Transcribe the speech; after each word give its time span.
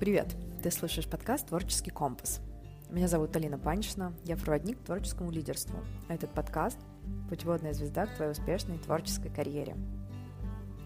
Привет! 0.00 0.36
Ты 0.62 0.70
слушаешь 0.70 1.08
подкаст 1.08 1.48
«Творческий 1.48 1.90
компас». 1.90 2.40
Меня 2.88 3.08
зовут 3.08 3.34
Алина 3.34 3.58
Паншина, 3.58 4.14
я 4.24 4.36
проводник 4.36 4.78
к 4.78 4.84
творческому 4.84 5.32
лидерству, 5.32 5.76
а 6.08 6.14
этот 6.14 6.32
подкаст– 6.32 6.78
путеводная 7.28 7.72
звезда 7.72 8.06
к 8.06 8.14
твоей 8.14 8.30
успешной 8.30 8.78
творческой 8.78 9.30
карьере. 9.30 9.76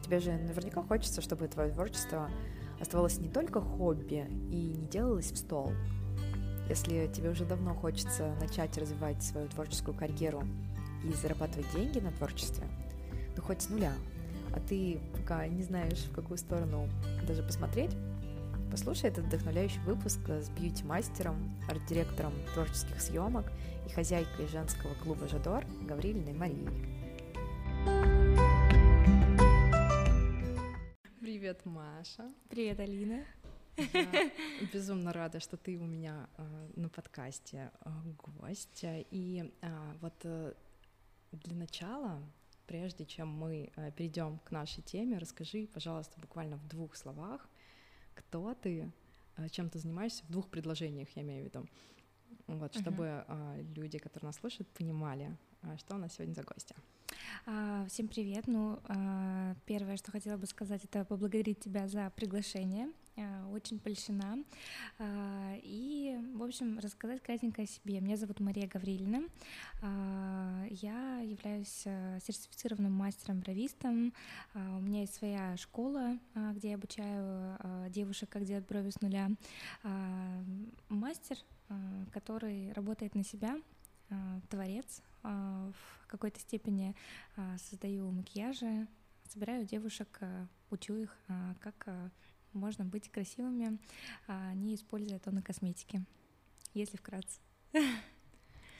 Тебе 0.02 0.18
же 0.18 0.32
наверняка 0.32 0.82
хочется, 0.82 1.20
чтобы 1.20 1.46
твое 1.48 1.72
творчество 1.72 2.30
оставалось 2.80 3.18
не 3.18 3.28
только 3.28 3.60
хобби 3.60 4.26
и 4.50 4.74
не 4.78 4.86
делалось 4.86 5.30
в 5.30 5.36
стол. 5.36 5.74
Если 6.70 7.06
тебе 7.12 7.28
уже 7.28 7.44
давно 7.44 7.74
хочется 7.74 8.34
начать 8.40 8.78
развивать 8.78 9.22
свою 9.22 9.46
творческую 9.48 9.94
карьеру 9.94 10.42
и 11.04 11.12
зарабатывать 11.12 11.70
деньги 11.74 11.98
на 11.98 12.12
творчестве, 12.12 12.66
ну 13.36 13.42
хоть 13.42 13.60
с 13.60 13.68
нуля, 13.68 13.92
а 14.54 14.60
ты 14.60 15.00
пока 15.12 15.46
не 15.48 15.64
знаешь, 15.64 15.98
в 15.98 16.14
какую 16.14 16.38
сторону 16.38 16.88
даже 17.28 17.42
посмотреть, 17.42 17.94
Послушай 18.72 19.10
этот 19.10 19.26
вдохновляющий 19.26 19.80
выпуск 19.80 20.18
с 20.26 20.48
бьюти-мастером, 20.48 21.36
арт-директором 21.68 22.32
творческих 22.54 23.02
съемок 23.02 23.52
и 23.86 23.90
хозяйкой 23.90 24.46
женского 24.46 24.94
клуба 24.94 25.28
«Жадор» 25.28 25.66
Гаврилиной 25.82 26.32
Марией. 26.32 26.66
Привет, 31.20 31.66
Маша. 31.66 32.32
Привет, 32.48 32.80
Алина. 32.80 33.26
Я 33.76 34.30
безумно 34.72 35.12
рада, 35.12 35.38
что 35.38 35.58
ты 35.58 35.76
у 35.76 35.84
меня 35.84 36.26
э, 36.38 36.70
на 36.74 36.88
подкасте 36.88 37.70
э, 37.84 37.90
гость. 38.40 38.84
И 38.84 39.52
э, 39.60 39.92
вот 40.00 40.14
э, 40.24 40.54
для 41.32 41.56
начала, 41.56 42.22
прежде 42.66 43.04
чем 43.04 43.28
мы 43.28 43.70
э, 43.76 43.92
перейдем 43.92 44.38
к 44.38 44.50
нашей 44.50 44.82
теме, 44.82 45.18
расскажи, 45.18 45.68
пожалуйста, 45.74 46.18
буквально 46.18 46.56
в 46.56 46.66
двух 46.68 46.96
словах, 46.96 47.46
кто 48.14 48.54
ты, 48.54 48.90
э, 49.36 49.48
чем 49.48 49.70
ты 49.70 49.78
занимаешься, 49.78 50.24
в 50.24 50.30
двух 50.30 50.48
предложениях, 50.48 51.08
я 51.14 51.22
имею 51.22 51.42
в 51.42 51.44
виду. 51.46 51.66
Вот, 52.46 52.74
чтобы 52.74 53.04
uh-huh. 53.04 53.74
люди, 53.74 53.98
которые 53.98 54.28
нас 54.28 54.36
слушают, 54.36 54.68
понимали, 54.70 55.36
а, 55.62 55.76
что 55.78 55.94
у 55.94 55.98
нас 55.98 56.14
сегодня 56.14 56.34
за 56.34 56.42
гости. 56.42 56.74
А, 57.46 57.86
всем 57.88 58.08
привет. 58.08 58.46
Ну, 58.46 58.80
а, 58.88 59.54
первое, 59.64 59.96
что 59.96 60.10
хотела 60.10 60.36
бы 60.36 60.46
сказать, 60.46 60.84
это 60.84 61.04
поблагодарить 61.04 61.60
тебя 61.60 61.88
за 61.88 62.10
приглашение. 62.16 62.88
Очень 63.52 63.78
польщена. 63.78 64.38
И, 65.62 66.11
общем, 66.52 66.78
рассказать 66.80 67.22
кратенько 67.22 67.62
о 67.62 67.66
себе. 67.66 67.98
Меня 68.00 68.18
зовут 68.18 68.38
Мария 68.38 68.68
Гаврилина. 68.68 69.22
Я 70.68 71.20
являюсь 71.20 71.86
сертифицированным 72.26 72.92
мастером-бровистом. 72.92 74.12
У 74.54 74.80
меня 74.80 75.00
есть 75.00 75.14
своя 75.14 75.56
школа, 75.56 76.18
где 76.34 76.70
я 76.70 76.74
обучаю 76.74 77.58
девушек, 77.88 78.28
как 78.28 78.44
делать 78.44 78.66
брови 78.66 78.90
с 78.90 79.00
нуля. 79.00 79.30
Мастер, 80.90 81.38
который 82.12 82.70
работает 82.72 83.14
на 83.14 83.24
себя, 83.24 83.56
творец, 84.50 85.00
а, 85.22 85.70
в 85.70 86.06
какой-то 86.06 86.38
степени 86.38 86.94
а, 87.36 87.56
создаю 87.56 88.10
макияжи, 88.10 88.86
собираю 89.26 89.64
девушек, 89.64 90.18
а, 90.20 90.46
учу 90.68 90.96
их, 90.96 91.16
как 91.60 91.88
можно 92.52 92.84
быть 92.84 93.10
красивыми, 93.10 93.78
не 94.54 94.74
используя 94.74 95.18
тонны 95.18 95.40
косметики, 95.40 96.04
если 96.74 96.96
вкратце. 96.96 97.40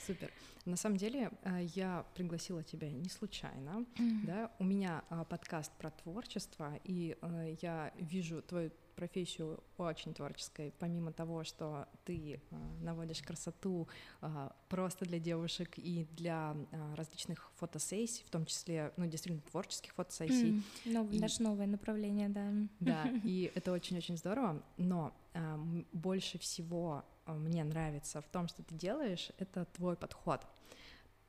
Супер. 0.07 0.31
На 0.65 0.77
самом 0.77 0.97
деле 0.97 1.31
я 1.75 2.05
пригласила 2.15 2.63
тебя 2.63 2.91
не 2.91 3.09
случайно, 3.09 3.85
mm-hmm. 3.97 4.27
да. 4.27 4.51
У 4.59 4.65
меня 4.65 5.03
подкаст 5.29 5.73
про 5.79 5.91
творчество, 5.91 6.79
и 6.85 7.17
я 7.61 7.93
вижу 7.99 8.43
твою 8.43 8.71
профессию 8.95 9.63
очень 9.79 10.15
творческой, 10.15 10.73
помимо 10.79 11.13
того, 11.13 11.45
что 11.45 11.89
ты 12.05 12.35
э, 12.35 12.57
наводишь 12.83 13.23
красоту 13.23 13.89
э, 14.21 14.51
просто 14.69 15.05
для 15.05 15.19
девушек 15.19 15.73
и 15.77 16.07
для 16.13 16.57
э, 16.71 16.95
различных 16.95 17.51
фотосессий, 17.57 18.25
в 18.25 18.31
том 18.31 18.47
числе, 18.47 18.93
ну, 18.97 19.07
действительно, 19.07 19.43
творческих 19.51 19.93
фотосессий. 19.95 20.63
Mm, 20.85 20.93
нов, 20.93 21.13
и, 21.13 21.19
наше 21.19 21.43
новое 21.43 21.67
направление, 21.67 22.29
да. 22.29 22.53
Да, 22.81 23.11
и 23.25 23.51
это 23.55 23.73
очень-очень 23.73 24.17
здорово, 24.17 24.63
но 24.77 25.13
э, 25.35 25.59
больше 25.93 26.39
всего 26.39 27.05
мне 27.27 27.65
нравится 27.65 28.21
в 28.21 28.29
том, 28.29 28.49
что 28.49 28.63
ты 28.63 28.75
делаешь, 28.75 29.31
это 29.39 29.65
твой 29.65 29.97
подход 29.97 30.47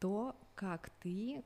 то, 0.04 0.36
как 0.54 0.90
ты, 1.00 1.46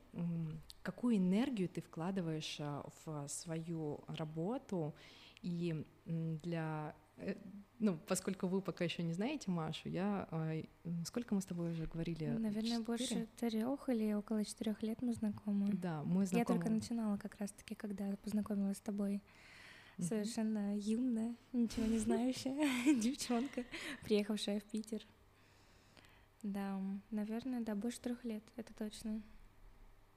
какую 0.82 1.18
энергию 1.18 1.68
ты 1.68 1.80
вкладываешь 1.80 2.58
в 2.58 3.28
свою 3.28 4.00
работу 4.08 4.96
и 5.42 5.86
для 6.04 6.92
э, 7.18 7.36
ну, 7.78 7.96
поскольку 8.08 8.48
вы 8.48 8.60
пока 8.60 8.82
еще 8.82 9.04
не 9.04 9.12
знаете 9.12 9.48
Машу, 9.52 9.88
я 9.88 10.28
сколько 11.04 11.36
мы 11.36 11.40
с 11.40 11.44
тобой 11.44 11.70
уже 11.70 11.86
говорили? 11.86 12.26
Наверное, 12.26 12.80
4? 12.80 12.84
больше 12.84 13.28
трех 13.36 13.88
или 13.88 14.12
около 14.12 14.44
четырех 14.44 14.82
лет 14.82 15.02
мы 15.02 15.12
знакомы. 15.12 15.68
Да, 15.74 16.02
мы 16.02 16.26
знакомы. 16.26 16.38
Я 16.38 16.44
только 16.44 16.68
начинала 16.68 17.16
как 17.16 17.36
раз-таки, 17.36 17.76
когда 17.76 18.10
познакомилась 18.16 18.78
с 18.78 18.80
тобой. 18.80 19.22
Совершенно 19.98 20.76
юная, 20.78 21.34
ничего 21.52 21.86
не 21.86 21.98
знающая 21.98 22.54
девчонка, 23.00 23.64
приехавшая 24.04 24.60
в 24.60 24.64
Питер. 24.64 25.04
Да, 26.42 26.80
наверное, 27.10 27.60
да, 27.60 27.74
больше 27.74 28.00
трех 28.00 28.24
лет, 28.24 28.44
это 28.56 28.72
точно 28.74 29.22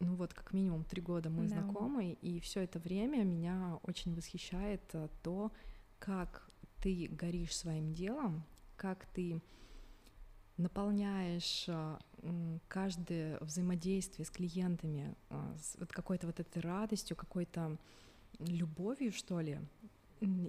ну 0.01 0.15
вот 0.15 0.33
как 0.33 0.51
минимум 0.53 0.83
три 0.83 1.01
года 1.01 1.29
мы 1.29 1.43
да. 1.43 1.49
знакомы, 1.49 2.17
и 2.21 2.39
все 2.39 2.61
это 2.61 2.79
время 2.79 3.23
меня 3.23 3.79
очень 3.83 4.15
восхищает 4.15 4.81
э, 4.93 5.07
то, 5.21 5.51
как 5.99 6.49
ты 6.81 7.07
горишь 7.11 7.55
своим 7.55 7.93
делом, 7.93 8.43
как 8.77 9.05
ты 9.13 9.41
наполняешь 10.57 11.65
э, 11.67 11.97
каждое 12.67 13.37
взаимодействие 13.39 14.25
с 14.25 14.31
клиентами 14.31 15.15
э, 15.29 15.55
с 15.61 15.77
вот 15.77 15.91
какой-то 15.91 16.27
вот 16.27 16.39
этой 16.39 16.61
радостью, 16.61 17.15
какой-то 17.15 17.77
любовью, 18.39 19.11
что 19.11 19.39
ли. 19.39 19.59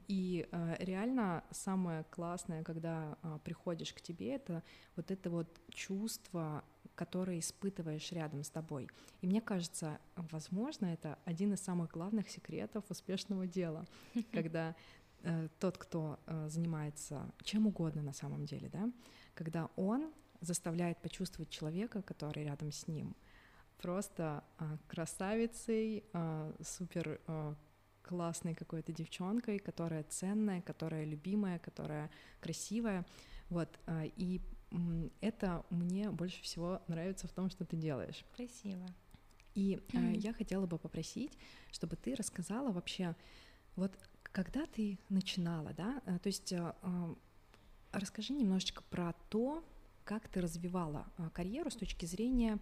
И 0.06 0.46
реально 0.80 1.44
самое 1.50 2.04
классное, 2.10 2.62
когда 2.62 3.16
приходишь 3.42 3.94
к 3.94 4.02
тебе, 4.02 4.34
это 4.34 4.62
вот 4.96 5.10
это 5.10 5.30
вот 5.30 5.48
чувство 5.70 6.62
которые 6.94 7.40
испытываешь 7.40 8.12
рядом 8.12 8.42
с 8.42 8.50
тобой. 8.50 8.88
И 9.20 9.26
мне 9.26 9.40
кажется, 9.40 9.98
возможно, 10.16 10.86
это 10.86 11.18
один 11.24 11.52
из 11.54 11.60
самых 11.60 11.90
главных 11.90 12.28
секретов 12.30 12.84
успешного 12.90 13.46
дела, 13.46 13.86
когда 14.32 14.74
э, 15.22 15.48
тот, 15.58 15.78
кто 15.78 16.18
э, 16.26 16.48
занимается 16.48 17.32
чем 17.42 17.66
угодно 17.66 18.02
на 18.02 18.12
самом 18.12 18.44
деле, 18.44 18.68
да, 18.68 18.90
когда 19.34 19.68
он 19.76 20.12
заставляет 20.40 20.98
почувствовать 20.98 21.50
человека, 21.50 22.02
который 22.02 22.44
рядом 22.44 22.72
с 22.72 22.86
ним, 22.88 23.16
просто 23.78 24.44
э, 24.58 24.76
красавицей, 24.86 26.04
э, 26.12 26.52
супер 26.62 27.20
э, 27.26 27.54
классной 28.02 28.54
какой-то 28.54 28.92
девчонкой, 28.92 29.58
которая 29.58 30.04
ценная, 30.04 30.60
которая 30.60 31.04
любимая, 31.04 31.58
которая 31.58 32.10
красивая, 32.40 33.04
вот, 33.48 33.68
э, 33.86 34.10
и 34.16 34.40
это 35.20 35.64
мне 35.70 36.10
больше 36.10 36.42
всего 36.42 36.80
нравится 36.88 37.28
в 37.28 37.32
том, 37.32 37.50
что 37.50 37.64
ты 37.64 37.76
делаешь. 37.76 38.24
Спасибо. 38.34 38.86
И 39.54 39.78
mm-hmm. 39.88 40.18
я 40.18 40.32
хотела 40.32 40.66
бы 40.66 40.78
попросить, 40.78 41.36
чтобы 41.70 41.96
ты 41.96 42.14
рассказала 42.14 42.72
вообще, 42.72 43.14
вот 43.76 43.92
когда 44.22 44.64
ты 44.64 44.98
начинала, 45.10 45.74
да, 45.74 46.00
э, 46.06 46.18
то 46.18 46.26
есть 46.28 46.52
э, 46.52 46.74
расскажи 47.92 48.32
немножечко 48.32 48.82
про 48.88 49.14
то, 49.28 49.62
как 50.04 50.28
ты 50.28 50.40
развивала 50.40 51.06
карьеру 51.32 51.70
с 51.70 51.76
точки 51.76 52.06
зрения, 52.06 52.58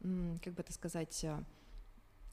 как 0.00 0.54
бы 0.54 0.62
это 0.62 0.72
сказать, 0.72 1.26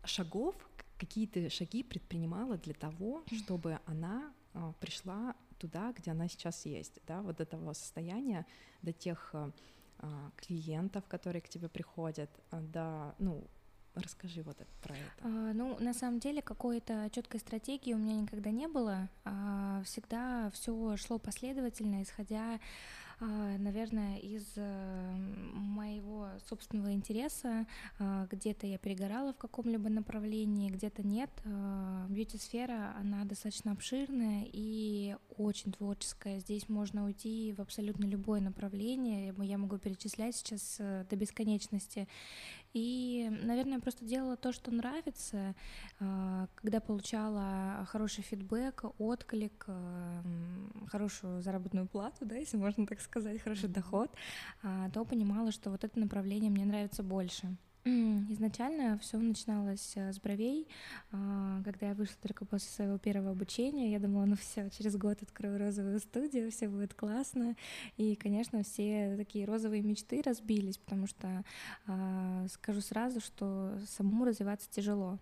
шагов, 0.05 0.55
какие 0.97 1.27
ты 1.27 1.49
шаги 1.49 1.83
предпринимала 1.83 2.57
для 2.57 2.73
того, 2.73 3.23
чтобы 3.31 3.79
она 3.85 4.31
пришла 4.79 5.35
туда, 5.57 5.93
где 5.97 6.11
она 6.11 6.27
сейчас 6.27 6.65
есть, 6.65 6.99
да, 7.07 7.21
вот 7.21 7.37
до 7.37 7.45
того 7.45 7.73
состояния, 7.73 8.45
до 8.81 8.93
тех 8.93 9.29
э, 9.33 9.51
а, 9.99 10.31
клиентов, 10.37 11.05
которые 11.07 11.41
к 11.41 11.49
тебе 11.49 11.69
приходят, 11.69 12.29
до, 12.51 13.15
ну, 13.19 13.43
Расскажи 13.95 14.41
вот 14.43 14.59
это, 14.59 14.69
про 14.81 14.93
это. 14.93 15.21
А, 15.21 15.53
ну, 15.53 15.77
на 15.79 15.93
самом 15.93 16.19
деле, 16.19 16.41
какой-то 16.41 17.09
четкой 17.13 17.39
стратегии 17.39 17.93
у 17.93 17.97
меня 17.97 18.15
никогда 18.15 18.51
не 18.51 18.67
было. 18.67 19.07
А, 19.23 19.81
всегда 19.85 20.51
все 20.53 20.97
шло 20.97 21.17
последовательно, 21.17 22.03
исходя 22.03 22.55
а, 22.55 22.59
наверное, 23.19 24.17
из 24.17 24.45
э, 24.55 25.15
моего 25.53 26.27
собственного 26.47 26.93
интереса. 26.93 27.65
А, 27.99 28.27
где-то 28.29 28.67
я 28.67 28.77
перегорала 28.77 29.33
в 29.33 29.37
каком-либо 29.37 29.89
направлении, 29.89 30.69
где-то 30.69 31.05
нет. 31.05 31.29
Бьюти-сфера, 32.09 32.95
она 32.99 33.23
достаточно 33.25 33.71
обширная 33.71 34.45
и 34.51 35.15
очень 35.37 35.71
творческая. 35.71 36.39
Здесь 36.39 36.69
можно 36.69 37.05
уйти 37.05 37.53
в 37.53 37.61
абсолютно 37.61 38.05
любое 38.05 38.41
направление. 38.41 39.33
Я 39.37 39.57
могу 39.57 39.77
перечислять 39.77 40.35
сейчас 40.35 40.77
э, 40.79 41.05
до 41.09 41.15
бесконечности. 41.15 42.07
И, 42.75 43.29
наверное, 43.43 43.79
просто 43.79 44.03
делала 44.03 44.35
то, 44.35 44.51
что 44.51 44.69
нравится, 44.69 45.55
а, 46.01 46.47
когда 46.55 46.81
получала 46.81 47.87
хороший 47.89 48.21
фидбэк, 48.21 48.83
отклик, 48.99 49.63
а, 49.67 50.21
хорошую 50.87 51.41
заработную 51.41 51.87
плату, 51.87 52.25
да, 52.25 52.35
если 52.35 52.57
можно 52.57 52.85
так 52.85 52.99
сказать, 52.99 53.41
хороший 53.41 53.69
доход, 53.69 54.11
а, 54.61 54.89
то 54.89 55.05
понимала, 55.05 55.53
что 55.53 55.69
вот 55.69 55.85
это 55.85 55.97
направление 55.97 56.51
мне 56.51 56.65
нравится 56.65 57.01
больше. 57.01 57.55
Изначально 57.85 58.97
все 58.97 59.19
начиналось 59.19 59.93
э, 59.95 60.11
с 60.11 60.19
бровей. 60.19 60.67
А, 61.11 61.61
когда 61.63 61.89
я 61.89 61.93
вышла 61.93 62.15
только 62.19 62.43
после 62.43 62.69
своего 62.69 62.97
первого 62.97 63.31
обучения, 63.31 63.91
я 63.91 63.99
думала, 63.99 64.25
ну 64.25 64.35
все, 64.35 64.71
через 64.71 64.97
год 64.97 65.21
открою 65.21 65.59
розовую 65.59 65.99
студию, 65.99 66.49
все 66.49 66.67
будет 66.67 66.95
классно. 66.95 67.55
И, 67.97 68.15
конечно, 68.15 68.63
все 68.63 69.13
такие 69.17 69.45
розовые 69.45 69.83
мечты 69.83 70.23
разбились, 70.25 70.79
потому 70.79 71.05
что 71.05 71.43
а, 71.85 72.47
скажу 72.49 72.81
сразу, 72.81 73.19
что 73.19 73.77
самому 73.87 74.25
развиваться 74.25 74.67
тяжело 74.71 75.19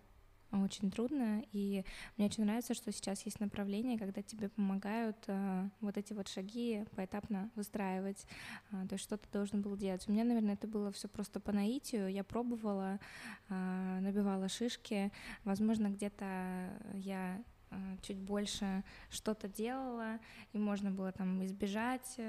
очень 0.62 0.92
трудно, 0.92 1.44
и 1.52 1.84
мне 2.18 2.28
очень 2.28 2.44
нравится, 2.44 2.74
что 2.74 2.92
сейчас 2.92 3.26
есть 3.26 3.40
направление, 3.40 3.98
когда 3.98 4.22
тебе 4.22 4.50
помогают 4.50 5.18
э, 5.28 5.70
вот 5.82 5.98
эти 5.98 6.14
вот 6.14 6.28
шаги 6.28 6.86
поэтапно 6.96 7.50
выстраивать, 7.56 8.26
э, 8.72 8.86
то 8.88 8.94
есть 8.94 9.04
что 9.04 9.18
ты 9.18 9.28
должен 9.32 9.62
был 9.62 9.76
делать. 9.76 10.08
У 10.08 10.12
меня, 10.12 10.24
наверное, 10.24 10.54
это 10.54 10.68
было 10.68 10.92
все 10.92 11.08
просто 11.08 11.40
по 11.40 11.52
наитию, 11.52 12.12
я 12.12 12.24
пробовала, 12.24 13.00
э, 13.50 14.00
набивала 14.02 14.48
шишки, 14.48 15.12
возможно, 15.44 15.88
где-то 15.88 16.70
я 16.94 17.42
чуть 18.04 18.20
больше 18.20 18.84
что-то 19.10 19.48
делала, 19.48 20.20
и 20.52 20.60
можно 20.60 20.92
было 20.92 21.12
там 21.12 21.44
избежать 21.44 22.20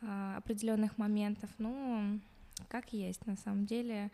определенных 0.00 0.98
моментов. 0.98 1.48
Ну, 1.58 2.18
как 2.68 2.92
есть, 2.92 3.24
на 3.24 3.36
самом 3.36 3.66
деле 3.66 4.10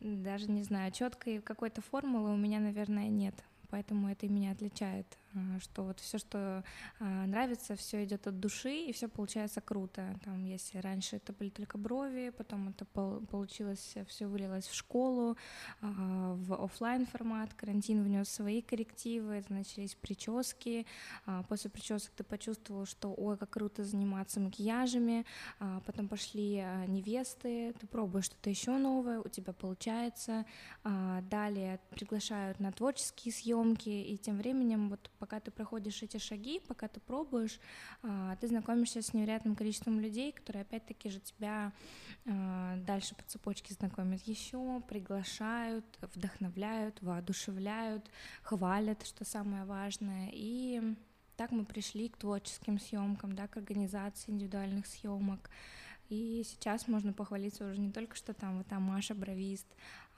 даже 0.00 0.50
не 0.50 0.62
знаю, 0.62 0.92
четкой 0.92 1.40
какой-то 1.40 1.80
формулы 1.80 2.32
у 2.32 2.36
меня, 2.36 2.60
наверное, 2.60 3.08
нет. 3.08 3.34
Поэтому 3.70 4.08
это 4.08 4.26
и 4.26 4.28
меня 4.28 4.52
отличает, 4.52 5.06
что 5.60 5.84
вот 5.84 6.00
все, 6.00 6.18
что 6.18 6.64
а, 7.00 7.26
нравится, 7.26 7.76
все 7.76 8.04
идет 8.04 8.26
от 8.26 8.40
души, 8.40 8.74
и 8.74 8.92
все 8.92 9.08
получается 9.08 9.60
круто. 9.60 10.18
Там, 10.24 10.44
если 10.44 10.78
раньше 10.78 11.16
это 11.16 11.32
были 11.32 11.50
только 11.50 11.78
брови, 11.78 12.32
потом 12.36 12.68
это 12.68 12.84
получилось, 12.84 13.96
все 14.06 14.26
вылилось 14.26 14.66
в 14.66 14.74
школу, 14.74 15.36
а, 15.80 16.34
в 16.34 16.64
офлайн 16.64 17.06
формат, 17.06 17.54
карантин 17.54 18.02
внес 18.02 18.28
свои 18.28 18.62
коррективы, 18.62 19.34
это 19.34 19.52
начались 19.52 19.94
прически, 19.94 20.86
после 21.48 21.70
причесок 21.70 22.12
ты 22.16 22.24
почувствовал, 22.24 22.86
что 22.86 23.14
ой, 23.16 23.36
как 23.36 23.50
круто 23.50 23.84
заниматься 23.84 24.40
макияжами, 24.40 25.24
потом 25.86 26.08
пошли 26.08 26.64
невесты, 26.88 27.74
ты 27.78 27.86
пробуешь 27.86 28.26
что-то 28.26 28.50
еще 28.50 28.76
новое, 28.76 29.20
у 29.20 29.28
тебя 29.28 29.52
получается, 29.52 30.44
далее 30.82 31.80
приглашают 31.90 32.60
на 32.60 32.72
творческие 32.72 33.32
съемки, 33.32 33.88
и 33.88 34.16
тем 34.18 34.38
временем, 34.38 34.88
вот 34.88 35.10
пока 35.24 35.40
ты 35.40 35.50
проходишь 35.50 36.02
эти 36.02 36.18
шаги, 36.18 36.60
пока 36.68 36.86
ты 36.86 37.00
пробуешь, 37.00 37.58
а, 38.02 38.36
ты 38.36 38.46
знакомишься 38.46 39.00
с 39.00 39.14
невероятным 39.14 39.56
количеством 39.56 39.98
людей, 39.98 40.32
которые 40.32 40.60
опять-таки 40.60 41.08
же 41.08 41.18
тебя 41.18 41.72
а, 42.26 42.76
дальше 42.86 43.14
по 43.14 43.22
цепочке 43.22 43.72
знакомят 43.72 44.20
еще, 44.24 44.82
приглашают, 44.86 45.86
вдохновляют, 46.14 47.00
воодушевляют, 47.00 48.10
хвалят, 48.42 49.06
что 49.06 49.24
самое 49.24 49.64
важное, 49.64 50.28
и 50.30 50.94
так 51.36 51.52
мы 51.52 51.64
пришли 51.64 52.10
к 52.10 52.18
творческим 52.18 52.78
съемкам, 52.78 53.34
да, 53.34 53.48
к 53.48 53.56
организации 53.56 54.30
индивидуальных 54.30 54.86
съемок. 54.86 55.48
И 56.10 56.42
сейчас 56.44 56.86
можно 56.86 57.14
похвалиться 57.14 57.64
уже 57.66 57.80
не 57.80 57.90
только, 57.90 58.14
что 58.14 58.34
там 58.34 58.58
вот 58.58 58.66
там 58.66 58.82
Маша 58.82 59.14
бровист, 59.14 59.66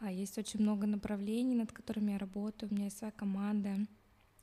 а 0.00 0.10
есть 0.10 0.36
очень 0.36 0.60
много 0.60 0.88
направлений, 0.88 1.54
над 1.54 1.70
которыми 1.70 2.10
я 2.10 2.18
работаю, 2.18 2.72
у 2.72 2.74
меня 2.74 2.86
есть 2.86 2.98
своя 2.98 3.12
команда, 3.12 3.86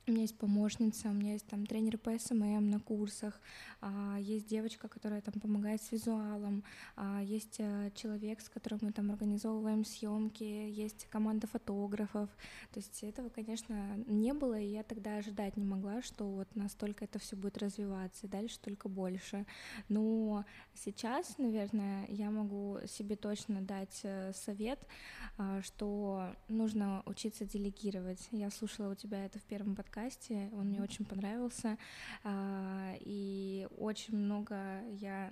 у 0.06 0.12
меня 0.12 0.24
есть 0.24 0.38
помощница, 0.38 1.08
у 1.08 1.14
меня 1.14 1.34
есть 1.34 1.48
там 1.48 1.66
тренер 1.66 1.98
по 1.98 2.18
SMM 2.18 2.69
на 2.70 2.80
курсах, 2.80 3.40
а, 3.80 4.18
есть 4.20 4.48
девочка, 4.48 4.90
которая 4.90 5.22
там 5.22 5.40
помогает 5.40 5.82
с 5.82 5.92
визуалом, 5.92 6.64
а, 6.98 7.22
есть 7.22 7.58
а, 7.60 7.90
человек, 7.92 8.42
с 8.42 8.50
которым 8.50 8.80
мы 8.82 8.92
там 8.92 9.12
организовываем 9.12 9.86
съемки, 9.86 10.44
есть 10.44 11.08
команда 11.10 11.48
фотографов. 11.48 12.30
То 12.74 12.80
есть 12.80 13.02
этого, 13.04 13.30
конечно, 13.30 13.96
не 14.06 14.34
было, 14.34 14.60
и 14.60 14.68
я 14.68 14.84
тогда 14.84 15.18
ожидать 15.18 15.56
не 15.56 15.66
могла, 15.66 16.02
что 16.02 16.26
вот 16.26 16.54
настолько 16.56 17.06
это 17.06 17.20
все 17.20 17.38
будет 17.38 17.58
развиваться, 17.58 18.28
и 18.28 18.30
дальше 18.30 18.60
только 18.60 18.90
больше. 18.90 19.46
Но 19.88 20.44
сейчас, 20.74 21.38
наверное, 21.38 22.06
я 22.10 22.30
могу 22.30 22.80
себе 22.88 23.16
точно 23.16 23.62
дать 23.62 24.02
э, 24.04 24.34
совет, 24.34 24.86
а, 25.38 25.62
что 25.62 26.36
нужно 26.50 27.04
учиться 27.06 27.46
делегировать. 27.46 28.28
Я 28.32 28.50
слушала 28.50 28.92
у 28.92 28.96
тебя 28.96 29.26
это 29.26 29.40
в 29.40 29.44
первом 29.44 29.76
подкасте, 29.76 29.93
подкасте, 29.94 30.50
он 30.54 30.68
мне 30.68 30.81
очень 30.81 31.06
понравился, 31.06 31.78
а, 32.24 32.95
и 33.00 33.68
очень 33.78 34.18
много 34.18 34.81
я 35.00 35.31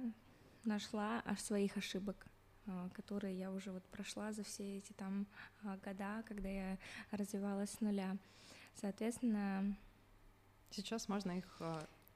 нашла 0.65 1.21
аж 1.25 1.39
своих 1.39 1.77
ошибок 1.77 2.27
а, 2.67 2.89
которые 2.89 3.39
я 3.39 3.51
уже 3.51 3.71
вот 3.71 3.83
прошла 3.85 4.31
за 4.31 4.43
все 4.43 4.77
эти 4.77 4.93
там 4.93 5.25
а, 5.63 5.77
года, 5.83 6.23
когда 6.27 6.47
я 6.47 6.77
развивалась 7.09 7.71
с 7.71 7.81
нуля. 7.81 8.17
Соответственно... 8.75 9.75
Сейчас 10.69 11.09
можно 11.09 11.37
их 11.37 11.61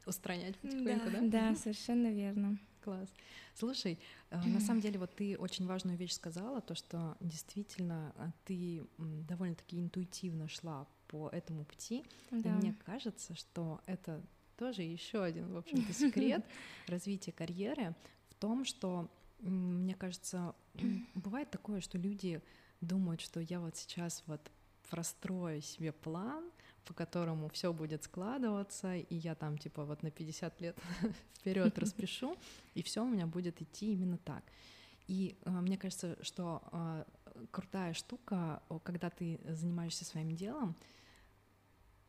устранять 0.05 0.55
потихоньку, 0.57 1.09
да? 1.09 1.21
Да, 1.21 1.49
да 1.49 1.55
совершенно 1.55 2.11
верно. 2.11 2.57
Класс. 2.81 3.09
Слушай, 3.55 3.99
на 4.29 4.61
самом 4.61 4.79
деле 4.79 4.99
вот 4.99 5.13
ты 5.15 5.35
очень 5.37 5.65
важную 5.65 5.97
вещь 5.97 6.13
сказала, 6.13 6.61
то, 6.61 6.75
что 6.75 7.17
действительно 7.19 8.13
ты 8.45 8.85
довольно-таки 8.97 9.79
интуитивно 9.79 10.47
шла 10.47 10.87
по 11.07 11.29
этому 11.29 11.65
пути. 11.65 12.03
Да. 12.31 12.49
И 12.49 12.51
мне 12.51 12.75
кажется, 12.85 13.35
что 13.35 13.81
это 13.85 14.21
тоже 14.57 14.83
еще 14.83 15.23
один, 15.23 15.53
в 15.53 15.57
общем-то, 15.57 15.93
секрет 15.93 16.45
развития 16.87 17.31
карьеры 17.31 17.95
в 18.29 18.35
том, 18.35 18.65
что, 18.65 19.09
мне 19.39 19.95
кажется, 19.95 20.55
бывает 21.15 21.49
такое, 21.51 21.81
что 21.81 21.97
люди 21.97 22.41
думают, 22.81 23.21
что 23.21 23.39
я 23.39 23.59
вот 23.59 23.75
сейчас 23.75 24.23
вот 24.27 24.41
прострою 24.89 25.61
себе 25.61 25.91
план, 25.91 26.51
по 26.85 26.93
которому 26.93 27.49
все 27.49 27.73
будет 27.73 28.03
складываться, 28.03 28.95
и 28.95 29.15
я 29.15 29.35
там 29.35 29.57
типа 29.57 29.85
вот 29.85 30.03
на 30.03 30.11
50 30.11 30.61
лет 30.61 30.77
вперед 31.33 31.77
распишу, 31.79 32.37
и 32.75 32.83
все 32.83 33.03
у 33.03 33.07
меня 33.07 33.25
будет 33.25 33.61
идти 33.61 33.93
именно 33.93 34.17
так. 34.17 34.43
И 35.07 35.37
э, 35.43 35.49
мне 35.49 35.77
кажется, 35.77 36.17
что 36.21 36.61
э, 36.71 37.03
крутая 37.51 37.93
штука, 37.93 38.61
когда 38.83 39.09
ты 39.09 39.39
занимаешься 39.45 40.05
своим 40.05 40.35
делом, 40.35 40.75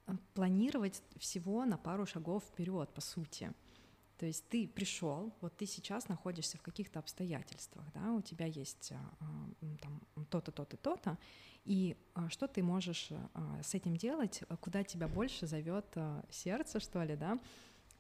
э, 0.07 0.13
планировать 0.35 1.03
всего 1.19 1.65
на 1.65 1.77
пару 1.77 2.07
шагов 2.07 2.45
вперед, 2.45 2.93
по 2.95 3.01
сути. 3.01 3.53
То 4.19 4.25
есть 4.25 4.49
ты 4.49 4.67
пришел, 4.67 5.33
вот 5.41 5.57
ты 5.57 5.67
сейчас 5.67 6.09
находишься 6.09 6.57
в 6.57 6.63
каких-то 6.63 6.99
обстоятельствах, 6.99 7.85
да, 7.93 8.13
у 8.13 8.23
тебя 8.23 8.47
есть 8.47 8.93
а, 8.93 9.77
там 9.83 10.01
то-то, 10.31 10.53
то-то, 10.53 10.79
то-то, 10.79 11.19
и 11.67 11.99
а, 12.15 12.31
что 12.31 12.49
ты 12.49 12.63
можешь 12.63 13.11
с 13.63 13.75
этим 13.75 13.95
делать, 13.99 14.43
куда 14.63 14.85
тебя 14.85 15.07
больше 15.07 15.47
зовет 15.47 15.85
сердце, 16.31 16.81
что 16.81 17.03
ли, 17.03 17.15
да, 17.15 17.39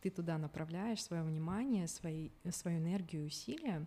ты 0.00 0.08
туда 0.08 0.38
направляешь 0.38 1.02
свое 1.02 1.22
внимание, 1.22 1.86
свои, 1.86 2.30
свою 2.50 2.78
энергию, 2.78 3.26
усилия, 3.26 3.86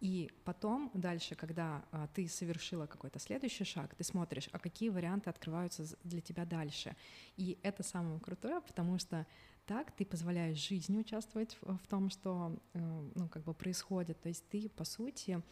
и 0.00 0.30
потом 0.44 0.90
дальше, 0.94 1.34
когда 1.34 1.84
а, 1.90 2.06
ты 2.08 2.28
совершила 2.28 2.86
какой-то 2.86 3.18
следующий 3.18 3.64
шаг, 3.64 3.94
ты 3.94 4.04
смотришь, 4.04 4.48
а 4.52 4.58
какие 4.58 4.90
варианты 4.90 5.28
открываются 5.30 5.84
для 6.04 6.20
тебя 6.20 6.44
дальше. 6.44 6.96
И 7.36 7.58
это 7.62 7.82
самое 7.82 8.20
крутое, 8.20 8.60
потому 8.60 8.98
что 8.98 9.26
так 9.66 9.90
ты 9.92 10.06
позволяешь 10.06 10.56
жизни 10.56 10.98
участвовать 10.98 11.58
в, 11.60 11.76
в 11.76 11.86
том, 11.88 12.10
что 12.10 12.56
э, 12.74 13.10
ну, 13.14 13.28
как 13.28 13.42
бы 13.42 13.54
происходит. 13.54 14.20
То 14.20 14.28
есть 14.28 14.48
ты, 14.48 14.68
по 14.68 14.84
сути, 14.84 15.42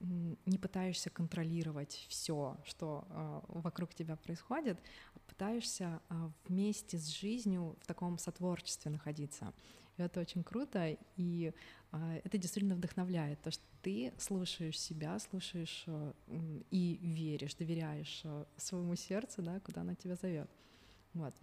не 0.00 0.58
пытаешься 0.58 1.10
контролировать 1.10 2.06
все, 2.08 2.56
что 2.64 3.04
э, 3.08 3.40
вокруг 3.48 3.94
тебя 3.94 4.16
происходит, 4.16 4.78
а 5.14 5.18
пытаешься 5.28 6.00
э, 6.08 6.30
вместе 6.48 6.96
с 6.96 7.08
жизнью 7.08 7.76
в 7.82 7.86
таком 7.86 8.18
сотворчестве 8.18 8.90
находиться. 8.90 9.52
Это 10.04 10.20
очень 10.20 10.42
круто, 10.42 10.96
и 11.16 11.52
э, 11.92 12.20
это 12.24 12.38
действительно 12.38 12.74
вдохновляет, 12.74 13.40
то, 13.42 13.50
что 13.50 13.62
ты 13.82 14.12
слушаешь 14.18 14.78
себя, 14.78 15.18
слушаешь 15.18 15.84
э, 15.86 16.12
и 16.70 16.98
веришь, 17.02 17.54
доверяешь 17.54 18.22
э, 18.24 18.44
своему 18.56 18.96
сердцу, 18.96 19.42
да, 19.42 19.60
куда 19.60 19.82
оно 19.82 19.94
тебя 19.94 20.16
зовет. 20.16 20.50
Вот. 21.14 21.34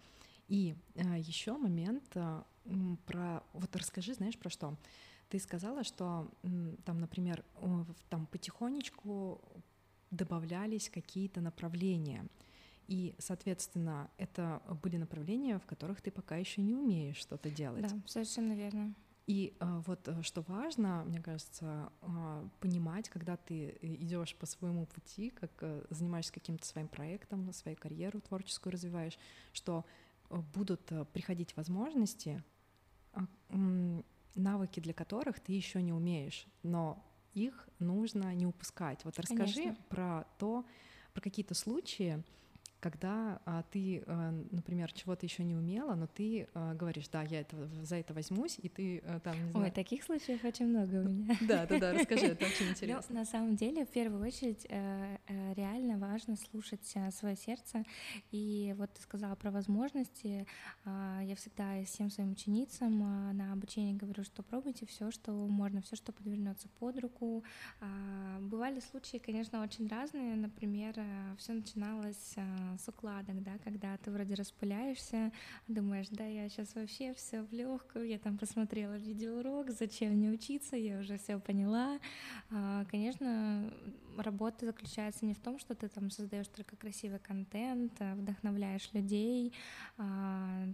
И 0.48 0.74
э, 0.94 1.18
еще 1.18 1.56
момент 1.56 2.04
э, 2.14 2.42
про, 3.06 3.42
вот 3.52 3.74
расскажи, 3.76 4.14
знаешь, 4.14 4.38
про 4.38 4.50
что? 4.50 4.76
Ты 5.28 5.38
сказала, 5.38 5.84
что 5.84 6.30
там, 6.86 7.00
например, 7.00 7.44
там 8.08 8.26
потихонечку 8.26 9.42
добавлялись 10.10 10.88
какие-то 10.88 11.42
направления. 11.42 12.24
И, 12.88 13.14
соответственно, 13.18 14.10
это 14.16 14.62
были 14.82 14.96
направления, 14.96 15.58
в 15.58 15.66
которых 15.66 16.00
ты 16.00 16.10
пока 16.10 16.36
еще 16.36 16.62
не 16.62 16.74
умеешь 16.74 17.16
что-то 17.16 17.50
делать. 17.50 17.82
Да, 17.82 18.00
совершенно 18.06 18.54
верно. 18.54 18.94
И 19.26 19.54
а, 19.60 19.82
вот 19.86 20.08
э, 20.08 20.22
что 20.22 20.40
важно, 20.40 21.04
мне 21.04 21.20
кажется, 21.20 21.92
а, 22.00 22.48
понимать, 22.60 23.10
когда 23.10 23.36
ты 23.36 23.76
идешь 23.82 24.34
по 24.36 24.46
своему 24.46 24.86
пути, 24.86 25.28
как 25.28 25.50
э, 25.60 25.84
занимаешься 25.90 26.32
каким-то 26.32 26.66
своим 26.66 26.88
проектом, 26.88 27.52
свою 27.52 27.76
карьеру 27.76 28.22
творческую 28.22 28.72
развиваешь, 28.72 29.18
что 29.52 29.84
э, 30.30 30.40
будут 30.54 30.90
приходить 31.12 31.54
возможности, 31.58 32.42
а, 33.12 33.26
навыки 34.34 34.80
для 34.80 34.94
которых 34.94 35.40
ты 35.40 35.52
еще 35.52 35.82
не 35.82 35.92
умеешь, 35.92 36.46
но 36.62 37.04
их 37.34 37.68
нужно 37.80 38.34
не 38.34 38.46
упускать. 38.46 39.04
Вот 39.04 39.18
расскажи 39.18 39.62
Конечно. 39.62 39.84
про 39.90 40.24
то, 40.38 40.64
про 41.12 41.20
какие-то 41.20 41.54
случаи, 41.54 42.24
когда 42.80 43.40
а, 43.44 43.64
ты, 43.70 44.02
а, 44.06 44.32
например, 44.50 44.92
чего-то 44.92 45.26
еще 45.26 45.44
не 45.44 45.54
умела, 45.56 45.94
но 45.94 46.06
ты 46.06 46.48
а, 46.54 46.74
говоришь, 46.74 47.08
да, 47.08 47.22
я 47.22 47.40
это, 47.40 47.68
за 47.82 47.96
это 47.96 48.14
возьмусь, 48.14 48.58
и 48.62 48.68
ты 48.68 48.98
а, 49.04 49.20
там, 49.20 49.34
не 49.44 49.50
знаю... 49.50 49.66
Ой, 49.66 49.70
таких 49.72 50.04
случаев 50.04 50.44
очень 50.44 50.66
много 50.66 50.96
у 50.96 51.08
меня. 51.08 51.36
Да, 51.48 51.66
да, 51.66 51.78
да, 51.78 51.92
расскажи, 51.92 52.26
это 52.26 52.44
очень 52.44 52.66
ну, 52.66 52.70
интересно. 52.72 53.14
На 53.14 53.24
самом 53.24 53.56
деле, 53.56 53.84
в 53.84 53.88
первую 53.88 54.24
очередь, 54.24 54.66
э, 54.68 55.18
э, 55.26 55.54
реально 55.54 55.98
важно 55.98 56.36
слушать 56.36 56.92
э, 56.94 57.10
свое 57.10 57.36
сердце, 57.36 57.84
и 58.30 58.74
вот 58.76 58.92
ты 58.92 59.02
сказала 59.02 59.34
про 59.34 59.50
возможности, 59.50 60.46
а, 60.84 61.20
я 61.22 61.34
всегда 61.34 61.82
всем 61.84 62.10
своим 62.10 62.32
ученицам 62.32 63.02
а, 63.02 63.32
на 63.32 63.52
обучении 63.52 63.94
говорю, 63.94 64.24
что 64.24 64.42
пробуйте 64.42 64.86
все, 64.86 65.10
что 65.10 65.32
можно, 65.32 65.80
все, 65.82 65.96
что 65.96 66.12
подвернется 66.12 66.68
под 66.78 66.98
руку. 67.00 67.44
А, 67.80 68.38
бывали 68.40 68.80
случаи, 68.80 69.18
конечно, 69.18 69.62
очень 69.62 69.88
разные, 69.88 70.36
например, 70.36 70.94
все 71.38 71.52
начиналось 71.52 72.36
с 72.76 72.88
укладок, 72.88 73.42
да, 73.42 73.58
когда 73.64 73.96
ты 73.98 74.10
вроде 74.10 74.34
распыляешься, 74.34 75.32
думаешь, 75.66 76.08
да, 76.10 76.24
я 76.24 76.48
сейчас 76.48 76.74
вообще 76.74 77.14
все 77.14 77.42
в 77.42 77.52
легкую, 77.52 78.08
я 78.08 78.18
там 78.18 78.36
посмотрела 78.36 78.96
видеоурок, 78.96 79.70
зачем 79.70 80.12
мне 80.12 80.30
учиться, 80.30 80.76
я 80.76 80.98
уже 80.98 81.18
все 81.18 81.38
поняла. 81.38 81.98
А, 82.50 82.84
конечно, 82.86 83.72
работа 84.16 84.66
заключается 84.66 85.24
не 85.24 85.34
в 85.34 85.38
том, 85.38 85.58
что 85.58 85.74
ты 85.74 85.88
там 85.88 86.10
создаешь 86.10 86.48
только 86.48 86.76
красивый 86.76 87.18
контент, 87.18 87.92
а 88.00 88.14
вдохновляешь 88.14 88.90
людей, 88.92 89.54
а, 89.96 90.66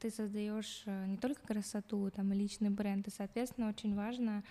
ты 0.00 0.10
создаешь 0.10 0.82
э, 0.86 1.06
не 1.06 1.16
только 1.16 1.40
красоту, 1.46 2.10
там 2.10 2.32
личный 2.32 2.70
бренд, 2.70 3.06
и, 3.06 3.10
соответственно, 3.10 3.68
очень 3.68 3.94
важно 3.94 4.42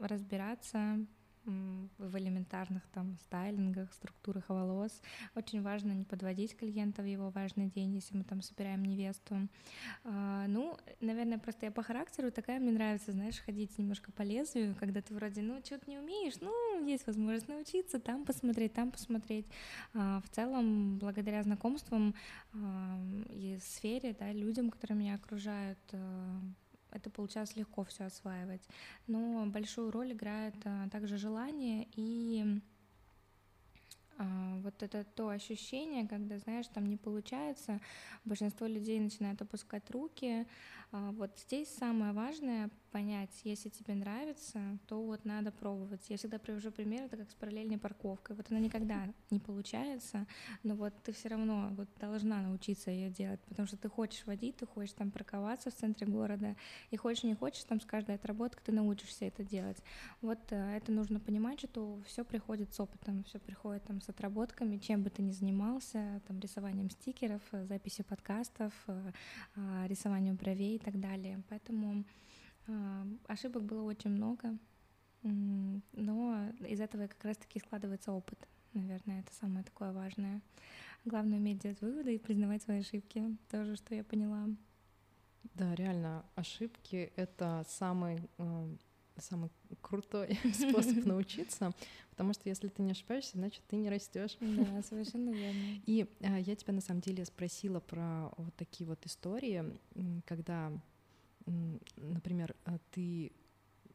разбираться, 0.00 0.98
в 1.44 2.16
элементарных 2.16 2.86
там 2.92 3.16
стайлингах, 3.18 3.92
структурах 3.92 4.48
волос. 4.48 5.00
Очень 5.34 5.62
важно 5.62 5.92
не 5.92 6.04
подводить 6.04 6.56
клиента 6.56 7.02
в 7.02 7.06
его 7.06 7.30
важный 7.30 7.68
день, 7.68 7.94
если 7.94 8.16
мы 8.16 8.24
там 8.24 8.42
собираем 8.42 8.84
невесту. 8.84 9.48
А, 10.04 10.46
ну, 10.48 10.76
наверное, 11.00 11.38
просто 11.38 11.66
я 11.66 11.72
по 11.72 11.82
характеру 11.82 12.30
такая, 12.30 12.60
мне 12.60 12.72
нравится, 12.72 13.12
знаешь, 13.12 13.38
ходить 13.40 13.76
немножко 13.78 14.12
по 14.12 14.22
лезвию, 14.22 14.74
когда 14.78 15.02
ты 15.02 15.14
вроде, 15.14 15.42
ну, 15.42 15.60
что-то 15.64 15.88
не 15.90 15.98
умеешь, 15.98 16.34
ну, 16.40 16.84
есть 16.86 17.06
возможность 17.06 17.48
научиться, 17.48 18.00
там 18.00 18.24
посмотреть, 18.24 18.72
там 18.72 18.90
посмотреть. 18.90 19.46
А, 19.92 20.20
в 20.20 20.28
целом, 20.30 20.98
благодаря 20.98 21.42
знакомствам 21.42 22.14
а, 22.54 22.98
и 23.30 23.58
сфере, 23.62 24.16
да, 24.18 24.32
людям, 24.32 24.70
которые 24.70 24.98
меня 24.98 25.14
окружают, 25.14 25.78
это 26.94 27.10
получалось 27.10 27.56
легко 27.56 27.84
все 27.84 28.04
осваивать. 28.04 28.62
Но 29.06 29.44
большую 29.46 29.90
роль 29.90 30.12
играет 30.12 30.54
а, 30.64 30.88
также 30.88 31.18
желание 31.18 31.86
и 31.96 32.60
а, 34.16 34.56
вот 34.62 34.82
это 34.82 35.04
то 35.04 35.28
ощущение, 35.28 36.06
когда, 36.06 36.38
знаешь, 36.38 36.66
там 36.68 36.86
не 36.86 36.96
получается, 36.96 37.80
большинство 38.24 38.66
людей 38.66 39.00
начинают 39.00 39.42
опускать 39.42 39.90
руки. 39.90 40.46
А, 40.92 41.10
вот 41.12 41.38
здесь 41.38 41.68
самое 41.68 42.12
важное 42.12 42.70
понять, 42.94 43.40
если 43.42 43.70
тебе 43.70 43.96
нравится, 43.96 44.78
то 44.86 45.02
вот 45.02 45.24
надо 45.24 45.50
пробовать. 45.50 46.08
Я 46.08 46.16
всегда 46.16 46.38
привожу 46.38 46.70
пример, 46.70 47.02
это 47.02 47.16
как 47.16 47.28
с 47.28 47.34
параллельной 47.34 47.76
парковкой. 47.76 48.36
Вот 48.36 48.46
она 48.50 48.60
никогда 48.60 49.08
не 49.30 49.40
получается, 49.40 50.28
но 50.62 50.76
вот 50.76 50.94
ты 51.02 51.10
все 51.12 51.30
равно 51.30 51.70
вот 51.76 51.88
должна 51.98 52.40
научиться 52.40 52.92
ее 52.92 53.10
делать, 53.10 53.40
потому 53.48 53.66
что 53.66 53.76
ты 53.76 53.88
хочешь 53.88 54.24
водить, 54.26 54.58
ты 54.58 54.66
хочешь 54.66 54.92
там 54.92 55.10
парковаться 55.10 55.72
в 55.72 55.74
центре 55.74 56.06
города, 56.06 56.54
и 56.92 56.96
хочешь 56.96 57.24
не 57.24 57.34
хочешь, 57.34 57.64
там 57.64 57.80
с 57.80 57.84
каждой 57.84 58.14
отработкой 58.14 58.62
ты 58.64 58.70
научишься 58.70 59.24
это 59.24 59.42
делать. 59.42 59.78
Вот 60.20 60.38
э, 60.50 60.76
это 60.76 60.92
нужно 60.92 61.18
понимать, 61.18 61.58
что 61.58 62.00
все 62.06 62.24
приходит 62.24 62.72
с 62.74 62.78
опытом, 62.78 63.24
все 63.24 63.40
приходит 63.40 63.82
там 63.82 64.00
с 64.02 64.08
отработками, 64.08 64.78
чем 64.78 65.02
бы 65.02 65.10
ты 65.10 65.20
ни 65.20 65.32
занимался, 65.32 66.22
там 66.28 66.38
рисованием 66.38 66.90
стикеров, 66.90 67.42
э, 67.50 67.66
записью 67.66 68.04
подкастов, 68.04 68.72
э, 68.86 69.12
а, 69.56 69.86
рисованием 69.88 70.36
бровей 70.36 70.76
и 70.76 70.78
так 70.78 71.00
далее. 71.00 71.42
Поэтому 71.48 72.04
ошибок 73.34 73.64
было 73.64 73.82
очень 73.82 74.10
много, 74.10 74.56
но 75.22 76.50
из 76.66 76.80
этого 76.80 77.06
как 77.06 77.24
раз-таки 77.24 77.58
складывается 77.60 78.12
опыт. 78.12 78.38
Наверное, 78.72 79.20
это 79.20 79.32
самое 79.34 79.64
такое 79.64 79.92
важное. 79.92 80.40
Главное 81.04 81.38
уметь 81.38 81.58
делать 81.58 81.80
выводы 81.80 82.14
и 82.14 82.18
признавать 82.18 82.62
свои 82.62 82.80
ошибки. 82.80 83.36
Тоже, 83.50 83.76
что 83.76 83.94
я 83.94 84.02
поняла. 84.02 84.48
Да, 85.54 85.74
реально, 85.74 86.24
ошибки— 86.34 87.12
это 87.16 87.64
самый, 87.68 88.18
э, 88.38 88.76
самый 89.18 89.50
крутой 89.82 90.38
способ 90.54 91.04
научиться, 91.04 91.72
потому 92.10 92.32
что 92.32 92.48
если 92.48 92.68
ты 92.68 92.82
не 92.82 92.92
ошибаешься, 92.92 93.36
значит, 93.36 93.62
ты 93.68 93.76
не 93.76 93.90
растешь. 93.90 94.36
Да, 94.40 94.82
совершенно 94.82 95.30
верно. 95.30 95.80
И 95.86 96.08
э, 96.20 96.40
я 96.40 96.56
тебя 96.56 96.72
на 96.72 96.80
самом 96.80 97.02
деле 97.02 97.24
спросила 97.24 97.80
про 97.80 98.30
вот 98.36 98.54
такие 98.56 98.88
вот 98.88 99.04
истории, 99.06 99.62
когда 100.24 100.72
например, 101.46 102.54
а, 102.64 102.78
ты 102.90 103.32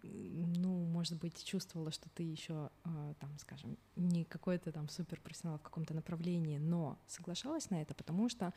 ну, 0.03 0.85
может 0.85 1.19
быть, 1.19 1.43
чувствовала, 1.43 1.91
что 1.91 2.09
ты 2.09 2.23
еще, 2.23 2.69
а, 2.83 3.13
там, 3.19 3.37
скажем, 3.39 3.77
не 3.95 4.23
какой-то 4.23 4.71
там 4.71 4.87
супер 4.89 5.19
профессионал 5.19 5.57
в 5.59 5.63
каком-то 5.63 5.93
направлении, 5.93 6.57
но 6.57 6.97
соглашалась 7.07 7.69
на 7.69 7.81
это, 7.81 7.93
потому 7.93 8.29
что 8.29 8.53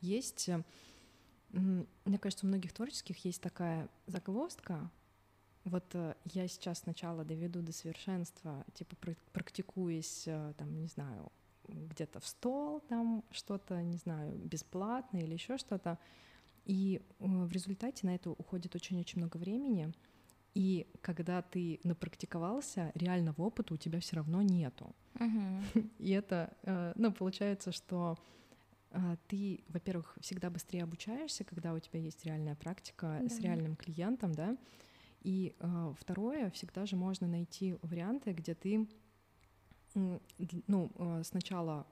есть, 0.00 0.48
э, 0.48 0.62
мне 1.52 2.18
кажется, 2.18 2.46
у 2.46 2.48
многих 2.48 2.72
творческих 2.72 3.24
есть 3.24 3.40
такая 3.40 3.88
загвоздка, 4.06 4.90
вот 5.64 5.84
э, 5.94 6.14
я 6.24 6.48
сейчас 6.48 6.80
сначала 6.80 7.24
доведу 7.24 7.60
до 7.62 7.72
совершенства, 7.72 8.64
типа 8.74 8.96
практикуясь, 9.32 10.24
э, 10.26 10.54
там, 10.56 10.80
не 10.80 10.88
знаю, 10.88 11.30
где-то 11.68 12.20
в 12.20 12.26
стол, 12.26 12.80
там 12.88 13.22
что-то, 13.30 13.80
не 13.82 13.98
знаю, 13.98 14.36
бесплатно 14.38 15.18
или 15.18 15.34
еще 15.34 15.58
что-то, 15.58 15.98
и 16.70 17.00
э, 17.00 17.24
в 17.26 17.50
результате 17.50 18.06
на 18.06 18.14
это 18.14 18.30
уходит 18.30 18.76
очень-очень 18.76 19.18
много 19.18 19.38
времени. 19.38 19.92
И 20.54 20.86
когда 21.00 21.42
ты 21.42 21.80
напрактиковался, 21.82 22.92
реального 22.94 23.42
опыта 23.42 23.74
у 23.74 23.76
тебя 23.76 23.98
все 23.98 24.16
равно 24.16 24.40
нету. 24.42 24.94
Uh-huh. 25.14 25.90
И 25.98 26.10
это, 26.10 26.56
э, 26.62 26.92
ну, 26.94 27.12
получается, 27.12 27.72
что 27.72 28.16
э, 28.92 29.16
ты, 29.26 29.64
во-первых, 29.68 30.16
всегда 30.20 30.48
быстрее 30.48 30.84
обучаешься, 30.84 31.42
когда 31.42 31.74
у 31.74 31.80
тебя 31.80 31.98
есть 31.98 32.24
реальная 32.24 32.54
практика 32.54 33.18
да. 33.20 33.28
с 33.28 33.40
реальным 33.40 33.74
клиентом, 33.74 34.32
да. 34.32 34.56
И 35.22 35.54
второе, 35.98 36.50
всегда 36.50 36.86
же 36.86 36.96
можно 36.96 37.26
найти 37.26 37.76
варианты, 37.82 38.32
где 38.32 38.54
ты, 38.54 38.88
ну, 39.94 40.90
сначала 41.24 41.86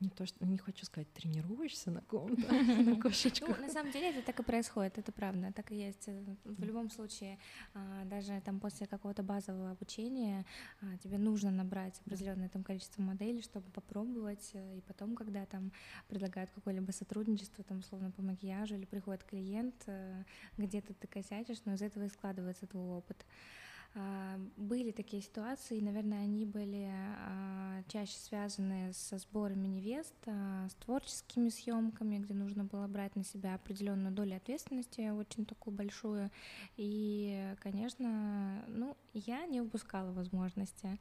не 0.00 0.08
то, 0.08 0.26
что 0.26 0.44
не 0.46 0.58
хочу 0.58 0.86
сказать, 0.86 1.12
тренируешься 1.12 1.90
на 1.90 2.00
ком-то, 2.02 2.52
на 2.82 2.96
кошечках. 3.00 3.58
Ну, 3.58 3.66
на 3.66 3.72
самом 3.72 3.92
деле 3.92 4.10
это 4.10 4.22
так 4.22 4.40
и 4.40 4.42
происходит, 4.42 4.98
это 4.98 5.12
правда, 5.12 5.52
так 5.52 5.70
и 5.72 5.76
есть. 5.76 6.08
В 6.44 6.64
любом 6.64 6.90
случае, 6.90 7.38
а, 7.74 8.04
даже 8.04 8.40
там 8.44 8.60
после 8.60 8.86
какого-то 8.86 9.22
базового 9.22 9.70
обучения 9.70 10.44
а, 10.80 10.96
тебе 10.98 11.18
нужно 11.18 11.50
набрать 11.50 12.00
определенное 12.00 12.48
там 12.48 12.64
количество 12.64 13.02
моделей, 13.02 13.42
чтобы 13.42 13.70
попробовать, 13.70 14.50
э, 14.54 14.78
и 14.78 14.80
потом, 14.80 15.14
когда 15.14 15.44
там 15.46 15.72
предлагают 16.08 16.50
какое-либо 16.50 16.90
сотрудничество, 16.92 17.64
там 17.64 17.78
условно 17.78 18.10
по 18.10 18.22
макияжу, 18.22 18.76
или 18.76 18.84
приходит 18.84 19.24
клиент, 19.24 19.74
э, 19.86 20.24
где-то 20.56 20.94
ты 20.94 21.06
косячишь, 21.06 21.62
но 21.64 21.74
из 21.74 21.82
этого 21.82 22.04
и 22.04 22.08
складывается 22.08 22.66
твой 22.66 22.88
опыт. 22.88 23.24
А, 23.94 24.38
были 24.56 24.92
такие 24.92 25.20
ситуации, 25.20 25.80
наверное, 25.80 26.20
они 26.22 26.46
были 26.46 26.88
а, 26.92 27.82
чаще 27.88 28.16
связаны 28.16 28.92
со 28.92 29.18
сборами 29.18 29.66
невест, 29.66 30.14
а, 30.26 30.68
с 30.68 30.74
творческими 30.74 31.48
съемками, 31.48 32.18
где 32.18 32.34
нужно 32.34 32.64
было 32.64 32.86
брать 32.86 33.16
на 33.16 33.24
себя 33.24 33.56
определенную 33.56 34.14
долю 34.14 34.36
ответственности, 34.36 35.10
очень 35.10 35.44
такую 35.44 35.74
большую. 35.74 36.30
И, 36.76 37.54
конечно, 37.60 38.64
ну, 38.68 38.96
я 39.12 39.46
не 39.46 39.60
упускала 39.60 40.12
возможности. 40.12 40.98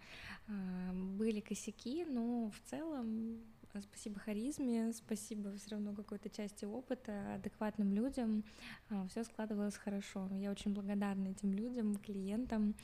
Были 0.48 1.42
косяки, 1.42 2.06
но 2.06 2.50
в 2.50 2.70
целом 2.70 3.40
Спасибо 3.78 4.20
харизме, 4.20 4.92
спасибо 4.94 5.56
все 5.56 5.72
равно 5.72 5.94
какой-то 5.94 6.30
части 6.30 6.66
опыта, 6.66 7.36
адекватным 7.36 7.94
людям. 7.94 8.44
А, 8.90 9.08
все 9.08 9.24
складывалось 9.24 9.78
хорошо. 9.78 10.28
Я 10.34 10.52
очень 10.52 10.74
благодарна 10.74 11.28
этим 11.28 11.54
людям, 11.54 11.96
клиентам. 11.98 12.76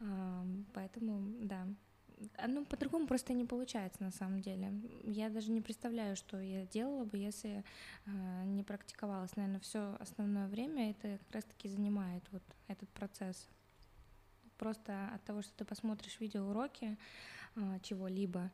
А, 0.00 0.46
поэтому, 0.72 1.20
да, 1.42 1.66
ну, 2.46 2.64
по-другому 2.64 3.06
просто 3.06 3.32
не 3.32 3.44
получается 3.44 4.02
на 4.02 4.10
самом 4.10 4.40
деле. 4.40 4.72
Я 5.04 5.30
даже 5.30 5.50
не 5.50 5.60
представляю, 5.60 6.16
что 6.16 6.40
я 6.40 6.66
делала 6.66 7.04
бы, 7.04 7.18
если 7.18 7.64
э, 8.06 8.44
не 8.44 8.62
практиковалась. 8.62 9.36
Наверное, 9.36 9.60
все 9.60 9.96
основное 10.00 10.48
время 10.48 10.90
это 10.90 11.18
как 11.18 11.34
раз-таки 11.34 11.68
занимает 11.68 12.22
вот 12.30 12.42
этот 12.68 12.88
процесс. 12.90 13.48
Просто 14.58 15.08
от 15.14 15.24
того, 15.24 15.42
что 15.42 15.52
ты 15.56 15.64
посмотришь 15.64 16.20
видеоуроки, 16.20 16.98
а, 17.56 17.78
чего-либо, 17.80 18.40
а, 18.40 18.50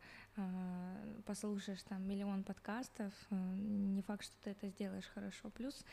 послушаешь 1.25 1.83
там 1.83 2.07
миллион 2.07 2.45
подкастов, 2.45 3.13
а, 3.31 3.55
не 3.55 4.03
факт, 4.03 4.25
что 4.25 4.35
ты 4.43 4.51
это 4.51 4.69
сделаешь 4.69 5.07
хорошо. 5.07 5.51
Плюс 5.51 5.85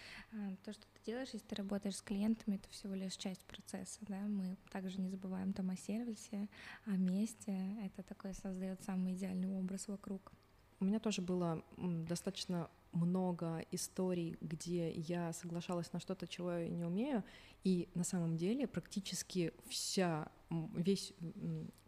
то, 0.64 0.74
что 0.74 0.82
ты 0.82 1.06
делаешь, 1.06 1.30
если 1.34 1.48
ты 1.48 1.56
работаешь 1.56 1.98
с 1.98 2.02
клиентами, 2.02 2.56
это 2.56 2.70
всего 2.70 2.94
лишь 2.94 3.16
часть 3.16 3.44
процесса. 3.46 4.00
Да? 4.02 4.20
Мы 4.20 4.58
также 4.72 5.00
не 5.00 5.10
забываем 5.10 5.54
там 5.54 5.70
о 5.70 5.76
сервисе, 5.76 6.50
о 6.86 6.92
месте. 6.92 7.78
Это 7.84 8.04
такой 8.04 8.34
создает 8.34 8.84
самый 8.84 9.14
идеальный 9.14 9.50
образ 9.50 9.88
вокруг. 9.88 10.32
У 10.80 10.86
меня 10.86 11.00
тоже 11.00 11.22
было 11.22 11.64
достаточно 11.78 12.70
много 12.94 13.66
историй, 13.72 14.38
где 14.42 14.92
я 14.92 15.34
соглашалась 15.34 15.92
на 15.94 16.00
что-то, 16.00 16.28
чего 16.28 16.54
я 16.54 16.70
не 16.70 16.86
умею, 16.86 17.24
и 17.64 17.90
на 17.96 18.04
самом 18.04 18.38
деле 18.38 18.68
практически 18.68 19.54
вся, 19.68 20.32
весь, 20.50 21.14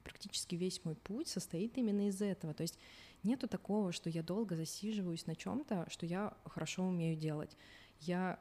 практически 0.04 0.56
весь 0.56 0.84
мой 0.84 0.96
путь 0.96 1.28
состоит 1.28 1.78
именно 1.78 2.08
из 2.08 2.22
этого. 2.22 2.54
То 2.54 2.64
есть 2.64 2.78
нету 3.24 3.48
такого, 3.48 3.92
что 3.92 4.10
я 4.10 4.24
долго 4.24 4.56
засиживаюсь 4.56 5.26
на 5.26 5.36
чем-то, 5.36 5.88
что 5.90 6.06
я 6.06 6.36
хорошо 6.46 6.84
умею 6.84 7.16
делать. 7.16 7.56
Я 8.00 8.40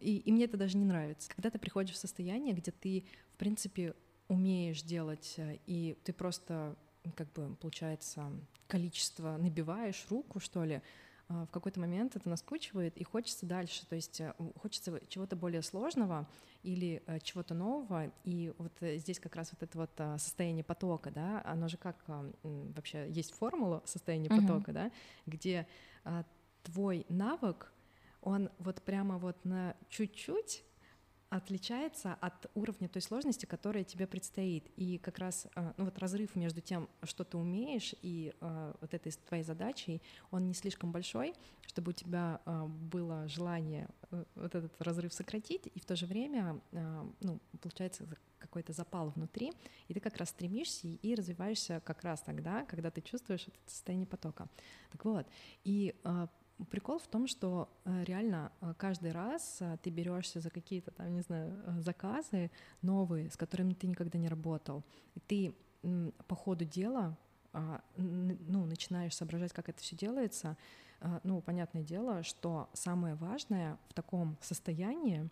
и, 0.00 0.18
и 0.18 0.32
мне 0.32 0.44
это 0.44 0.56
даже 0.56 0.76
не 0.76 0.84
нравится. 0.84 1.28
Когда 1.30 1.50
ты 1.50 1.58
приходишь 1.58 1.96
в 1.96 1.98
состояние, 1.98 2.54
где 2.54 2.70
ты, 2.70 3.04
в 3.32 3.36
принципе, 3.36 3.94
умеешь 4.28 4.82
делать, 4.82 5.34
э, 5.38 5.58
и 5.66 5.96
ты 6.04 6.12
просто, 6.12 6.76
как 7.16 7.32
бы, 7.32 7.56
получается, 7.56 8.30
количество 8.68 9.36
набиваешь 9.36 10.06
руку, 10.08 10.40
что 10.40 10.64
ли, 10.64 10.82
в 11.28 11.48
какой-то 11.48 11.80
момент 11.80 12.14
это 12.14 12.28
наскучивает 12.28 12.96
и 12.96 13.04
хочется 13.04 13.46
дальше, 13.46 13.84
то 13.86 13.96
есть 13.96 14.20
э, 14.20 14.32
хочется 14.60 15.00
чего-то 15.08 15.34
более 15.34 15.62
сложного 15.62 16.28
или 16.62 17.02
э, 17.06 17.18
чего-то 17.20 17.54
нового, 17.54 18.12
и 18.24 18.54
вот 18.58 18.72
э, 18.80 18.96
здесь 18.98 19.18
как 19.18 19.34
раз 19.34 19.50
вот 19.52 19.62
это 19.62 19.78
вот 19.78 19.90
а, 19.98 20.18
состояние 20.18 20.62
потока, 20.62 21.10
да, 21.10 21.42
оно 21.44 21.66
же 21.68 21.78
как 21.78 21.96
а, 22.06 22.30
вообще 22.42 23.10
есть 23.10 23.32
формула 23.32 23.82
состояния 23.84 24.28
uh-huh. 24.28 24.46
потока, 24.46 24.72
да, 24.72 24.92
где 25.26 25.66
твой 26.62 27.04
навык, 27.08 27.72
он 28.20 28.50
вот 28.58 28.82
прямо 28.82 29.18
вот 29.18 29.44
на 29.44 29.76
чуть-чуть 29.88 30.64
отличается 31.28 32.14
от 32.14 32.50
уровня 32.54 32.88
той 32.88 33.02
сложности, 33.02 33.46
которая 33.46 33.84
тебе 33.84 34.06
предстоит. 34.06 34.70
И 34.76 34.98
как 34.98 35.18
раз 35.18 35.46
а, 35.54 35.74
ну, 35.76 35.84
вот 35.84 35.98
разрыв 35.98 36.36
между 36.36 36.60
тем, 36.60 36.88
что 37.02 37.24
ты 37.24 37.36
умеешь, 37.36 37.94
и 38.02 38.32
а, 38.40 38.76
вот 38.80 38.94
этой 38.94 39.12
твоей 39.12 39.42
задачей, 39.42 40.00
он 40.30 40.46
не 40.46 40.54
слишком 40.54 40.92
большой, 40.92 41.34
чтобы 41.66 41.90
у 41.90 41.92
тебя 41.92 42.40
а, 42.44 42.66
было 42.66 43.26
желание 43.28 43.88
э, 44.10 44.24
вот 44.36 44.54
этот 44.54 44.80
разрыв 44.80 45.12
сократить, 45.12 45.68
и 45.74 45.80
в 45.80 45.84
то 45.84 45.96
же 45.96 46.06
время, 46.06 46.60
ну, 47.20 47.40
получается 47.60 48.06
какой-то 48.38 48.72
запал 48.72 49.10
внутри, 49.10 49.52
и 49.88 49.94
ты 49.94 50.00
как 50.00 50.16
раз 50.16 50.30
стремишься 50.30 50.86
и 50.86 51.14
развиваешься 51.14 51.82
как 51.84 52.02
раз 52.02 52.20
тогда, 52.20 52.64
когда 52.66 52.90
ты 52.90 53.00
чувствуешь 53.00 53.48
это 53.48 53.58
состояние 53.66 54.06
потока. 54.06 54.48
Так 54.90 55.04
вот, 55.04 55.26
и 55.64 55.94
Прикол 56.70 56.98
в 56.98 57.06
том, 57.06 57.26
что 57.26 57.68
э, 57.84 58.04
реально 58.04 58.50
э, 58.60 58.72
каждый 58.78 59.12
раз 59.12 59.58
э, 59.60 59.76
ты 59.82 59.90
берешься 59.90 60.40
за 60.40 60.48
какие-то 60.48 60.90
там, 60.90 61.12
не 61.12 61.20
знаю, 61.20 61.54
заказы 61.82 62.50
новые, 62.80 63.30
с 63.30 63.36
которыми 63.36 63.74
ты 63.74 63.86
никогда 63.86 64.18
не 64.18 64.28
работал. 64.28 64.82
И 65.14 65.20
ты 65.20 65.54
по 66.26 66.34
ходу 66.34 66.64
дела 66.64 67.16
а, 67.52 67.80
ну, 67.96 68.64
начинаешь 68.64 69.14
соображать, 69.14 69.52
как 69.52 69.68
это 69.68 69.80
все 69.80 69.94
делается. 69.94 70.56
Ну, 71.22 71.40
понятное 71.40 71.82
дело, 71.84 72.24
что 72.24 72.68
самое 72.72 73.14
важное 73.14 73.78
в 73.88 73.94
таком 73.94 74.36
состоянии 74.40 75.28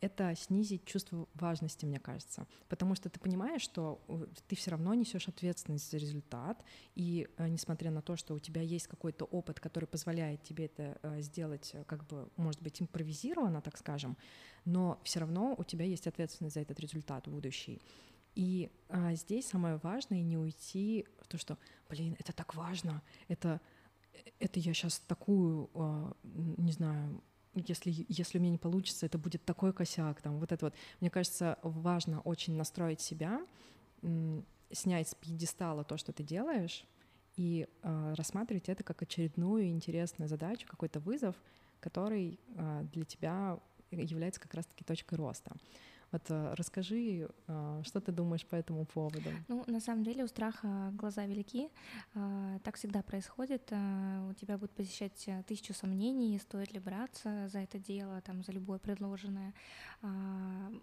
это 0.00 0.34
снизить 0.34 0.84
чувство 0.84 1.28
важности, 1.34 1.86
мне 1.86 1.98
кажется. 1.98 2.46
Потому 2.68 2.94
что 2.94 3.08
ты 3.08 3.18
понимаешь, 3.20 3.62
что 3.62 4.00
э, 4.08 4.26
ты 4.46 4.56
все 4.56 4.70
равно 4.70 4.94
несешь 4.94 5.28
ответственность 5.28 5.90
за 5.90 5.96
результат, 5.96 6.64
и 6.94 7.28
э, 7.36 7.48
несмотря 7.48 7.90
на 7.90 8.02
то, 8.02 8.16
что 8.16 8.34
у 8.34 8.38
тебя 8.38 8.62
есть 8.62 8.86
какой-то 8.86 9.24
опыт, 9.24 9.60
который 9.60 9.86
позволяет 9.86 10.42
тебе 10.42 10.66
это 10.66 10.98
э, 11.02 11.20
сделать, 11.22 11.74
как 11.86 12.06
бы, 12.06 12.28
может 12.36 12.62
быть, 12.62 12.80
импровизированно, 12.80 13.60
так 13.60 13.76
скажем, 13.76 14.16
но 14.64 15.00
все 15.02 15.20
равно 15.20 15.54
у 15.58 15.64
тебя 15.64 15.84
есть 15.84 16.06
ответственность 16.06 16.54
за 16.54 16.60
этот 16.60 16.78
результат 16.80 17.28
будущий. 17.28 17.80
И 18.34 18.70
а, 18.88 19.14
здесь 19.14 19.48
самое 19.48 19.80
важное 19.82 20.22
не 20.22 20.36
уйти 20.36 21.06
в 21.20 21.26
то, 21.26 21.38
что, 21.38 21.58
блин, 21.88 22.14
это 22.20 22.32
так 22.32 22.54
важно, 22.54 23.02
это 23.26 23.60
это 24.38 24.60
я 24.60 24.74
сейчас 24.74 24.98
такую, 25.00 25.70
а, 25.74 26.12
не 26.22 26.72
знаю, 26.72 27.22
если, 27.66 28.06
если 28.08 28.38
у 28.38 28.40
меня 28.40 28.52
не 28.52 28.58
получится, 28.58 29.06
это 29.06 29.18
будет 29.18 29.44
такой 29.44 29.72
косяк, 29.72 30.20
там, 30.22 30.38
вот 30.38 30.52
это 30.52 30.66
вот. 30.66 30.74
Мне 31.00 31.10
кажется, 31.10 31.58
важно 31.62 32.20
очень 32.20 32.54
настроить 32.54 33.00
себя, 33.00 33.40
снять 34.72 35.08
с 35.08 35.14
пьедестала 35.14 35.84
то, 35.84 35.96
что 35.96 36.12
ты 36.12 36.22
делаешь, 36.22 36.84
и 37.36 37.68
э, 37.82 38.14
рассматривать 38.16 38.68
это 38.68 38.82
как 38.82 39.00
очередную 39.02 39.68
интересную 39.68 40.28
задачу, 40.28 40.66
какой-то 40.66 40.98
вызов, 40.98 41.36
который 41.80 42.38
э, 42.56 42.84
для 42.92 43.04
тебя 43.04 43.58
является 43.90 44.40
как 44.40 44.54
раз-таки 44.54 44.84
точкой 44.84 45.14
роста. 45.14 45.52
Вот 46.10 46.22
э, 46.30 46.54
расскажи, 46.54 47.28
э, 47.46 47.82
что 47.84 48.00
ты 48.00 48.12
думаешь 48.12 48.46
по 48.46 48.56
этому 48.56 48.86
поводу? 48.86 49.30
Ну, 49.48 49.62
на 49.66 49.80
самом 49.80 50.04
деле 50.04 50.24
у 50.24 50.26
страха 50.26 50.90
глаза 50.94 51.26
велики. 51.26 51.68
Э, 52.14 52.58
так 52.64 52.76
всегда 52.76 53.02
происходит. 53.02 53.70
У 54.30 54.32
тебя 54.34 54.56
будет 54.56 54.70
посещать 54.70 55.28
тысячу 55.46 55.74
сомнений, 55.74 56.38
стоит 56.38 56.72
ли 56.72 56.80
браться 56.80 57.48
за 57.48 57.58
это 57.58 57.78
дело, 57.78 58.20
там, 58.22 58.42
за 58.42 58.52
любое 58.52 58.78
предложенное. 58.78 59.52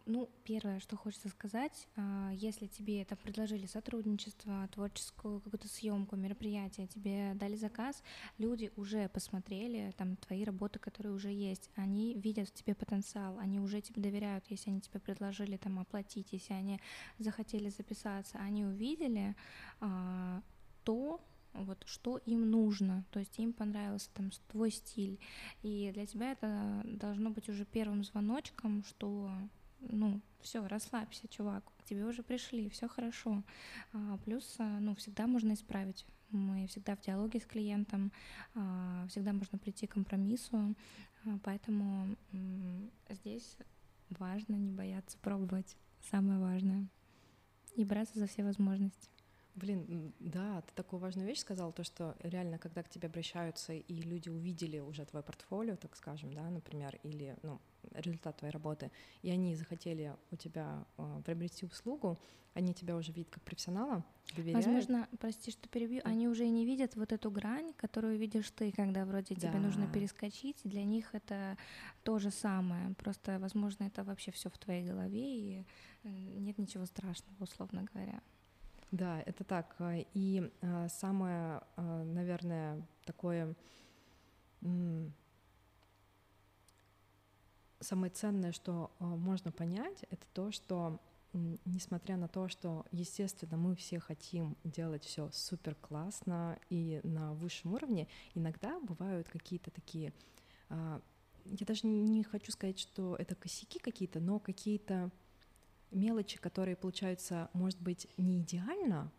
Ну, 0.05 0.29
первое, 0.43 0.79
что 0.79 0.97
хочется 0.97 1.29
сказать, 1.29 1.87
если 2.33 2.67
тебе 2.67 3.01
это 3.01 3.15
предложили 3.15 3.65
сотрудничество, 3.65 4.67
творческую 4.73 5.39
какую-то 5.39 5.67
съемку, 5.67 6.15
мероприятие, 6.15 6.87
тебе 6.87 7.33
дали 7.35 7.55
заказ, 7.55 8.03
люди 8.37 8.71
уже 8.75 9.07
посмотрели 9.09 9.93
там 9.97 10.17
твои 10.17 10.43
работы, 10.43 10.79
которые 10.79 11.13
уже 11.13 11.31
есть, 11.31 11.69
они 11.75 12.13
видят 12.15 12.49
в 12.49 12.53
тебе 12.53 12.75
потенциал, 12.75 13.37
они 13.39 13.59
уже 13.59 13.81
тебе 13.81 14.01
доверяют, 14.01 14.45
если 14.49 14.69
они 14.69 14.81
тебе 14.81 14.99
предложили 14.99 15.14
там 15.57 15.79
оплатить, 15.79 16.27
если 16.31 16.53
они 16.53 16.79
захотели 17.19 17.69
записаться, 17.69 18.37
они 18.39 18.65
увидели 18.65 19.35
а, 19.79 20.41
то, 20.83 21.21
вот 21.53 21.83
что 21.85 22.17
им 22.17 22.49
нужно, 22.49 23.05
то 23.11 23.19
есть 23.19 23.37
им 23.39 23.53
понравился 23.53 24.09
там 24.13 24.29
твой 24.51 24.71
стиль, 24.71 25.19
и 25.63 25.91
для 25.93 26.05
тебя 26.05 26.31
это 26.31 26.81
должно 26.85 27.29
быть 27.29 27.49
уже 27.49 27.65
первым 27.65 28.03
звоночком, 28.03 28.83
что 28.83 29.31
ну 29.79 30.21
все, 30.41 30.65
расслабься, 30.67 31.27
чувак, 31.27 31.63
к 31.77 31.83
тебе 31.83 32.05
уже 32.05 32.23
пришли, 32.23 32.69
все 32.69 32.87
хорошо. 32.87 33.43
А, 33.93 34.17
плюс, 34.17 34.55
а, 34.59 34.79
ну 34.79 34.95
всегда 34.95 35.27
можно 35.27 35.53
исправить. 35.53 36.05
Мы 36.31 36.67
всегда 36.67 36.95
в 36.95 37.01
диалоге 37.01 37.39
с 37.39 37.45
клиентом, 37.45 38.11
а, 38.55 39.05
всегда 39.09 39.33
можно 39.33 39.57
прийти 39.57 39.87
к 39.87 39.93
компромиссу, 39.93 40.75
а, 41.25 41.39
поэтому 41.43 42.15
здесь 43.09 43.57
важно 44.09 44.55
не 44.55 44.71
бояться 44.71 45.17
пробовать. 45.19 45.75
Самое 46.09 46.39
важное. 46.39 46.87
И 47.75 47.83
браться 47.83 48.19
за 48.19 48.27
все 48.27 48.43
возможности. 48.43 49.09
Блин, 49.55 50.13
да, 50.19 50.61
ты 50.61 50.73
такую 50.75 50.99
важную 50.99 51.27
вещь 51.27 51.39
сказал, 51.39 51.71
то, 51.71 51.83
что 51.83 52.15
реально, 52.19 52.57
когда 52.57 52.83
к 52.83 52.89
тебе 52.89 53.07
обращаются, 53.07 53.73
и 53.73 54.01
люди 54.01 54.27
увидели 54.27 54.79
уже 54.79 55.05
твое 55.05 55.23
портфолио, 55.23 55.77
так 55.77 55.95
скажем, 55.95 56.33
да, 56.33 56.49
например, 56.49 56.99
или, 57.03 57.37
ну, 57.41 57.61
результат 57.93 58.37
твоей 58.37 58.51
работы, 58.51 58.91
и 59.21 59.29
они 59.29 59.55
захотели 59.55 60.15
у 60.31 60.35
тебя 60.35 60.85
э, 60.97 61.21
приобрести 61.25 61.65
услугу, 61.65 62.17
они 62.53 62.73
тебя 62.73 62.95
уже 62.95 63.11
видят 63.11 63.31
как 63.31 63.43
профессионала, 63.43 64.03
доверяют. 64.35 64.65
Возможно, 64.65 65.09
прости, 65.19 65.51
что 65.51 65.67
перебью, 65.67 66.01
они 66.05 66.29
уже 66.29 66.47
не 66.47 66.65
видят 66.65 66.95
вот 66.95 67.11
эту 67.11 67.29
грань, 67.29 67.73
которую 67.73 68.17
видишь 68.17 68.49
ты, 68.51 68.71
когда 68.71 69.05
вроде 69.05 69.35
да. 69.35 69.49
тебе 69.49 69.59
нужно 69.59 69.87
перескочить, 69.87 70.61
для 70.63 70.85
них 70.85 71.13
это 71.13 71.57
то 72.03 72.17
же 72.17 72.31
самое, 72.31 72.93
просто, 72.95 73.39
возможно, 73.39 73.83
это 73.83 74.03
вообще 74.03 74.31
все 74.31 74.49
в 74.49 74.57
твоей 74.57 74.87
голове, 74.87 75.21
и 75.21 75.65
нет 76.03 76.57
ничего 76.57 76.85
страшного, 76.85 77.43
условно 77.43 77.85
говоря. 77.93 78.21
Да, 78.91 79.21
это 79.25 79.43
так. 79.43 79.75
И 80.13 80.49
э, 80.61 80.87
самое, 80.89 81.61
э, 81.75 82.03
наверное, 82.03 82.81
такое 83.03 83.53
самое 87.85 88.11
ценное, 88.11 88.51
что 88.51 88.91
э, 88.99 89.05
можно 89.05 89.51
понять, 89.51 90.03
это 90.09 90.25
то, 90.33 90.51
что 90.51 90.99
несмотря 91.65 92.15
на 92.15 92.29
то, 92.29 92.47
что, 92.47 92.85
естественно, 92.91 93.57
мы 93.57 93.75
все 93.75 93.99
хотим 93.99 94.55
делать 94.63 95.03
все 95.03 95.29
супер 95.33 95.75
классно 95.75 96.57
и 96.69 97.01
на 97.03 97.33
высшем 97.33 97.73
уровне, 97.73 98.07
иногда 98.35 98.79
бывают 98.79 99.27
какие-то 99.27 99.69
такие, 99.69 100.13
а, 100.69 101.01
я 101.43 101.65
даже 101.65 101.87
не 101.87 102.23
хочу 102.23 102.53
сказать, 102.53 102.79
что 102.79 103.17
это 103.17 103.35
косяки 103.35 103.79
какие-то, 103.79 104.21
но 104.21 104.39
какие-то 104.39 105.11
мелочи, 105.91 106.37
которые 106.37 106.77
получаются, 106.77 107.49
может 107.51 107.81
быть, 107.81 108.07
не 108.15 108.39
идеально, 108.39 109.11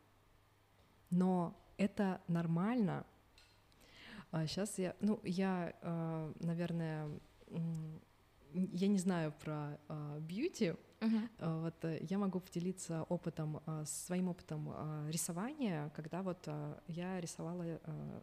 но 1.11 1.55
это 1.76 2.22
нормально. 2.29 3.05
Сейчас 4.33 4.79
я, 4.79 4.96
ну, 5.00 5.20
я, 5.22 5.72
наверное, 6.40 7.09
я 8.52 8.88
не 8.88 8.98
знаю 8.98 9.32
про 9.42 9.78
бьюти, 10.20 10.74
Uh-huh. 10.98 11.61
Вот 11.61 11.85
э, 11.85 11.98
я 12.09 12.16
могу 12.16 12.40
поделиться 12.40 13.02
опытом, 13.11 13.61
своим 13.85 14.28
опытом 14.28 14.72
рисования, 15.11 15.90
когда 15.94 16.22
вот 16.22 16.48
я 16.87 17.20
рисовала 17.20 17.78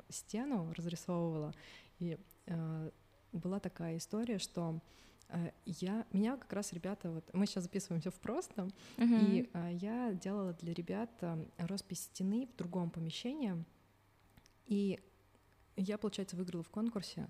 стену, 0.09 0.73
разрисовывала, 0.75 1.53
и 1.99 2.17
была 3.31 3.59
такая 3.59 3.97
история, 3.97 4.39
что 4.39 4.81
я, 5.65 6.05
меня 6.11 6.37
как 6.37 6.53
раз 6.53 6.73
ребята, 6.73 7.09
вот 7.09 7.29
мы 7.33 7.45
сейчас 7.45 7.63
записываемся 7.63 8.11
в 8.11 8.15
просто, 8.15 8.69
uh-huh. 8.97 9.31
и 9.31 9.49
а, 9.53 9.69
я 9.71 10.13
делала 10.13 10.53
для 10.53 10.73
ребят 10.73 11.09
а, 11.21 11.43
роспись 11.57 12.03
стены 12.03 12.47
в 12.53 12.55
другом 12.55 12.91
помещении, 12.91 13.63
и 14.67 14.99
я, 15.75 15.97
получается, 15.97 16.35
выиграла 16.35 16.63
в 16.63 16.69
конкурсе, 16.69 17.27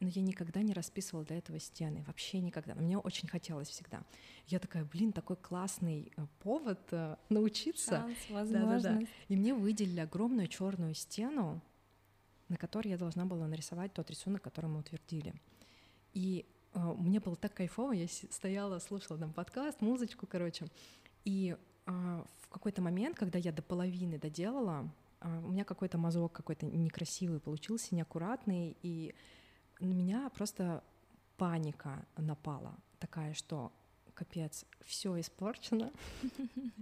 но 0.00 0.08
я 0.08 0.22
никогда 0.22 0.62
не 0.62 0.72
расписывала 0.72 1.24
для 1.24 1.38
этого 1.38 1.58
стены, 1.58 2.04
вообще 2.06 2.40
никогда. 2.40 2.74
Но 2.74 2.82
мне 2.82 2.98
очень 2.98 3.28
хотелось 3.28 3.68
всегда. 3.68 4.02
Я 4.46 4.58
такая, 4.58 4.84
блин, 4.84 5.12
такой 5.12 5.36
классный 5.36 6.12
э, 6.16 6.26
повод 6.40 6.80
э, 6.90 7.16
научиться. 7.28 8.04
Шанс. 8.28 8.50
Да, 8.50 8.66
да, 8.66 8.80
да. 8.80 9.00
И 9.28 9.36
мне 9.36 9.54
выделили 9.54 10.00
огромную 10.00 10.48
черную 10.48 10.94
стену, 10.94 11.62
на 12.48 12.56
которой 12.56 12.88
я 12.88 12.98
должна 12.98 13.24
была 13.24 13.46
нарисовать 13.46 13.92
тот 13.92 14.10
рисунок, 14.10 14.42
который 14.42 14.66
мы 14.66 14.80
утвердили. 14.80 15.34
И 16.12 16.46
э, 16.74 16.78
мне 16.98 17.20
было 17.20 17.36
так 17.36 17.54
кайфово, 17.54 17.92
я 17.92 18.06
стояла, 18.08 18.78
слушала 18.80 19.18
там 19.18 19.32
подкаст, 19.32 19.80
музычку, 19.80 20.26
короче. 20.26 20.66
И 21.24 21.56
э, 21.86 21.90
в 22.40 22.48
какой-то 22.48 22.82
момент, 22.82 23.16
когда 23.16 23.38
я 23.38 23.52
до 23.52 23.62
половины 23.62 24.18
доделала, 24.18 24.90
э, 25.20 25.40
у 25.44 25.52
меня 25.52 25.64
какой-то 25.64 25.98
мазок 25.98 26.32
какой-то 26.32 26.66
некрасивый 26.66 27.40
получился, 27.40 27.94
неаккуратный, 27.94 28.76
и 28.82 29.14
на 29.80 29.92
меня 29.92 30.28
просто 30.30 30.82
паника 31.36 32.06
напала 32.16 32.74
такая, 32.98 33.34
что 33.34 33.72
капец, 34.14 34.64
все 34.84 35.18
испорчено. 35.20 35.92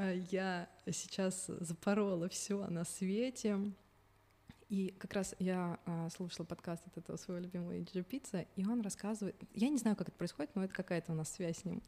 Э, 0.00 0.16
я 0.30 0.68
сейчас 0.92 1.46
запорола 1.48 2.28
все 2.28 2.64
на 2.68 2.84
свете, 2.84 3.58
и 4.68 4.94
как 4.98 5.14
раз 5.14 5.34
я 5.38 5.80
а, 5.86 6.08
слушала 6.10 6.46
подкаст 6.46 6.86
от 6.86 6.98
этого 6.98 7.16
своего 7.16 7.42
любимого 7.42 7.80
Джо 7.80 8.02
Пицца, 8.02 8.46
и 8.54 8.64
он 8.66 8.82
рассказывает, 8.82 9.34
я 9.54 9.68
не 9.70 9.78
знаю, 9.78 9.96
как 9.96 10.08
это 10.08 10.16
происходит, 10.16 10.54
но 10.54 10.64
это 10.64 10.74
какая-то 10.74 11.12
у 11.12 11.14
нас 11.14 11.32
связь 11.32 11.58
с 11.58 11.64
ним. 11.64 11.82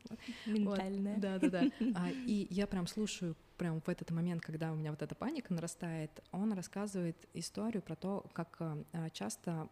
Ментальная. 0.46 1.14
Вот. 1.14 1.20
Да, 1.20 1.38
да, 1.38 1.49
да. 1.49 1.70
А, 1.94 2.11
и 2.11 2.49
я 2.51 2.66
прям 2.66 2.87
слушаю 2.87 3.37
прям 3.61 3.83
в 3.83 3.88
этот 3.90 4.11
момент, 4.11 4.40
когда 4.40 4.73
у 4.73 4.75
меня 4.75 4.90
вот 4.90 5.03
эта 5.03 5.14
паника 5.14 5.53
нарастает, 5.53 6.23
он 6.33 6.55
рассказывает 6.55 7.29
историю 7.35 7.83
про 7.83 7.94
то, 7.94 8.25
как 8.33 8.57
а, 8.59 9.11
часто 9.11 9.68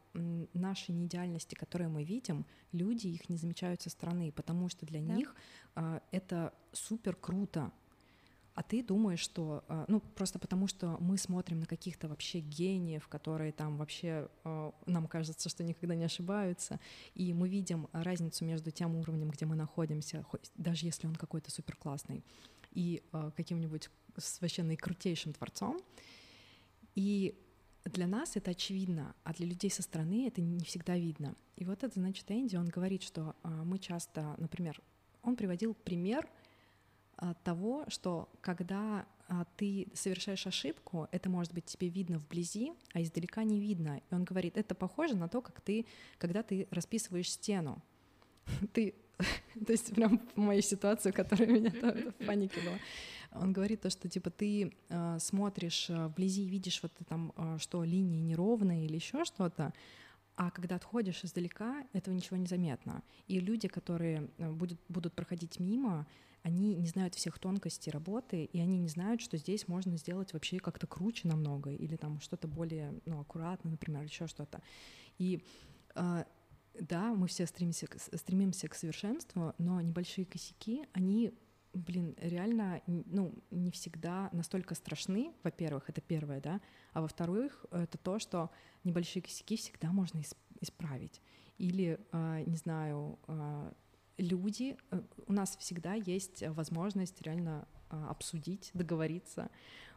наши 0.53 0.93
неидеальности, 0.93 1.55
которые 1.55 1.89
мы 1.89 2.05
видим, 2.05 2.45
люди 2.73 3.07
их 3.07 3.31
не 3.31 3.39
замечают 3.39 3.81
со 3.81 3.89
стороны, 3.89 4.31
потому 4.31 4.69
что 4.69 4.85
для 4.85 5.01
да. 5.01 5.15
них 5.15 5.35
а, 5.75 6.03
это 6.11 6.53
супер 6.73 7.17
круто, 7.17 7.73
а 8.59 8.63
ты 8.63 8.83
думаешь, 8.83 9.21
что, 9.21 9.65
а, 9.69 9.87
ну, 9.89 10.01
просто 10.01 10.39
потому 10.39 10.67
что 10.67 10.99
мы 11.01 11.17
смотрим 11.17 11.61
на 11.61 11.67
каких-то 11.67 12.09
вообще 12.09 12.41
гениев, 12.41 13.09
которые 13.09 13.53
там 13.53 13.79
вообще, 13.79 14.29
а, 14.45 14.75
нам 14.85 15.07
кажется, 15.07 15.49
что 15.49 15.65
никогда 15.65 15.95
не 15.95 16.05
ошибаются, 16.05 16.79
и 17.15 17.33
мы 17.33 17.49
видим 17.49 17.89
разницу 17.93 18.45
между 18.45 18.71
тем 18.71 18.97
уровнем, 18.97 19.31
где 19.31 19.47
мы 19.47 19.57
находимся, 19.57 20.27
даже 20.57 20.85
если 20.85 21.07
он 21.07 21.15
какой-то 21.15 21.51
супер 21.51 21.77
классный, 21.77 22.23
и 22.73 23.03
а, 23.13 23.31
каким-нибудь 23.31 23.91
вообще 24.41 24.63
наикрутейшим 24.63 25.33
творцом, 25.33 25.81
и 26.95 27.39
для 27.85 28.07
нас 28.07 28.37
это 28.37 28.51
очевидно, 28.51 29.15
а 29.25 29.33
для 29.33 29.47
людей 29.47 29.71
со 29.71 29.83
стороны 29.83 30.27
это 30.27 30.41
не 30.41 30.65
всегда 30.65 30.97
видно. 30.97 31.35
И 31.57 31.65
вот 31.65 31.85
это, 31.85 31.99
значит, 31.99 32.31
Энди, 32.31 32.57
он 32.57 32.69
говорит, 32.69 33.03
что 33.03 33.35
мы 33.43 33.79
часто, 33.79 34.35
например, 34.39 34.81
он 35.23 35.37
приводил 35.37 35.75
пример— 35.75 36.29
того, 37.43 37.85
что 37.89 38.29
когда 38.41 39.07
а, 39.29 39.45
ты 39.57 39.89
совершаешь 39.93 40.47
ошибку, 40.47 41.09
это 41.11 41.29
может 41.29 41.53
быть 41.53 41.65
тебе 41.65 41.89
видно 41.89 42.19
вблизи, 42.19 42.73
а 42.93 43.03
издалека 43.03 43.45
не 43.45 43.61
видно. 43.61 44.01
И 44.11 44.15
он 44.15 44.25
говорит, 44.25 44.57
это 44.57 44.75
похоже 44.75 45.17
на 45.17 45.29
то, 45.29 45.41
как 45.41 45.61
ты, 45.61 45.87
когда 46.19 46.43
ты 46.43 46.69
расписываешь 46.71 47.31
стену. 47.31 47.83
Ты, 48.73 48.95
то 49.67 49.73
есть 49.73 49.95
прям 49.95 50.21
в 50.35 50.37
мою 50.37 50.63
ситуацию, 50.63 51.13
которая 51.13 51.49
меня 51.49 51.71
в 51.71 52.27
панике 52.27 52.61
была. 52.61 52.79
Он 53.33 53.53
говорит 53.53 53.83
то, 53.83 53.91
что 53.91 54.09
типа 54.09 54.31
ты 54.31 54.73
э, 54.89 55.19
смотришь 55.21 55.91
э, 55.91 56.07
вблизи, 56.07 56.47
видишь 56.47 56.83
вот 56.83 56.93
там, 57.09 57.33
э, 57.37 57.59
что 57.59 57.85
линии 57.85 58.21
неровные 58.21 58.87
или 58.87 58.95
еще 58.95 59.25
что-то, 59.25 59.75
а 60.37 60.51
когда 60.51 60.77
отходишь 60.77 61.25
издалека, 61.25 61.85
этого 61.93 62.15
ничего 62.15 62.37
не 62.37 62.47
заметно. 62.47 63.03
И 63.27 63.41
люди, 63.41 63.69
которые 63.69 64.31
будут, 64.39 64.79
будут 64.89 65.13
проходить 65.13 65.59
мимо, 65.59 66.07
они 66.43 66.77
не 66.77 66.87
знают 66.87 67.17
всех 67.17 67.39
тонкостей 67.39 67.91
работы, 67.91 68.45
и 68.45 68.61
они 68.61 68.79
не 68.79 68.89
знают, 68.89 69.21
что 69.21 69.37
здесь 69.37 69.67
можно 69.67 69.97
сделать 69.97 70.33
вообще 70.33 70.59
как-то 70.61 70.87
круче 70.87 71.27
намного, 71.27 71.71
или 71.71 71.97
там 71.97 72.21
что-то 72.21 72.47
более 72.47 72.95
ну, 73.05 73.21
аккуратно, 73.21 73.71
например, 73.71 74.05
еще 74.05 74.29
что-то. 74.29 74.63
И 75.19 75.43
э, 75.97 76.25
да, 76.81 77.15
мы 77.15 77.27
все 77.27 77.47
стремимся 77.47 77.87
к, 77.87 77.99
стремимся 77.99 78.69
к 78.69 78.75
совершенству, 78.75 79.55
но 79.59 79.81
небольшие 79.81 80.25
косяки, 80.25 80.87
они 80.93 81.33
блин, 81.75 82.15
реально, 82.19 82.81
ну, 82.87 83.35
не 83.51 83.71
всегда 83.71 84.31
настолько 84.33 84.75
страшны, 84.75 85.33
во-первых, 85.43 85.89
это 85.89 86.01
первое, 86.01 86.41
да, 86.41 86.61
а 86.93 87.03
во-вторых, 87.03 87.67
это 87.71 87.99
то, 87.99 88.19
что 88.19 88.51
небольшие 88.85 89.23
косяки 89.23 89.57
всегда 89.57 89.93
можно 89.93 90.21
исправить. 90.61 91.21
Или, 91.59 92.01
э, 92.13 92.45
не 92.47 92.57
знаю, 92.57 93.19
э, 93.29 93.73
люди, 94.17 94.77
э, 94.91 95.03
у 95.27 95.33
нас 95.33 95.57
всегда 95.57 95.95
есть 95.95 96.43
возможность 96.49 97.21
реально 97.23 97.69
а, 97.91 98.11
обсудить, 98.11 98.71
договориться, 98.75 99.51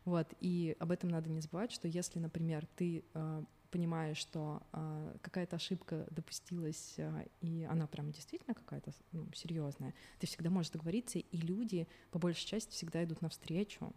вот, 0.05 0.33
и 0.39 0.77
об 0.79 0.91
этом 0.91 1.09
надо 1.09 1.29
не 1.29 1.41
забывать, 1.41 1.73
что 1.73 1.89
если, 1.89 2.19
например, 2.19 2.65
ты 2.77 3.03
а, 3.13 3.43
понимаешь, 3.71 4.17
что 4.17 4.62
а, 4.71 5.17
какая-то 5.21 5.55
ошибка 5.55 6.05
допустилась, 6.12 6.97
и 7.41 7.63
она 7.69 7.88
прям 7.88 8.12
действительно 8.12 8.53
какая-то 8.53 8.91
ну, 9.12 9.27
серьезная, 9.34 9.93
ты 10.19 10.27
всегда 10.27 10.49
можешь 10.49 10.71
договориться, 10.71 11.19
и 11.19 11.38
люди 11.38 11.88
по 12.12 12.19
большей 12.19 12.45
части 12.45 12.71
всегда 12.71 13.03
идут 13.03 13.21
навстречу. 13.21 13.93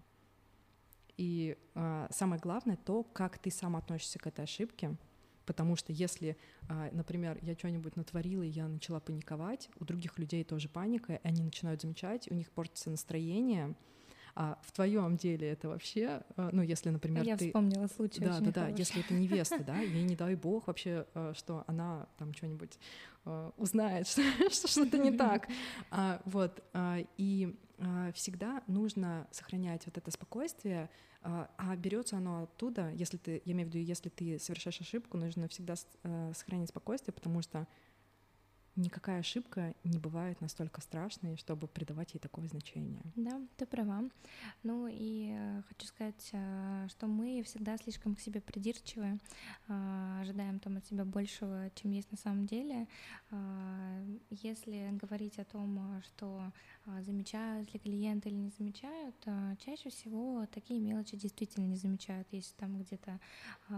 И 1.16 1.56
самое 2.10 2.40
главное 2.40 2.76
то, 2.76 3.04
как 3.04 3.38
ты 3.38 3.50
сам 3.50 3.76
относишься 3.76 4.18
к 4.18 4.26
этой 4.26 4.44
ошибке, 4.44 4.96
Потому 5.46 5.76
что 5.76 5.92
если, 5.92 6.36
например, 6.92 7.38
я 7.42 7.54
что-нибудь 7.54 7.96
натворила, 7.96 8.42
и 8.42 8.48
я 8.48 8.66
начала 8.68 9.00
паниковать, 9.00 9.68
у 9.78 9.84
других 9.84 10.18
людей 10.18 10.44
тоже 10.44 10.68
паника, 10.68 11.14
и 11.14 11.20
они 11.22 11.42
начинают 11.42 11.82
замечать, 11.82 12.30
у 12.30 12.34
них 12.34 12.50
портится 12.50 12.90
настроение, 12.90 13.74
а 14.36 14.58
в 14.62 14.72
твоем 14.72 15.16
деле 15.16 15.48
это 15.48 15.68
вообще, 15.68 16.22
а, 16.36 16.50
ну, 16.52 16.62
если, 16.62 16.90
например, 16.90 17.24
я 17.24 17.36
ты... 17.36 17.46
вспомнила 17.46 17.86
случай. 17.86 18.20
Да, 18.20 18.40
да, 18.40 18.50
да. 18.50 18.68
Если 18.68 19.00
это 19.00 19.14
невеста, 19.14 19.62
да, 19.64 19.78
ей 19.80 20.02
не 20.02 20.16
дай 20.16 20.34
бог 20.34 20.66
вообще, 20.66 21.06
а, 21.14 21.32
что 21.34 21.64
она 21.66 22.08
там 22.18 22.34
что-нибудь 22.34 22.78
узнает, 23.56 24.06
что 24.50 24.68
что-то 24.68 24.98
не 24.98 25.10
так. 25.10 25.48
Вот. 26.26 26.62
И 27.16 27.56
всегда 28.12 28.62
нужно 28.66 29.26
сохранять 29.30 29.86
вот 29.86 29.96
это 29.96 30.10
спокойствие, 30.10 30.90
а, 31.26 31.48
а 31.56 31.74
берется 31.74 32.18
оно 32.18 32.42
оттуда, 32.42 32.90
если 32.90 33.16
ты, 33.16 33.40
я 33.46 33.52
имею 33.52 33.70
в 33.70 33.72
виду, 33.74 33.82
если 33.82 34.10
ты 34.10 34.38
совершаешь 34.38 34.78
ошибку, 34.82 35.16
нужно 35.16 35.48
всегда 35.48 35.72
э, 36.02 36.32
сохранить 36.34 36.68
спокойствие, 36.68 37.14
потому 37.14 37.40
что 37.40 37.66
никакая 38.76 39.20
ошибка 39.20 39.74
не 39.84 39.98
бывает 39.98 40.40
настолько 40.40 40.80
страшной, 40.80 41.36
чтобы 41.36 41.68
придавать 41.68 42.14
ей 42.14 42.20
такое 42.20 42.48
значение. 42.48 43.02
Да, 43.14 43.40
ты 43.56 43.66
права. 43.66 44.02
Ну 44.62 44.88
и 44.90 45.32
э, 45.32 45.62
хочу 45.68 45.86
сказать, 45.86 46.30
э, 46.32 46.86
что 46.90 47.06
мы 47.06 47.42
всегда 47.44 47.76
слишком 47.76 48.14
к 48.14 48.20
себе 48.20 48.40
придирчивы, 48.40 49.18
э, 49.68 50.20
ожидаем 50.20 50.58
там 50.58 50.76
от 50.76 50.86
себя 50.86 51.04
большего, 51.04 51.70
чем 51.74 51.92
есть 51.92 52.10
на 52.10 52.18
самом 52.18 52.46
деле. 52.46 52.86
Если 54.30 54.90
говорить 54.92 55.38
о 55.38 55.44
том, 55.44 56.02
что 56.04 56.52
замечают 57.02 57.72
ли 57.72 57.80
клиенты 57.80 58.28
или 58.28 58.36
не 58.36 58.50
замечают, 58.50 59.14
чаще 59.64 59.90
всего 59.90 60.46
такие 60.46 60.80
мелочи 60.80 61.16
действительно 61.16 61.64
не 61.64 61.76
замечают. 61.76 62.28
Если 62.30 62.54
там 62.56 62.78
где-то 62.78 63.20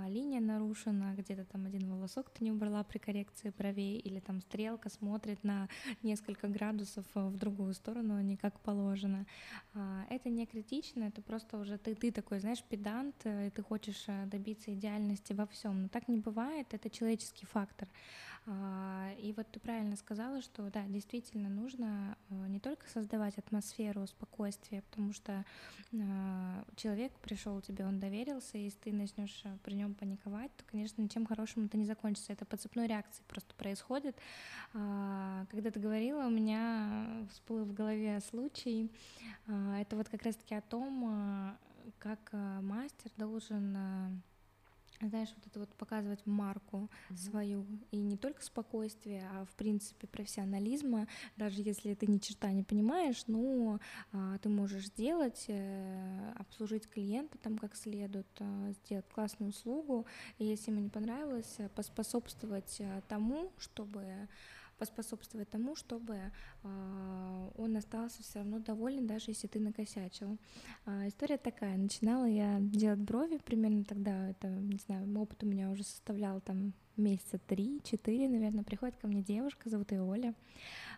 линия 0.09 0.41
нарушена, 0.41 1.15
где-то 1.17 1.45
там 1.45 1.67
один 1.67 1.89
волосок 1.89 2.31
ты 2.31 2.45
не 2.45 2.53
убрала 2.53 2.83
при 2.85 2.99
коррекции 2.99 3.53
бровей, 3.57 3.99
или 3.99 4.21
там 4.21 4.41
стрелка 4.41 4.91
смотрит 4.91 5.45
на 5.45 5.69
несколько 6.03 6.49
градусов 6.49 7.05
в 7.15 7.37
другую 7.37 7.75
сторону, 7.75 8.17
а 8.17 8.23
не 8.23 8.37
как 8.37 8.61
положено. 8.61 9.27
А, 9.75 10.05
это 10.11 10.29
не 10.29 10.47
критично, 10.47 11.05
это 11.05 11.23
просто 11.23 11.59
уже 11.59 11.79
ты, 11.79 11.95
ты 11.95 12.11
такой, 12.11 12.41
знаешь, 12.41 12.63
педант, 12.63 13.15
э, 13.25 13.49
и 13.49 13.51
ты 13.51 13.63
хочешь 13.63 14.05
э, 14.09 14.27
добиться 14.27 14.73
идеальности 14.75 15.33
во 15.33 15.47
всем. 15.47 15.83
Но 15.83 15.89
так 15.89 16.09
не 16.09 16.19
бывает, 16.19 16.73
это 16.73 16.91
человеческий 16.91 17.47
фактор. 17.47 17.89
А, 18.49 19.11
и 19.19 19.33
вот 19.33 19.51
ты 19.51 19.59
правильно 19.59 19.97
сказала, 19.97 20.41
что 20.41 20.71
да, 20.71 20.85
действительно 20.87 21.49
нужно 21.49 22.17
э, 22.31 22.35
не 22.47 22.61
только 22.61 22.89
создавать 22.89 23.37
атмосферу 23.39 24.07
спокойствия, 24.07 24.83
потому 24.83 25.13
что 25.13 25.45
а, 25.93 26.65
человек 26.77 27.13
пришел 27.19 27.61
тебе, 27.61 27.85
он 27.85 27.99
доверился, 27.99 28.57
и 28.57 28.65
если 28.65 28.79
ты 28.79 28.93
начнешь 28.93 29.43
э, 29.45 29.57
при 29.65 29.75
нем 29.75 29.95
паниковать, 29.95 30.55
то, 30.57 30.65
конечно, 30.71 31.03
ничем 31.03 31.27
хорошим 31.27 31.67
это 31.67 31.77
не 31.77 31.87
закончится. 31.87 32.33
Это 32.33 32.45
по 32.45 32.57
цепной 32.57 32.87
реакции 32.87 33.25
просто 33.27 33.53
происходит. 33.57 34.17
А, 34.75 35.45
когда 35.51 35.73
ты 35.73 35.81
говорила, 35.81 36.27
у 36.27 36.31
меня 36.31 37.27
всплыл 37.33 37.65
в 37.65 37.73
голове 37.73 38.21
случай. 38.21 38.93
Это 39.47 39.97
вот 39.97 40.09
как 40.09 40.23
раз-таки 40.23 40.55
о 40.55 40.61
том, 40.61 41.57
как 41.99 42.29
э, 42.33 42.61
мастер 42.61 43.11
должен 43.17 44.23
знаешь, 45.01 45.33
вот 45.37 45.47
это 45.47 45.61
вот 45.61 45.69
показывать 45.75 46.25
марку 46.27 46.89
mm-hmm. 47.11 47.17
свою. 47.17 47.67
И 47.91 47.99
не 47.99 48.17
только 48.17 48.43
спокойствие, 48.43 49.29
а 49.33 49.45
в 49.45 49.55
принципе 49.55 50.07
профессионализма, 50.07 51.07
даже 51.37 51.63
если 51.63 51.95
ты 51.95 52.07
ни 52.07 52.19
черта 52.19 52.53
не 52.53 52.63
понимаешь, 52.63 53.25
ну 53.27 53.79
а, 54.13 54.39
ты 54.39 54.49
можешь 54.49 54.87
сделать, 54.87 55.45
э, 55.49 56.33
обслужить 56.37 56.89
клиента 56.89 57.39
там 57.39 57.59
как 57.59 57.77
следует, 57.77 58.27
а, 58.41 58.73
сделать 58.73 59.07
классную 59.09 59.51
услугу, 59.51 60.07
и 60.39 60.45
если 60.45 60.71
ему 60.71 60.81
не 60.81 60.89
понравилось, 60.89 61.59
поспособствовать 61.75 62.79
а, 62.81 63.03
тому, 63.09 63.53
чтобы 63.59 64.29
поспособствовать 64.79 65.51
тому, 65.51 65.75
чтобы 65.77 66.15
э, 66.63 67.51
он 67.57 67.77
остался 67.77 68.23
все 68.23 68.41
равно 68.41 68.59
доволен, 68.59 69.07
даже 69.07 69.31
если 69.31 69.47
ты 69.47 69.61
накосячил. 69.61 70.39
Э, 70.87 71.09
история 71.09 71.39
такая. 71.39 71.77
Начинала 71.77 72.27
я 72.27 72.59
делать 72.61 73.01
брови 73.01 73.39
примерно 73.39 73.85
тогда, 73.85 74.31
это, 74.31 74.49
не 74.49 74.79
знаю, 74.79 75.07
опыт 75.19 75.43
у 75.43 75.47
меня 75.47 75.71
уже 75.71 75.85
составлял 75.85 76.41
там 76.41 76.73
месяца 76.97 77.39
три-четыре, 77.39 78.29
наверное, 78.29 78.65
приходит 78.65 78.97
ко 78.97 79.07
мне 79.07 79.23
девушка, 79.23 79.69
зовут 79.69 79.93
ее 79.93 80.03
Оля. 80.03 80.35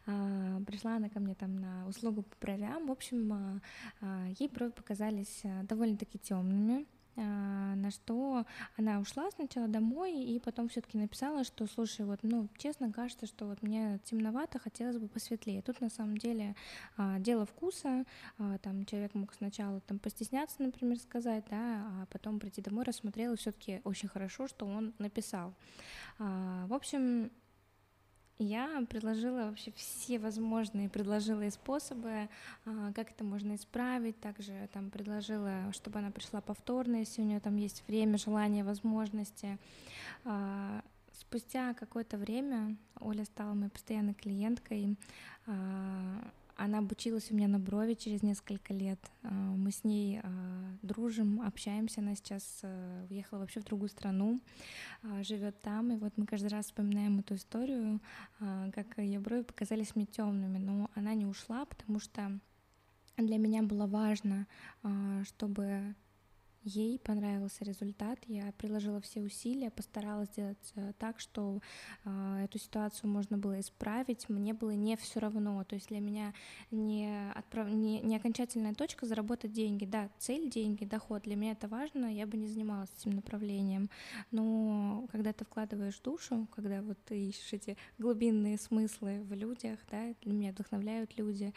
А, 0.07 0.61
пришла 0.67 0.97
она 0.97 1.09
ко 1.09 1.21
мне 1.21 1.35
там 1.35 1.57
на 1.57 1.87
услугу 1.87 2.23
по 2.23 2.37
бровям. 2.41 2.87
В 2.87 2.91
общем, 2.91 3.33
а, 3.33 3.61
а, 4.01 4.29
ей 4.39 4.49
брови 4.49 4.71
показались 4.71 5.43
довольно-таки 5.65 6.19
темными. 6.19 6.87
А, 7.19 7.75
на 7.75 7.91
что 7.91 8.47
она 8.77 9.01
ушла 9.01 9.31
сначала 9.33 9.67
домой 9.67 10.15
и 10.23 10.39
потом 10.39 10.69
все-таки 10.69 10.99
написала, 10.99 11.45
что, 11.45 11.67
слушай, 11.67 12.07
вот, 12.07 12.21
ну, 12.23 12.49
честно 12.57 12.93
кажется, 12.93 13.27
что 13.27 13.47
вот 13.47 13.63
мне 13.63 13.99
темновато, 14.05 14.59
хотелось 14.59 14.99
бы 14.99 15.09
посветлее. 15.09 15.63
Тут 15.63 15.81
на 15.81 15.91
самом 15.91 16.17
деле 16.17 16.55
а, 16.97 17.19
дело 17.19 17.45
вкуса, 17.45 18.05
а, 18.39 18.59
там 18.59 18.85
человек 18.85 19.15
мог 19.15 19.35
сначала 19.35 19.81
там 19.81 19.99
постесняться, 19.99 20.63
например, 20.63 20.99
сказать, 20.99 21.45
да, 21.51 21.87
а 21.89 22.07
потом 22.11 22.39
прийти 22.39 22.63
домой, 22.63 22.85
рассмотрел, 22.85 23.33
и 23.33 23.37
все-таки 23.37 23.81
очень 23.85 24.09
хорошо, 24.09 24.47
что 24.47 24.67
он 24.67 24.95
написал. 24.99 25.55
В 26.19 26.75
общем, 26.75 27.31
я 28.39 28.85
предложила 28.89 29.47
вообще 29.47 29.73
все 29.73 30.19
возможные, 30.19 30.89
предложила 30.89 31.43
и 31.43 31.51
способы, 31.51 32.29
а, 32.65 32.93
как 32.93 33.11
это 33.11 33.25
можно 33.25 33.55
исправить, 33.55 34.21
также 34.21 34.69
там 34.73 34.91
предложила, 34.91 35.73
чтобы 35.73 35.99
она 35.99 36.11
пришла 36.11 36.41
повторно, 36.41 36.97
если 36.97 37.23
у 37.23 37.25
нее 37.25 37.41
там 37.41 37.57
есть 37.57 37.83
время, 37.89 38.19
желание, 38.19 38.65
возможности. 38.65 39.59
А, 40.25 40.83
спустя 41.13 41.75
какое-то 41.75 42.17
время 42.17 42.77
Оля 43.01 43.25
стала 43.25 43.55
моей 43.55 43.71
постоянной 43.71 44.15
клиенткой. 44.15 44.97
Она 46.59 46.79
обучилась 46.79 47.31
у 47.31 47.37
меня 47.37 47.47
на 47.47 47.61
брови 47.61 47.95
через 47.95 48.25
несколько 48.25 48.75
лет. 48.75 48.99
А, 49.23 49.31
мы 49.31 49.71
с 49.71 49.85
ней 49.85 50.19
а, 50.21 50.77
дружим, 50.83 51.41
общаемся. 51.41 52.01
Она 52.01 52.17
сейчас 52.17 52.61
а, 52.65 53.07
уехала 53.09 53.39
вообще 53.39 53.61
в 53.61 53.65
другую 53.65 53.89
страну, 53.89 54.41
живет 55.23 55.63
там. 55.63 55.93
И 55.93 55.97
вот 55.97 56.13
мы 56.17 56.27
каждый 56.27 56.49
раз 56.49 56.67
вспоминаем 56.67 57.21
эту 57.21 57.37
историю, 57.37 58.01
как 58.41 58.99
ее 58.99 59.21
брови 59.21 59.43
показались 59.43 59.95
мне 59.95 60.07
темными. 60.07 60.59
Но 60.59 60.91
она 60.97 61.15
не 61.15 61.27
ушла, 61.27 61.65
потому 61.65 62.01
что 62.01 62.37
для 63.17 63.39
меня 63.39 63.63
было 63.63 63.87
важно, 63.87 64.49
чтобы 65.25 65.95
ей 66.63 66.99
понравился 66.99 67.65
результат, 67.65 68.19
я 68.27 68.53
приложила 68.53 69.01
все 69.01 69.21
усилия, 69.21 69.71
постаралась 69.71 70.29
сделать 70.31 70.73
э, 70.75 70.93
так, 70.99 71.21
что 71.21 71.61
э, 72.05 72.45
эту 72.45 72.59
ситуацию 72.59 73.11
можно 73.11 73.39
было 73.39 73.61
исправить, 73.61 74.29
мне 74.29 74.55
было 74.55 74.71
не 74.71 74.97
все 74.97 75.21
равно, 75.21 75.65
то 75.65 75.75
есть 75.75 75.89
для 75.89 76.01
меня 76.01 76.35
не, 76.71 77.31
отправ... 77.35 77.69
не, 77.69 78.01
не 78.01 78.17
окончательная 78.17 78.75
точка 78.75 79.07
заработать 79.07 79.53
деньги, 79.53 79.85
да, 79.85 80.11
цель 80.19 80.51
деньги, 80.51 80.85
доход, 80.85 81.23
для 81.23 81.37
меня 81.37 81.53
это 81.53 81.69
важно, 81.69 82.13
я 82.13 82.27
бы 82.27 82.37
не 82.37 82.47
занималась 82.49 82.91
этим 82.99 83.13
направлением, 83.13 83.89
но 84.31 85.07
когда 85.11 85.33
ты 85.33 85.45
вкладываешь 85.45 85.99
душу, 86.01 86.49
когда 86.55 86.83
вот 86.83 86.99
ты 87.05 87.29
ищешь 87.29 87.53
эти 87.53 87.77
глубинные 87.99 88.59
смыслы 88.59 89.23
в 89.23 89.33
людях, 89.33 89.79
да, 89.91 90.15
для 90.23 90.33
меня 90.33 90.53
вдохновляют 90.53 91.17
люди, 91.17 91.55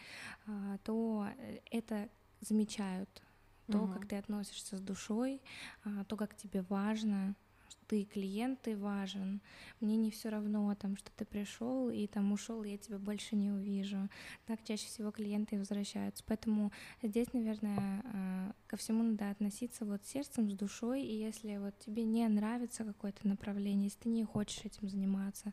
э, 0.47 0.77
то 0.83 1.27
это 1.71 2.09
замечают, 2.41 3.21
то, 3.67 3.79
угу. 3.79 3.93
как 3.93 4.07
ты 4.07 4.17
относишься 4.17 4.77
с 4.77 4.81
душой, 4.81 5.41
а, 5.83 6.03
то, 6.05 6.15
как 6.15 6.35
тебе 6.35 6.63
важно, 6.63 7.35
ты 7.91 8.05
клиент, 8.05 8.61
ты 8.61 8.77
важен. 8.77 9.41
Мне 9.81 9.97
не 9.97 10.11
все 10.11 10.29
равно, 10.29 10.73
там, 10.75 10.95
что 10.95 11.11
ты 11.17 11.25
пришел 11.25 11.89
и 11.89 12.07
там 12.07 12.31
ушел, 12.31 12.63
я 12.63 12.77
тебя 12.77 12.97
больше 12.97 13.35
не 13.35 13.51
увижу. 13.51 14.07
Так 14.45 14.63
чаще 14.63 14.85
всего 14.85 15.11
клиенты 15.11 15.59
возвращаются. 15.59 16.23
Поэтому 16.25 16.71
здесь, 17.03 17.33
наверное, 17.33 18.01
а, 18.05 18.53
ко 18.67 18.77
всему 18.77 19.03
надо 19.03 19.29
относиться 19.29 19.83
вот 19.83 20.05
сердцем, 20.05 20.49
с 20.49 20.53
душой. 20.53 21.03
И 21.03 21.17
если 21.17 21.57
вот 21.57 21.77
тебе 21.79 22.05
не 22.05 22.25
нравится 22.29 22.85
какое-то 22.85 23.27
направление, 23.27 23.87
если 23.87 24.03
ты 24.03 24.09
не 24.09 24.23
хочешь 24.23 24.63
этим 24.63 24.87
заниматься, 24.87 25.51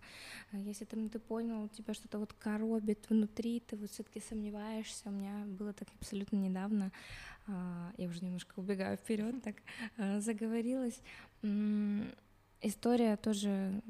а, 0.53 0.59
если 0.59 0.87
ну, 0.93 1.09
ты 1.09 1.19
понял, 1.19 1.69
тебя 1.71 1.93
что-то 1.93 2.21
вот 2.21 2.33
коробит 2.35 3.11
внутри, 3.11 3.59
ты 3.59 3.77
вот 3.77 3.91
все-таки 3.91 4.21
сомневаешься. 4.21 5.09
У 5.09 5.11
меня 5.11 5.45
было 5.45 5.73
так 5.73 5.89
абсолютно 5.99 6.37
недавно. 6.37 6.93
А, 7.49 7.91
я 7.97 8.07
уже 8.07 8.25
немножко 8.25 8.61
убегаю 8.61 8.97
вперед, 8.97 9.43
так 9.43 9.57
заговорилась 10.23 11.01
история 12.61 13.17
тоже 13.17 13.83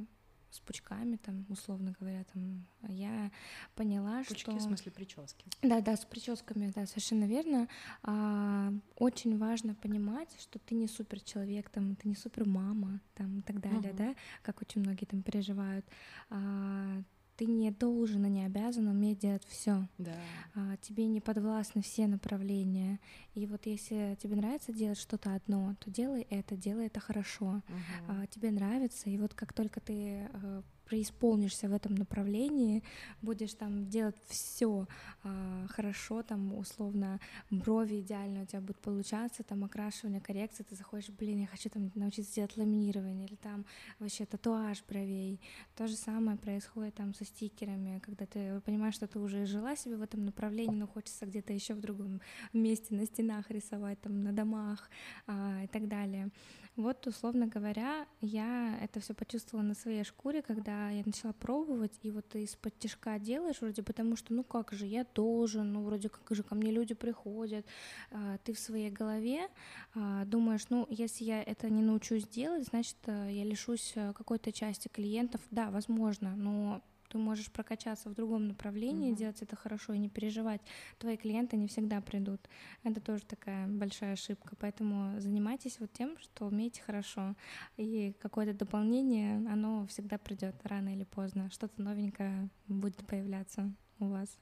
с 0.51 0.61
пучками, 0.61 1.17
там, 1.17 1.45
условно 1.49 1.95
говоря, 1.99 2.25
там, 2.33 2.67
я 2.89 3.31
поняла, 3.75 4.25
Пучки, 4.27 4.41
что... 4.41 4.53
в 4.53 4.61
смысле 4.61 4.93
прически? 4.93 5.45
Да, 5.63 5.81
да, 5.81 5.97
с 5.97 6.05
прическами, 6.05 6.73
да, 6.75 6.87
совершенно 6.87 7.25
верно. 7.25 7.69
А, 8.03 8.73
очень 8.97 9.37
важно 9.37 9.75
понимать, 9.75 10.35
что 10.41 10.59
ты 10.59 10.75
не 10.75 10.89
супер 10.89 11.21
человек, 11.21 11.69
там, 11.69 11.97
ты 11.97 12.09
не 12.09 12.15
супер 12.15 12.47
мама, 12.47 13.01
там, 13.15 13.41
и 13.41 13.43
так 13.43 13.61
далее, 13.61 13.93
uh-huh. 13.93 13.97
да, 13.97 14.15
как 14.43 14.63
очень 14.63 14.81
многие 14.81 15.05
там 15.05 15.23
переживают. 15.23 15.85
А, 16.31 17.03
ты 17.39 17.47
не 17.47 17.71
должен 17.71 18.27
и 18.27 18.29
не 18.29 18.45
обязан 18.45 18.89
уметь 18.89 19.21
делать 19.21 19.45
все. 19.47 19.87
Да. 19.97 20.13
А, 20.57 20.77
тебе 20.79 21.07
не 21.07 21.21
подвластны 21.21 21.83
все 21.83 22.09
направления. 22.09 22.99
И 23.35 23.47
вот 23.47 23.65
если 23.67 24.19
тебе 24.21 24.35
нравится 24.35 24.73
делать 24.73 24.99
что-то 24.99 25.35
одно, 25.35 25.77
то 25.79 25.89
делай 25.89 26.27
это, 26.31 26.57
делай 26.57 26.87
это 26.87 26.99
хорошо. 26.99 27.63
Uh-huh. 27.69 28.23
А, 28.23 28.27
тебе 28.27 28.51
нравится, 28.51 29.09
и 29.09 29.17
вот 29.19 29.35
как 29.35 29.53
только 29.53 29.81
ты 29.81 30.29
а, 30.33 30.63
преисполнишься 30.89 31.69
в 31.69 31.73
этом 31.73 31.95
направлении, 31.95 32.83
будешь 33.23 33.55
там 33.55 33.89
делать 33.89 34.17
все 34.29 34.87
а, 35.23 35.67
хорошо, 35.69 36.23
там 36.23 36.55
условно 36.55 37.21
брови 37.51 38.01
идеально 38.01 38.43
у 38.43 38.47
тебя 38.47 38.61
будут 38.61 38.79
получаться, 38.79 39.43
там 39.43 39.65
окрашивание, 39.65 40.21
коррекция, 40.21 40.65
ты 40.65 40.75
заходишь, 40.75 41.11
блин, 41.11 41.41
я 41.41 41.47
хочу 41.47 41.69
там 41.69 41.91
научиться 41.95 42.35
делать 42.37 42.57
ламинирование 42.57 43.27
или 43.27 43.37
там 43.37 43.65
вообще 43.99 44.25
татуаж 44.25 44.83
бровей. 44.89 45.41
То 45.77 45.87
же 45.87 45.97
самое 45.97 46.39
происходит 46.39 46.95
там 46.95 47.15
со 47.15 47.25
стикерами, 47.25 48.01
когда 48.01 48.27
ты 48.27 48.61
понимаешь, 48.61 48.95
что 48.95 49.07
ты 49.07 49.19
уже 49.19 49.47
жила 49.47 49.77
себе 49.77 49.97
в 49.97 50.03
этом 50.03 50.25
направлении, 50.25 50.77
но 50.77 50.87
хочется 50.87 51.27
где-то 51.27 51.53
еще 51.53 51.75
в 51.75 51.81
другом 51.81 52.21
месте 52.53 52.95
на 52.95 53.07
стенах 53.07 53.51
рисовать, 53.51 54.01
там 54.01 54.23
на 54.23 54.33
домах 54.33 54.91
а, 55.27 55.63
и 55.65 55.67
так 55.67 55.89
далее. 55.89 56.31
Вот, 56.79 57.05
условно 57.09 57.49
говоря, 57.49 58.07
я 58.21 58.79
это 58.81 59.01
все 59.01 59.13
почувствовала 59.13 59.67
на 59.67 59.75
своей 59.75 60.05
шкуре, 60.05 60.43
когда 60.43 60.91
я 60.91 61.03
начала 61.05 61.33
пробовать, 61.33 61.99
и 62.03 62.13
вот 62.13 62.29
ты 62.29 62.45
из-под 62.45 62.79
тяжка 62.79 63.19
делаешь 63.19 63.61
вроде, 63.61 63.83
потому 63.83 64.15
что, 64.15 64.33
ну 64.33 64.45
как 64.45 64.73
же, 64.73 64.87
я 64.87 65.05
должен, 65.13 65.73
ну 65.73 65.83
вроде 65.83 66.09
как 66.09 66.33
же 66.37 66.45
ко 66.45 66.55
мне 66.55 66.71
люди 66.71 66.95
приходят, 66.95 67.67
а, 68.13 68.39
ты 68.45 68.53
в 68.53 68.61
своей 68.61 68.93
голове 68.93 69.49
а, 69.97 70.25
думаешь, 70.25 70.69
ну 70.71 70.87
если 70.89 71.25
я 71.25 71.43
это 71.43 71.69
не 71.69 71.83
научусь 71.83 72.29
делать, 72.29 72.69
значит, 72.69 72.99
э, 73.07 73.31
я 73.33 73.43
лишусь 73.43 73.95
э, 73.97 74.13
какой-то 74.13 74.53
части 74.53 74.87
клиентов, 74.87 75.41
да, 75.51 75.73
возможно, 75.73 76.37
но 76.37 76.81
ты 77.09 77.19
можешь 77.19 77.51
прокачаться 77.51 78.09
в 78.09 78.15
другом 78.15 78.49
направлении, 78.49 79.13
mm-hmm. 79.13 79.17
делать 79.17 79.43
это 79.43 79.57
хорошо 79.57 79.93
и 79.93 79.99
не 79.99 80.09
переживать. 80.09 80.61
Твои 80.99 81.17
клиенты 81.17 81.57
не 81.57 81.67
всегда 81.67 82.01
придут. 82.01 82.41
Это 82.83 83.01
тоже 83.01 83.25
такая 83.25 83.67
большая 83.67 84.13
ошибка. 84.13 84.57
Поэтому 84.59 85.21
занимайтесь 85.21 85.81
вот 85.81 85.93
тем, 85.93 86.19
что 86.19 86.47
умеете 86.47 86.83
хорошо. 86.83 87.35
И 87.77 88.15
какое-то 88.21 88.55
дополнение, 88.55 89.37
оно 89.51 89.87
всегда 89.87 90.19
придет 90.19 90.55
рано 90.65 90.95
или 90.95 91.05
поздно. 91.05 91.51
Что-то 91.51 91.81
новенькое 91.83 92.49
будет 92.67 93.07
появляться 93.07 93.73
у 93.99 94.07
вас 94.07 94.39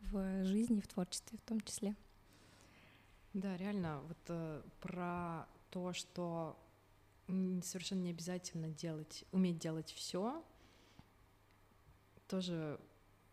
в 0.00 0.44
жизни, 0.44 0.80
в 0.80 0.88
творчестве 0.88 1.38
в 1.38 1.48
том 1.48 1.60
числе. 1.60 1.94
Да, 3.32 3.56
реально, 3.56 4.00
вот 4.08 4.18
э, 4.28 4.62
про 4.80 5.46
то, 5.70 5.92
что 5.94 6.58
совершенно 7.62 8.00
не 8.00 8.10
обязательно 8.10 8.68
делать, 8.68 9.24
уметь 9.32 9.58
делать 9.58 9.90
все, 9.90 10.44
тоже 12.32 12.80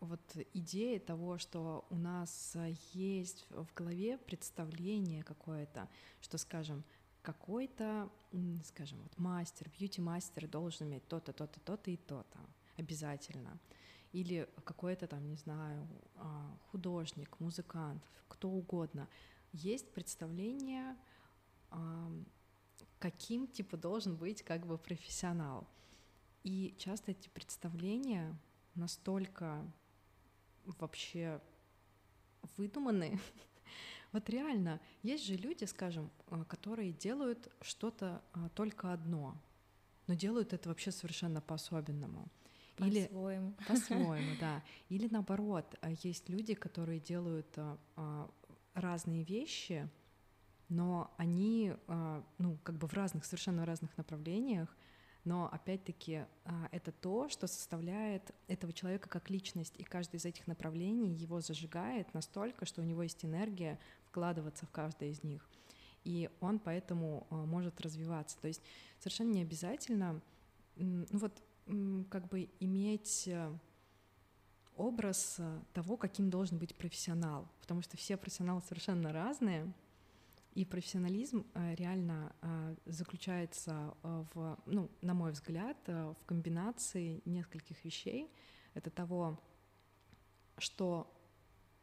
вот 0.00 0.20
идея 0.52 1.00
того, 1.00 1.38
что 1.38 1.86
у 1.88 1.96
нас 1.96 2.54
есть 2.92 3.46
в 3.48 3.72
голове 3.74 4.18
представление 4.18 5.22
какое-то, 5.22 5.88
что, 6.20 6.36
скажем, 6.36 6.84
какой-то, 7.22 8.10
скажем, 8.64 8.98
вот 9.02 9.18
мастер, 9.18 9.70
бьюти-мастер 9.70 10.46
должен 10.48 10.88
иметь 10.88 11.08
то-то, 11.08 11.32
то-то, 11.32 11.60
то-то 11.60 11.90
и 11.90 11.96
то-то 11.96 12.38
обязательно. 12.76 13.58
Или 14.12 14.46
какой-то 14.64 15.06
там, 15.06 15.26
не 15.26 15.36
знаю, 15.36 15.88
а, 16.16 16.58
художник, 16.70 17.40
музыкант, 17.40 18.02
кто 18.28 18.50
угодно. 18.50 19.08
Есть 19.52 19.94
представление, 19.94 20.94
каким 22.98 23.46
типа 23.46 23.78
должен 23.78 24.16
быть 24.16 24.42
как 24.42 24.66
бы 24.66 24.76
профессионал. 24.76 25.66
И 26.42 26.74
часто 26.78 27.12
эти 27.12 27.30
представления 27.30 28.36
настолько 28.74 29.64
вообще 30.78 31.40
выдуманы. 32.56 33.18
Вот 34.12 34.28
реально, 34.28 34.80
есть 35.04 35.24
же 35.24 35.36
люди, 35.36 35.64
скажем, 35.66 36.10
а, 36.30 36.44
которые 36.44 36.92
делают 36.92 37.48
что-то 37.60 38.24
а, 38.32 38.48
только 38.48 38.92
одно, 38.92 39.40
но 40.08 40.14
делают 40.14 40.52
это 40.52 40.68
вообще 40.68 40.90
совершенно 40.90 41.40
по-особенному. 41.40 42.26
Или 42.78 43.04
по-своему. 43.04 43.54
По-своему, 43.68 44.36
да. 44.40 44.64
Или 44.88 45.06
наоборот, 45.08 45.76
а, 45.80 45.90
есть 45.90 46.28
люди, 46.28 46.54
которые 46.54 46.98
делают 46.98 47.56
разные 48.74 49.22
вещи, 49.22 49.88
но 50.68 51.14
они, 51.16 51.74
ну, 52.38 52.58
как 52.64 52.78
бы 52.78 52.88
в 52.88 52.94
разных, 52.94 53.24
совершенно 53.24 53.64
разных 53.64 53.96
направлениях, 53.96 54.76
но 55.24 55.48
опять-таки 55.52 56.24
а, 56.44 56.68
это 56.72 56.92
то, 56.92 57.28
что 57.28 57.46
составляет 57.46 58.34
этого 58.48 58.72
человека 58.72 59.08
как 59.08 59.30
личность, 59.30 59.74
и 59.78 59.84
каждый 59.84 60.16
из 60.16 60.24
этих 60.24 60.46
направлений 60.46 61.12
его 61.12 61.40
зажигает 61.40 62.12
настолько, 62.14 62.64
что 62.64 62.80
у 62.80 62.84
него 62.84 63.02
есть 63.02 63.24
энергия 63.24 63.78
вкладываться 64.06 64.66
в 64.66 64.70
каждое 64.70 65.10
из 65.10 65.22
них. 65.22 65.48
И 66.04 66.30
он 66.40 66.58
поэтому 66.58 67.26
а, 67.30 67.44
может 67.44 67.80
развиваться. 67.80 68.38
То 68.40 68.48
есть 68.48 68.62
совершенно 68.98 69.32
не 69.32 69.42
обязательно, 69.42 70.20
ну 70.76 71.06
вот 71.12 71.42
как 72.08 72.28
бы 72.28 72.48
иметь 72.58 73.28
э, 73.28 73.52
образ 74.76 75.36
э, 75.38 75.60
того, 75.72 75.96
каким 75.96 76.30
должен 76.30 76.58
быть 76.58 76.74
профессионал, 76.74 77.48
потому 77.60 77.82
что 77.82 77.96
все 77.96 78.16
профессионалы 78.16 78.62
совершенно 78.62 79.12
разные, 79.12 79.72
и 80.60 80.64
профессионализм 80.66 81.46
э, 81.54 81.74
реально 81.74 82.34
э, 82.42 82.76
заключается 82.84 83.94
э, 84.02 84.24
в, 84.34 84.58
ну, 84.66 84.90
на 85.00 85.14
мой 85.14 85.32
взгляд, 85.32 85.78
в 85.86 86.16
комбинации 86.26 87.22
нескольких 87.24 87.82
вещей. 87.82 88.30
Это 88.74 88.90
того, 88.90 89.40
что, 90.58 91.10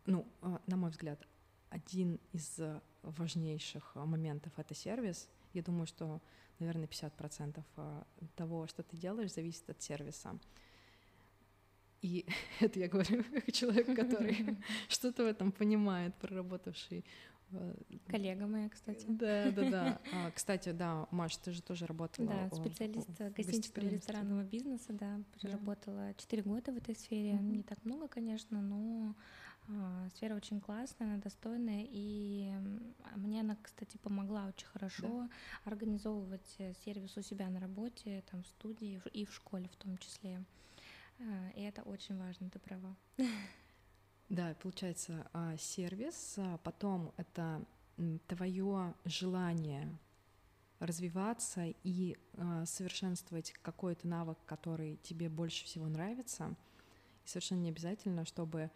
ну, 0.05 0.27
на 0.67 0.77
мой 0.77 0.91
взгляд, 0.91 1.27
один 1.69 2.19
из 2.33 2.59
важнейших 3.01 3.95
моментов— 3.95 4.53
это 4.57 4.75
сервис. 4.75 5.27
Я 5.53 5.63
думаю, 5.63 5.87
что, 5.87 6.21
наверное, 6.59 6.87
50% 6.87 7.63
того, 8.35 8.67
что 8.67 8.83
ты 8.83 8.95
делаешь, 8.95 9.33
зависит 9.33 9.67
от 9.71 9.81
сервиса. 9.81 10.39
И 12.03 12.27
это 12.59 12.79
я 12.79 12.87
говорю 12.87 13.23
как 13.33 13.51
человек, 13.51 13.95
который 13.95 14.59
что-то 14.87 15.23
в 15.23 15.25
этом 15.25 15.51
понимает, 15.51 16.13
проработавший 16.19 17.03
Э, 17.03 17.36
коллега 18.07 18.47
моя, 18.47 18.69
кстати. 18.69 19.05
Да, 19.07 19.51
да, 19.51 19.69
да. 19.69 20.01
А, 20.13 20.31
кстати, 20.31 20.71
да, 20.71 21.07
Маш, 21.11 21.37
ты 21.37 21.51
же 21.51 21.61
тоже 21.61 21.85
работала. 21.85 22.27
Да, 22.27 22.55
специалист 22.55 23.09
гостиничного 23.35 23.87
ресторанного 23.89 24.43
бизнеса, 24.43 24.93
да, 24.93 25.19
проработала 25.39 26.13
четыре 26.15 26.43
года 26.43 26.71
в 26.71 26.77
этой 26.77 26.95
сфере. 26.95 27.31
Mm-hmm. 27.31 27.51
Не 27.51 27.63
так 27.63 27.83
много, 27.85 28.07
конечно, 28.07 28.61
но 28.61 29.15
а, 29.69 30.09
сфера 30.15 30.35
очень 30.35 30.61
классная, 30.61 31.07
она 31.07 31.17
достойная, 31.17 31.85
и 31.89 32.53
мне 33.15 33.41
она, 33.41 33.57
кстати, 33.61 33.97
помогла 33.97 34.47
очень 34.47 34.67
хорошо 34.67 35.07
да. 35.07 35.29
организовывать 35.65 36.55
э, 36.59 36.73
сервис 36.85 37.17
у 37.17 37.21
себя 37.21 37.49
на 37.49 37.59
работе, 37.59 38.23
там 38.31 38.43
в 38.43 38.47
студии 38.47 39.01
и 39.11 39.25
в 39.25 39.33
школе 39.33 39.67
в 39.67 39.75
том 39.75 39.97
числе. 39.97 40.41
А, 41.19 41.49
и 41.55 41.61
это 41.61 41.81
очень 41.81 42.17
важно, 42.17 42.49
ты 42.49 42.59
права. 42.59 42.95
Да, 44.29 44.55
получается 44.61 45.29
а, 45.33 45.55
сервис, 45.57 46.35
а 46.37 46.57
потом 46.57 47.13
это 47.17 47.63
твое 48.27 48.93
желание 49.05 49.97
развиваться 50.79 51.73
и 51.83 52.17
а, 52.37 52.65
совершенствовать 52.65 53.53
какой-то 53.61 54.07
навык, 54.07 54.37
который 54.45 54.97
тебе 54.97 55.29
больше 55.29 55.65
всего 55.65 55.87
нравится. 55.87 56.55
И 57.25 57.27
совершенно 57.27 57.61
не 57.61 57.69
обязательно, 57.69 58.25
чтобы 58.25 58.69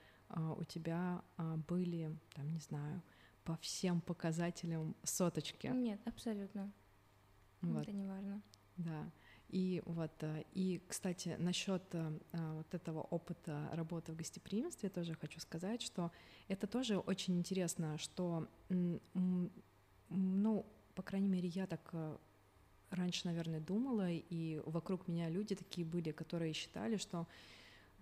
у 0.58 0.64
тебя 0.64 1.22
были, 1.68 2.18
там, 2.34 2.54
не 2.54 2.60
знаю, 2.60 3.02
по 3.44 3.58
всем 3.58 4.00
показателям 4.00 4.96
соточки. 5.04 5.68
Нет, 5.68 6.00
абсолютно. 6.06 6.72
Вот. 7.62 7.82
Это 7.82 7.92
не 7.92 8.06
важно. 8.06 8.42
Да. 8.78 9.12
И 9.52 9.84
вот, 9.86 10.12
э, 10.24 10.46
и, 10.54 10.82
кстати, 10.88 11.36
насчет 11.38 11.84
э, 11.92 12.20
э, 12.32 12.54
вот 12.54 12.74
этого 12.74 13.02
опыта 13.02 13.70
работы 13.74 14.14
в 14.14 14.16
гостеприимстве 14.16 14.90
тоже 14.90 15.14
хочу 15.14 15.42
сказать, 15.42 15.82
что 15.82 16.12
это 16.48 16.68
тоже 16.68 16.98
очень 16.98 17.38
интересно, 17.38 17.98
что, 17.98 18.48
ну, 20.10 20.66
по 20.96 21.02
крайней 21.02 21.28
мере, 21.28 21.50
я 21.50 21.68
так 21.68 21.94
раньше, 22.92 23.26
наверное, 23.26 23.60
думала, 23.60 24.10
и 24.10 24.62
вокруг 24.66 25.08
меня 25.10 25.30
люди 25.30 25.56
такие 25.56 25.86
были, 25.86 26.12
которые 26.12 26.54
считали, 26.54 26.96
что 26.96 27.28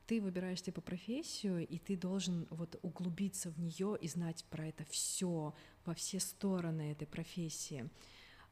ты 0.06 0.22
выбираешь 0.22 0.62
типа 0.62 0.82
профессию, 0.82 1.68
и 1.68 1.78
ты 1.80 1.96
должен 1.96 2.48
вот 2.52 2.80
углубиться 2.84 3.50
в 3.50 3.60
нее 3.60 3.98
и 4.00 4.08
знать 4.08 4.46
про 4.50 4.68
это 4.68 4.84
все 4.86 5.54
во 5.86 5.94
все 5.96 6.20
стороны 6.20 6.92
этой 6.92 7.08
профессии. 7.08 7.90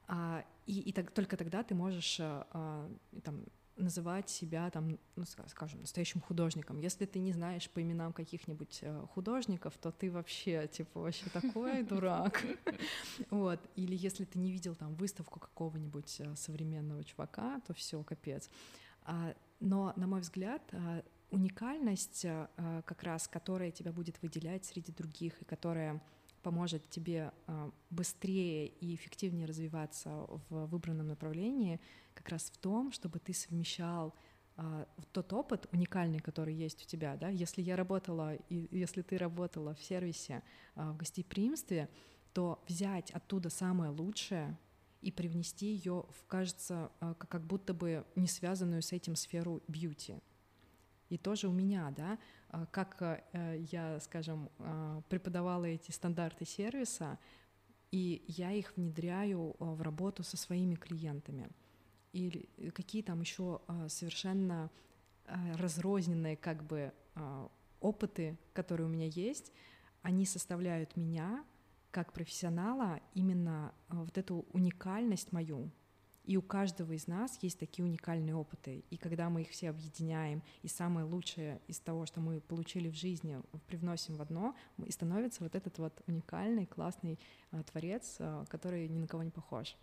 А, 0.08 0.46
и, 0.66 0.80
и 0.80 0.92
так, 0.94 1.12
только 1.12 1.36
тогда 1.38 1.64
ты 1.64 1.76
можешь 1.76 2.20
а, 2.20 2.48
а, 2.52 2.90
там, 3.24 3.44
называть 3.76 4.30
себя, 4.30 4.70
там, 4.72 4.98
ну, 5.16 5.26
скажем, 5.48 5.82
настоящим 5.82 6.22
художником. 6.22 6.80
Если 6.80 7.06
ты 7.06 7.20
не 7.20 7.34
знаешь 7.34 7.70
по 7.70 7.82
именам 7.82 8.12
каких-нибудь 8.12 8.80
э, 8.82 9.06
художников, 9.14 9.78
то 9.78 9.92
ты 9.92 10.10
вообще, 10.10 10.68
типа, 10.68 11.02
вообще 11.02 11.30
такой 11.30 11.84
дурак. 11.84 12.44
Вот. 13.30 13.60
Или 13.76 13.96
если 13.96 14.26
ты 14.26 14.40
не 14.40 14.52
видел 14.52 14.76
там 14.76 14.96
выставку 14.96 15.40
какого-нибудь 15.40 16.22
э, 16.22 16.36
современного 16.36 17.04
чувака, 17.04 17.62
то 17.68 17.74
все, 17.76 18.02
капец. 18.04 18.50
Но, 19.60 19.94
на 19.96 20.08
мой 20.08 20.22
взгляд, 20.22 20.62
уникальность, 21.32 22.26
как 22.58 23.04
раз, 23.04 23.28
которая 23.28 23.72
тебя 23.72 23.92
будет 23.92 24.22
выделять 24.22 24.66
среди 24.66 24.92
других 24.92 25.42
и 25.42 25.46
которая 25.46 26.02
поможет 26.44 26.90
тебе 26.90 27.32
а, 27.48 27.72
быстрее 27.90 28.68
и 28.68 28.96
эффективнее 28.96 29.46
развиваться 29.46 30.10
в 30.50 30.66
выбранном 30.68 31.08
направлении, 31.08 31.80
как 32.14 32.30
раз 32.30 32.52
в 32.52 32.58
том, 32.58 32.92
чтобы 32.92 33.20
ты 33.20 33.34
совмещал 33.34 34.14
а, 34.56 34.88
тот 35.12 35.34
опыт 35.34 35.68
уникальный, 35.72 36.20
который 36.20 36.54
есть 36.54 36.84
у 36.84 36.88
тебя, 36.88 37.16
да, 37.16 37.30
если 37.30 37.62
я 37.62 37.76
работала, 37.76 38.36
и 38.36 38.68
если 38.72 39.02
ты 39.02 39.18
работала 39.18 39.76
в 39.76 39.84
сервисе, 39.84 40.42
а, 40.76 40.92
в 40.94 40.98
гостеприимстве, 40.98 41.90
то 42.34 42.64
взять 42.68 43.12
оттуда 43.12 43.50
самое 43.50 43.92
лучшее 43.92 44.58
и 45.02 45.12
привнести 45.12 45.68
ее 45.68 46.06
в, 46.10 46.26
кажется, 46.28 46.92
как 47.18 47.46
будто 47.46 47.74
бы 47.74 48.06
не 48.16 48.28
связанную 48.28 48.82
с 48.82 48.92
этим 48.92 49.16
сферу 49.16 49.62
бьюти. 49.68 50.16
И 51.10 51.18
тоже 51.18 51.48
у 51.48 51.52
меня, 51.52 51.94
да, 51.96 52.18
как 52.72 53.02
э, 53.34 53.66
я, 53.72 54.00
скажем, 54.00 54.50
а, 54.60 55.02
преподавала 55.10 55.66
эти 55.66 55.92
стандарты 55.92 56.46
сервиса, 56.46 57.20
и 57.92 58.24
я 58.28 58.52
их 58.52 58.76
внедряю 58.76 59.56
а, 59.60 59.74
в 59.74 59.82
работу 59.82 60.24
со 60.24 60.38
своими 60.38 60.76
клиентами. 60.76 61.50
Или 62.14 62.50
какие 62.74 63.04
там 63.04 63.22
еще 63.22 63.62
совершенно 63.90 64.72
разрозненные 65.28 66.38
как 66.38 66.64
бы 66.64 66.92
опыты, 67.82 68.38
которые 68.54 68.88
у 68.88 68.90
меня 68.90 69.08
есть, 69.08 69.52
они 70.02 70.26
составляют 70.26 70.96
меня 70.96 71.44
как 71.92 72.14
профессионала 72.14 73.02
именно 73.14 73.74
вот 73.90 74.18
эту 74.18 74.46
уникальность 74.54 75.32
мою 75.32 75.70
И 76.28 76.36
у 76.36 76.42
каждого 76.42 76.92
из 76.92 77.08
нас 77.08 77.40
есть 77.42 77.58
такие 77.58 77.86
уникальные 77.86 78.36
опыты. 78.36 78.84
И 78.90 78.98
когда 78.98 79.30
мы 79.30 79.44
их 79.44 79.50
все 79.50 79.70
объединяем, 79.70 80.44
и 80.62 80.68
самое 80.68 81.08
лучшее 81.08 81.62
из 81.68 81.80
того, 81.80 82.06
что 82.06 82.20
мы 82.20 82.42
получили 82.42 82.90
в 82.90 82.96
жизни, 82.96 83.42
привносим 83.68 84.18
в 84.18 84.22
одно, 84.22 84.54
и 84.86 84.92
становится 84.92 85.44
вот 85.44 85.56
этот 85.56 85.80
вот 85.80 86.02
уникальный, 86.06 86.66
классный 86.66 87.18
а, 87.52 87.64
творец, 87.64 88.18
а, 88.20 88.46
который 88.50 88.90
ни 88.90 89.00
на 89.00 89.08
кого 89.08 89.24
не 89.24 89.32
похож. 89.32 89.78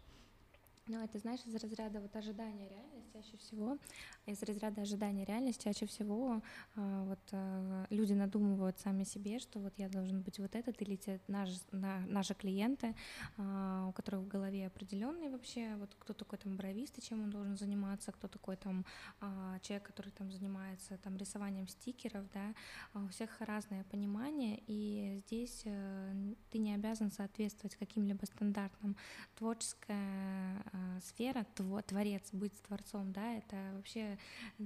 Ну, 0.87 1.03
это, 1.03 1.18
знаешь, 1.18 1.41
из 1.47 1.55
разряда 1.55 1.99
вот 1.99 2.14
ожидания 2.14 2.68
реальности 2.68 3.11
чаще 3.14 3.39
всего, 3.39 3.78
из 4.26 4.43
разряда 4.43 4.82
ожидания 4.82 5.24
реальности 5.24 5.64
чаще 5.64 5.87
всего 5.87 6.43
э, 6.76 7.05
вот 7.07 7.20
э, 7.32 7.87
люди 7.89 8.12
надумывают 8.12 8.78
сами 8.78 9.05
себе, 9.05 9.39
что 9.39 9.61
вот 9.61 9.72
я 9.78 9.89
должен 9.89 10.20
быть 10.20 10.39
вот 10.39 10.55
этот, 10.55 10.82
или 10.82 10.97
те 10.97 11.20
наш, 11.26 11.49
на, 11.72 12.01
наши 12.07 12.35
клиенты, 12.35 12.95
э, 13.39 13.87
у 13.89 13.93
которых 13.93 14.22
в 14.22 14.28
голове 14.28 14.66
определенный 14.66 15.30
вообще, 15.30 15.74
вот 15.76 15.95
кто 15.99 16.12
такой 16.12 16.39
там 16.39 16.57
бровист 16.57 16.99
и 16.99 17.03
чем 17.03 17.22
он 17.22 17.30
должен 17.30 17.57
заниматься, 17.57 18.12
кто 18.12 18.28
такой 18.28 18.57
там 18.57 18.85
э, 19.22 19.59
человек, 19.62 19.87
который 19.87 20.11
там 20.11 20.30
занимается 20.30 20.99
там 20.99 21.16
рисованием 21.16 21.66
стикеров, 21.66 22.26
да, 22.35 22.55
у 22.93 23.09
всех 23.09 23.41
разное 23.41 23.85
понимание, 23.85 24.62
и 24.66 25.22
здесь 25.24 25.62
э, 25.64 26.35
ты 26.51 26.59
не 26.59 26.74
обязан 26.74 27.11
соответствовать 27.11 27.76
каким-либо 27.76 28.26
стандартам. 28.26 28.97
Творческая 29.37 30.62
э, 30.75 31.01
сфера, 31.03 31.47
тво, 31.55 31.81
творец, 31.83 32.22
быть 32.33 32.53
творцом, 32.62 33.12
да, 33.12 33.35
это 33.39 33.57
вообще, 33.75 34.18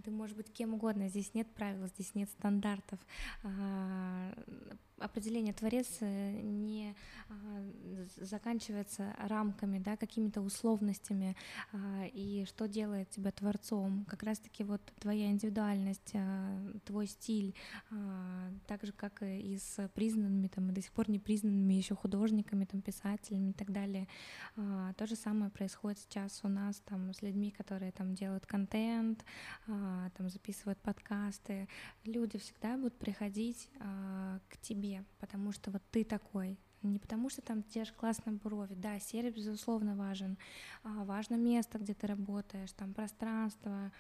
ты 0.05 0.11
можешь 0.11 0.37
быть 0.37 0.53
кем 0.53 0.75
угодно, 0.75 1.09
здесь 1.09 1.35
нет 1.35 1.49
правил, 1.55 1.87
здесь 1.87 2.15
нет 2.15 2.29
стандартов. 2.31 2.99
А, 3.45 4.33
определение 5.01 5.53
творец 5.53 5.99
э, 6.01 6.41
не 6.43 6.95
а, 7.29 7.35
заканчивается 8.17 9.15
рамками, 9.19 9.79
да, 9.79 9.97
какими-то 9.97 10.41
условностями, 10.41 11.37
а, 11.73 12.07
и 12.13 12.45
что 12.47 12.67
делает 12.67 13.11
тебя 13.11 13.31
творцом, 13.31 14.05
как 14.09 14.23
раз-таки 14.23 14.65
вот 14.65 14.81
твоя 15.01 15.31
индивидуальность, 15.31 16.15
твой 16.85 17.07
стиль, 17.07 17.55
так 18.67 18.85
же, 18.85 18.93
как 18.93 19.23
и 19.23 19.59
с 19.59 19.89
признанными, 19.95 20.49
там, 20.49 20.71
и 20.71 20.73
до 20.73 20.83
сих 20.83 20.93
пор 20.93 21.11
не 21.11 21.19
признанными 21.19 21.75
еще 21.75 21.95
художниками, 21.95 22.65
там, 22.65 22.83
писателями 22.83 23.51
и 23.51 23.53
так 23.53 23.73
далее. 23.73 24.09
То 24.55 25.07
же 25.07 25.17
самое 25.17 25.51
происходит 25.51 25.99
сейчас 25.99 26.41
у 26.43 26.49
нас 26.49 26.81
там 26.85 27.13
с 27.13 27.23
людьми, 27.23 27.51
которые 27.51 27.93
там 27.93 28.15
делают 28.15 28.47
контент, 28.47 29.25
а, 29.67 30.11
там 30.17 30.29
записывают 30.29 30.79
подкасты, 30.81 31.69
люди 32.05 32.39
всегда 32.39 32.77
будут 32.77 32.97
приходить 32.99 33.69
а, 33.81 34.41
к 34.49 34.57
тебе, 34.59 34.88
потому 35.19 35.53
что 35.53 35.71
вот 35.71 35.83
ты 35.91 36.05
такой, 36.05 36.59
не 36.83 36.99
потому 36.99 37.31
что 37.31 37.43
там 37.43 37.63
держишь 37.75 37.95
классные 37.95 38.37
брови, 38.37 38.75
да, 38.75 38.99
сервис, 39.01 39.35
безусловно, 39.35 39.97
важен, 39.97 40.39
а, 40.83 41.05
важно 41.05 41.37
место, 41.37 41.79
где 41.79 41.95
ты 41.95 42.07
работаешь, 42.07 42.73
там 42.73 42.95
пространство, 42.95 43.93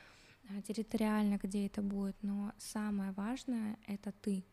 территориально, 0.66 1.38
где 1.42 1.66
это 1.66 1.82
будет, 1.82 2.16
но 2.22 2.52
самое 2.58 3.12
важное— 3.12 3.76
это 3.86 4.12
ты, 4.12 4.44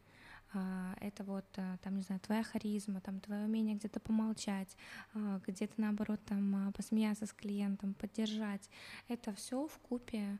а, 0.53 0.95
это 1.01 1.23
вот 1.23 1.45
э, 1.57 1.77
там, 1.81 1.97
не 1.97 2.01
знаю, 2.01 2.21
твоя 2.21 2.43
харизма, 2.43 3.01
там 3.01 3.19
твое 3.19 3.45
умение 3.45 3.75
где-то 3.75 3.99
помолчать, 3.99 4.77
а, 5.13 5.41
где-то 5.45 5.73
наоборот 5.77 6.23
там 6.25 6.55
а, 6.55 6.71
посмеяться 6.71 7.25
с 7.25 7.33
клиентом, 7.33 7.93
поддержать. 7.93 8.69
Это 9.07 9.33
все 9.33 9.67
в 9.67 9.77
купе 9.79 10.39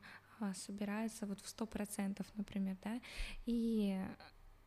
собирается 0.54 1.26
вот 1.26 1.40
в 1.40 1.48
сто 1.48 1.64
процентов, 1.64 2.26
например, 2.34 2.76
да, 2.84 3.00
и 3.46 3.98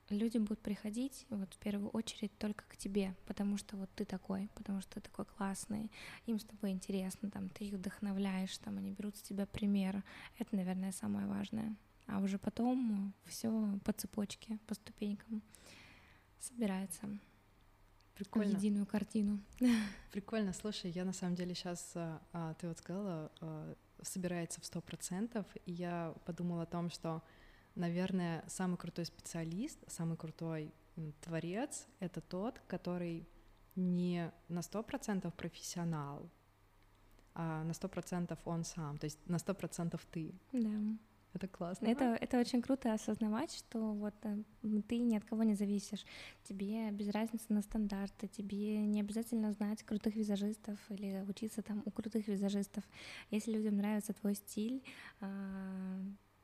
люди 0.10 0.38
будут 0.38 0.60
приходить 0.60 1.26
вот 1.30 1.54
в 1.54 1.58
первую 1.58 1.90
очередь 1.90 2.38
только 2.38 2.66
к 2.68 2.78
тебе, 2.78 3.16
потому 3.26 3.58
что 3.58 3.78
вот 3.78 3.90
ты 3.96 4.06
такой, 4.06 4.50
потому 4.56 4.82
что 4.82 4.96
ты 4.96 5.02
такой 5.02 5.26
классный, 5.26 5.92
им 6.26 6.40
с 6.40 6.44
тобой 6.44 6.72
интересно, 6.72 7.30
там, 7.30 7.50
ты 7.50 7.66
их 7.66 7.74
вдохновляешь, 7.74 8.58
там, 8.58 8.78
они 8.78 8.92
берут 8.92 9.18
с 9.18 9.22
тебя 9.22 9.46
пример. 9.46 10.04
Это, 10.38 10.56
наверное, 10.56 10.92
самое 10.92 11.28
важное 11.28 11.76
а 12.12 12.20
уже 12.20 12.38
потом 12.38 13.14
все 13.26 13.80
по 13.86 13.94
цепочке, 13.94 14.58
по 14.68 14.74
ступенькам 14.74 15.42
собирается 16.40 17.08
Прикольно. 18.16 18.54
в 18.54 18.58
единую 18.58 18.86
картину. 18.86 19.40
Прикольно, 20.12 20.54
слушай, 20.54 20.92
я 20.92 21.06
на 21.06 21.14
самом 21.14 21.36
деле 21.36 21.54
сейчас, 21.54 21.92
а, 21.96 22.22
а, 22.34 22.54
ты 22.56 22.68
вот 22.68 22.78
сказала, 22.80 23.32
а, 23.42 23.76
собирается 24.02 24.60
в 24.62 24.66
сто 24.66 24.82
процентов, 24.82 25.46
и 25.66 25.72
я 25.72 26.14
подумала 26.26 26.64
о 26.64 26.66
том, 26.66 26.90
что, 26.90 27.22
наверное, 27.80 28.44
самый 28.48 28.78
крутой 28.78 29.06
специалист, 29.06 29.80
самый 29.88 30.18
крутой 30.18 30.74
творец— 31.22 31.88
это 32.00 32.22
тот, 32.22 32.60
который 32.68 33.28
не 33.76 34.32
на 34.50 34.62
сто 34.62 34.84
процентов 34.84 35.34
профессионал, 35.34 36.30
а 37.34 37.64
на 37.64 37.74
сто 37.74 37.88
процентов 37.88 38.40
он 38.46 38.64
сам, 38.64 38.98
то 38.98 39.06
есть 39.06 39.20
на 39.28 39.40
сто 39.40 39.54
процентов 39.54 40.06
ты. 40.12 40.34
Да. 40.52 40.98
Это 41.34 41.48
классно. 41.48 41.86
Это, 41.86 42.18
это 42.20 42.40
очень 42.40 42.62
круто 42.62 42.92
осознавать, 42.92 43.54
что 43.54 43.94
вот 43.94 44.16
э, 44.24 44.44
ты 44.88 44.98
ни 44.98 45.16
от 45.16 45.26
кого 45.26 45.44
не 45.44 45.54
зависишь. 45.54 46.04
Тебе 46.44 46.90
без 46.90 47.10
разницы 47.10 47.46
на 47.50 47.62
стандарты, 47.62 48.28
тебе 48.28 48.80
не 48.88 49.00
обязательно 49.00 49.54
знать 49.54 49.84
крутых 49.84 50.16
визажистов 50.16 50.80
или 50.90 51.24
учиться 51.28 51.62
там 51.62 51.84
у 51.86 51.92
крутых 51.92 52.28
визажистов. 52.28 52.84
Если 53.30 53.52
людям 53.52 53.78
нравится 53.78 54.14
твой 54.14 54.34
стиль, 54.34 54.84
а, 55.22 56.02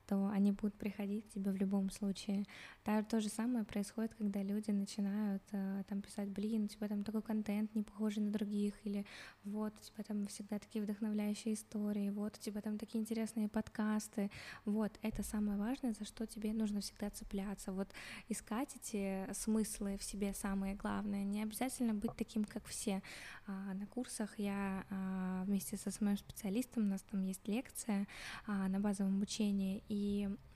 то 0.07 0.27
они 0.27 0.51
будут 0.51 0.75
приходить 0.75 1.25
к 1.25 1.29
тебе 1.29 1.51
в 1.51 1.55
любом 1.55 1.89
случае. 1.89 2.45
То, 2.83 3.03
то 3.03 3.19
же 3.19 3.29
самое 3.29 3.65
происходит, 3.65 4.13
когда 4.15 4.43
люди 4.43 4.71
начинают 4.71 5.43
э, 5.51 5.83
там 5.87 6.01
писать, 6.01 6.29
блин, 6.29 6.65
у 6.65 6.67
тебя 6.67 6.87
там 6.87 7.03
такой 7.03 7.21
контент 7.21 7.73
не 7.75 7.83
похожий 7.83 8.23
на 8.23 8.31
других, 8.31 8.73
или 8.83 9.05
вот 9.43 9.73
у 9.77 9.83
тебя 9.83 10.03
там 10.03 10.27
всегда 10.27 10.59
такие 10.59 10.83
вдохновляющие 10.83 11.53
истории, 11.53 12.09
вот 12.09 12.37
у 12.37 12.41
тебя 12.41 12.61
там 12.61 12.77
такие 12.77 13.01
интересные 13.01 13.49
подкасты. 13.49 14.29
Вот, 14.65 14.91
это 15.01 15.23
самое 15.23 15.57
важное, 15.57 15.93
за 15.93 16.05
что 16.05 16.25
тебе 16.25 16.53
нужно 16.53 16.81
всегда 16.81 17.09
цепляться. 17.09 17.71
Вот 17.71 17.89
искать 18.29 18.75
эти 18.75 19.31
смыслы 19.33 19.97
в 19.97 20.03
себе 20.03 20.33
самое 20.33 20.75
главное. 20.75 21.23
Не 21.23 21.43
обязательно 21.43 21.93
быть 21.93 22.15
таким, 22.15 22.45
как 22.45 22.65
все. 22.65 23.01
А, 23.47 23.73
на 23.73 23.85
курсах 23.87 24.39
я 24.39 24.85
а, 24.89 25.43
вместе 25.45 25.77
со 25.77 25.91
своим 25.91 26.17
специалистом, 26.17 26.83
у 26.83 26.87
нас 26.87 27.01
там 27.01 27.23
есть 27.23 27.47
лекция 27.47 28.07
а, 28.47 28.67
на 28.67 28.79
базовом 28.79 29.17
обучении, 29.17 29.83
и 29.87 29.94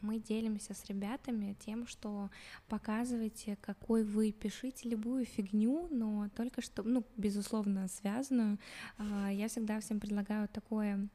мы 0.02 0.20
делимся 0.20 0.74
с 0.74 0.86
ребятами 0.86 1.56
тем, 1.66 1.86
что 1.88 2.30
показывайте, 2.68 3.58
какой 3.62 4.04
вы 4.04 4.32
пишите 4.32 4.90
любую 4.90 5.26
фигню, 5.26 5.88
но 5.92 6.30
только 6.36 6.62
что, 6.62 6.84
ну, 6.84 7.04
безусловно, 7.18 7.88
связанную. 7.88 8.58
Я 9.32 9.48
всегда 9.48 9.80
всем 9.80 10.00
предлагаю 10.00 10.48
такое, 10.48 11.10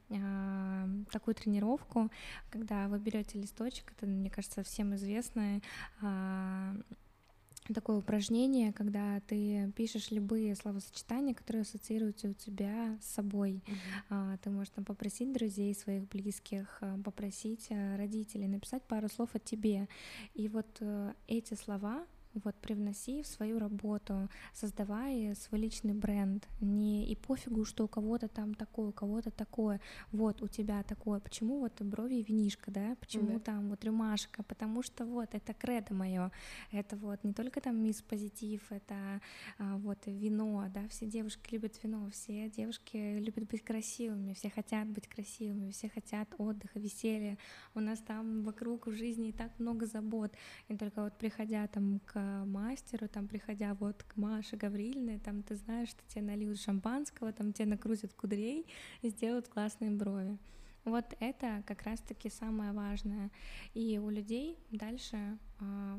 такую 1.10 1.34
тренировку, 1.34 2.10
когда 2.50 2.88
вы 2.88 2.98
берете 2.98 3.40
листочек, 3.40 3.92
это, 3.96 4.06
мне 4.06 4.30
кажется, 4.30 4.62
всем 4.62 4.94
известное 4.94 5.62
такое 7.72 7.96
упражнение, 7.96 8.72
когда 8.72 9.20
ты 9.20 9.72
пишешь 9.74 10.10
любые 10.10 10.54
словосочетания, 10.54 11.34
которые 11.34 11.62
ассоциируются 11.62 12.28
у 12.28 12.32
тебя 12.34 12.98
с 13.00 13.14
собой. 13.14 13.62
Mm-hmm. 14.10 14.38
Ты 14.42 14.50
можешь 14.50 14.72
там 14.74 14.84
попросить 14.84 15.32
друзей 15.32 15.74
своих 15.74 16.08
близких, 16.08 16.78
а, 16.80 16.98
попросить 16.98 17.68
а, 17.70 17.96
родителей 17.96 18.48
написать 18.48 18.82
пару 18.82 19.08
слов 19.08 19.30
о 19.34 19.38
тебе. 19.38 19.88
И 20.34 20.48
вот 20.48 20.66
э, 20.80 21.12
эти 21.26 21.54
слова 21.54 22.04
вот 22.42 22.54
привноси 22.56 23.22
в 23.22 23.26
свою 23.26 23.58
работу, 23.58 24.28
создавая 24.52 25.34
свой 25.34 25.60
личный 25.60 25.94
бренд. 25.94 26.48
Не 26.60 27.06
и 27.06 27.14
пофигу, 27.14 27.64
что 27.64 27.84
у 27.84 27.88
кого-то 27.88 28.28
там 28.28 28.54
такое, 28.54 28.88
у 28.88 28.92
кого-то 28.92 29.30
такое. 29.30 29.80
Вот 30.12 30.42
у 30.42 30.48
тебя 30.48 30.82
такое. 30.82 31.20
Почему 31.20 31.60
вот 31.60 31.80
брови 31.82 32.16
и 32.16 32.22
винишка, 32.22 32.70
да? 32.70 32.96
Почему 33.00 33.34
да. 33.34 33.38
там 33.40 33.68
вот 33.70 33.84
рюмашка? 33.84 34.42
Потому 34.42 34.82
что 34.82 35.04
вот 35.04 35.34
это 35.34 35.54
кредо 35.54 35.94
мое. 35.94 36.30
Это 36.72 36.96
вот 36.96 37.22
не 37.24 37.32
только 37.32 37.60
там 37.60 37.76
мисс 37.82 38.02
позитив, 38.02 38.60
это 38.70 39.20
а, 39.58 39.76
вот 39.76 39.98
вино, 40.06 40.66
да? 40.72 40.88
Все 40.88 41.06
девушки 41.06 41.52
любят 41.52 41.82
вино, 41.82 42.08
все 42.10 42.50
девушки 42.50 43.18
любят 43.18 43.48
быть 43.48 43.62
красивыми, 43.62 44.34
все 44.34 44.50
хотят 44.50 44.88
быть 44.88 45.08
красивыми, 45.08 45.70
все 45.70 45.88
хотят 45.88 46.28
отдыха, 46.38 46.78
веселья. 46.78 47.38
У 47.74 47.80
нас 47.80 48.00
там 48.00 48.42
вокруг 48.42 48.86
в 48.86 48.92
жизни 48.92 49.28
и 49.28 49.32
так 49.32 49.58
много 49.58 49.86
забот. 49.86 50.32
И 50.68 50.76
только 50.76 51.02
вот 51.02 51.16
приходя 51.18 51.66
там 51.66 52.00
к 52.00 52.23
мастеру, 52.46 53.08
там, 53.08 53.28
приходя 53.28 53.74
вот 53.74 54.02
к 54.02 54.16
Маше 54.16 54.56
Гаврильной, 54.56 55.18
там, 55.18 55.42
ты 55.42 55.56
знаешь, 55.56 55.88
что 55.90 56.02
тебе 56.08 56.22
нальют 56.22 56.60
шампанского, 56.60 57.32
там, 57.32 57.52
тебе 57.52 57.66
накрутят 57.66 58.14
кудрей 58.14 58.66
и 59.02 59.08
сделают 59.08 59.48
классные 59.48 59.90
брови. 59.90 60.38
Вот 60.84 61.06
это 61.18 61.62
как 61.66 61.82
раз-таки 61.82 62.28
самое 62.28 62.72
важное. 62.72 63.30
И 63.72 63.98
у 63.98 64.10
людей 64.10 64.58
дальше 64.70 65.38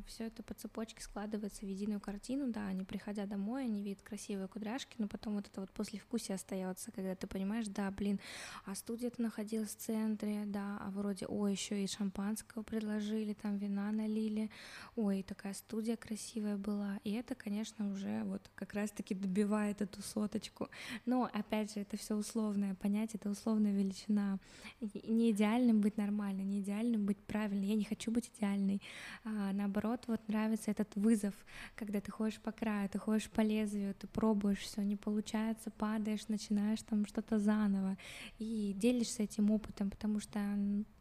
все 0.08 0.26
это 0.26 0.44
по 0.44 0.54
цепочке 0.54 1.02
складывается 1.02 1.66
в 1.66 1.70
единую 1.70 2.00
картину, 2.00 2.52
да, 2.52 2.68
они 2.68 2.84
приходя 2.84 3.26
домой, 3.26 3.66
они 3.66 3.82
видят 3.82 4.02
красивые 4.02 4.48
кудряшки, 4.48 4.96
но 4.98 5.08
потом 5.08 5.36
вот 5.36 5.48
это 5.48 5.62
вот 5.62 5.72
послевкусие 5.72 6.36
остается, 6.36 6.92
когда 6.92 7.16
ты 7.16 7.28
понимаешь, 7.28 7.68
да, 7.68 7.90
блин, 7.92 8.20
а 8.66 8.76
студия-то 8.76 9.22
находилась 9.22 9.76
в 9.76 9.78
центре, 9.78 10.44
да, 10.46 10.78
а 10.82 10.90
вроде, 10.92 11.26
ой, 11.26 11.52
еще 11.52 11.84
и 11.84 11.88
шампанского 11.88 12.64
предложили, 12.64 13.34
там 13.34 13.58
вина 13.58 13.92
налили, 13.92 14.50
ой, 14.96 15.24
такая 15.24 15.54
студия 15.54 15.96
красивая 15.96 16.58
была, 16.58 17.00
и 17.04 17.12
это, 17.12 17.36
конечно, 17.36 17.92
уже 17.92 18.24
вот 18.26 18.50
как 18.56 18.74
раз-таки 18.74 19.16
добивает 19.16 19.82
эту 19.82 20.02
соточку, 20.02 20.70
но, 21.06 21.30
опять 21.34 21.74
же, 21.74 21.82
это 21.82 21.98
все 21.98 22.16
условное 22.16 22.76
понятие, 22.76 23.20
это 23.20 23.30
условная 23.30 23.74
величина, 23.74 24.40
не 24.82 25.32
идеальным 25.32 25.82
быть 25.82 25.98
нормально, 25.98 26.42
не 26.42 26.60
идеальным 26.62 27.06
быть 27.06 27.18
правильно, 27.18 27.64
я 27.64 27.76
не 27.76 27.84
хочу 27.84 28.12
быть 28.12 28.32
идеальной, 28.36 28.82
а 29.24 29.54
наоборот, 29.56 30.04
вот 30.08 30.22
нравится 30.28 30.72
этот 30.72 30.96
вызов, 30.96 31.34
когда 31.76 32.02
ты 32.02 32.12
ходишь 32.12 32.40
по 32.40 32.52
краю, 32.52 32.90
ты 32.90 33.00
ходишь 33.00 33.30
по 33.30 33.42
лезвию, 33.42 33.96
ты 33.96 34.08
пробуешь 34.08 34.60
все, 34.60 34.82
не 34.82 34.96
получается, 34.96 35.72
падаешь, 35.72 36.28
начинаешь 36.28 36.82
там 36.84 37.06
что-то 37.06 37.40
заново 37.40 37.98
и 38.38 38.74
делишься 38.78 39.24
этим 39.24 39.52
опытом, 39.52 39.90
потому 39.90 40.20
что 40.20 40.40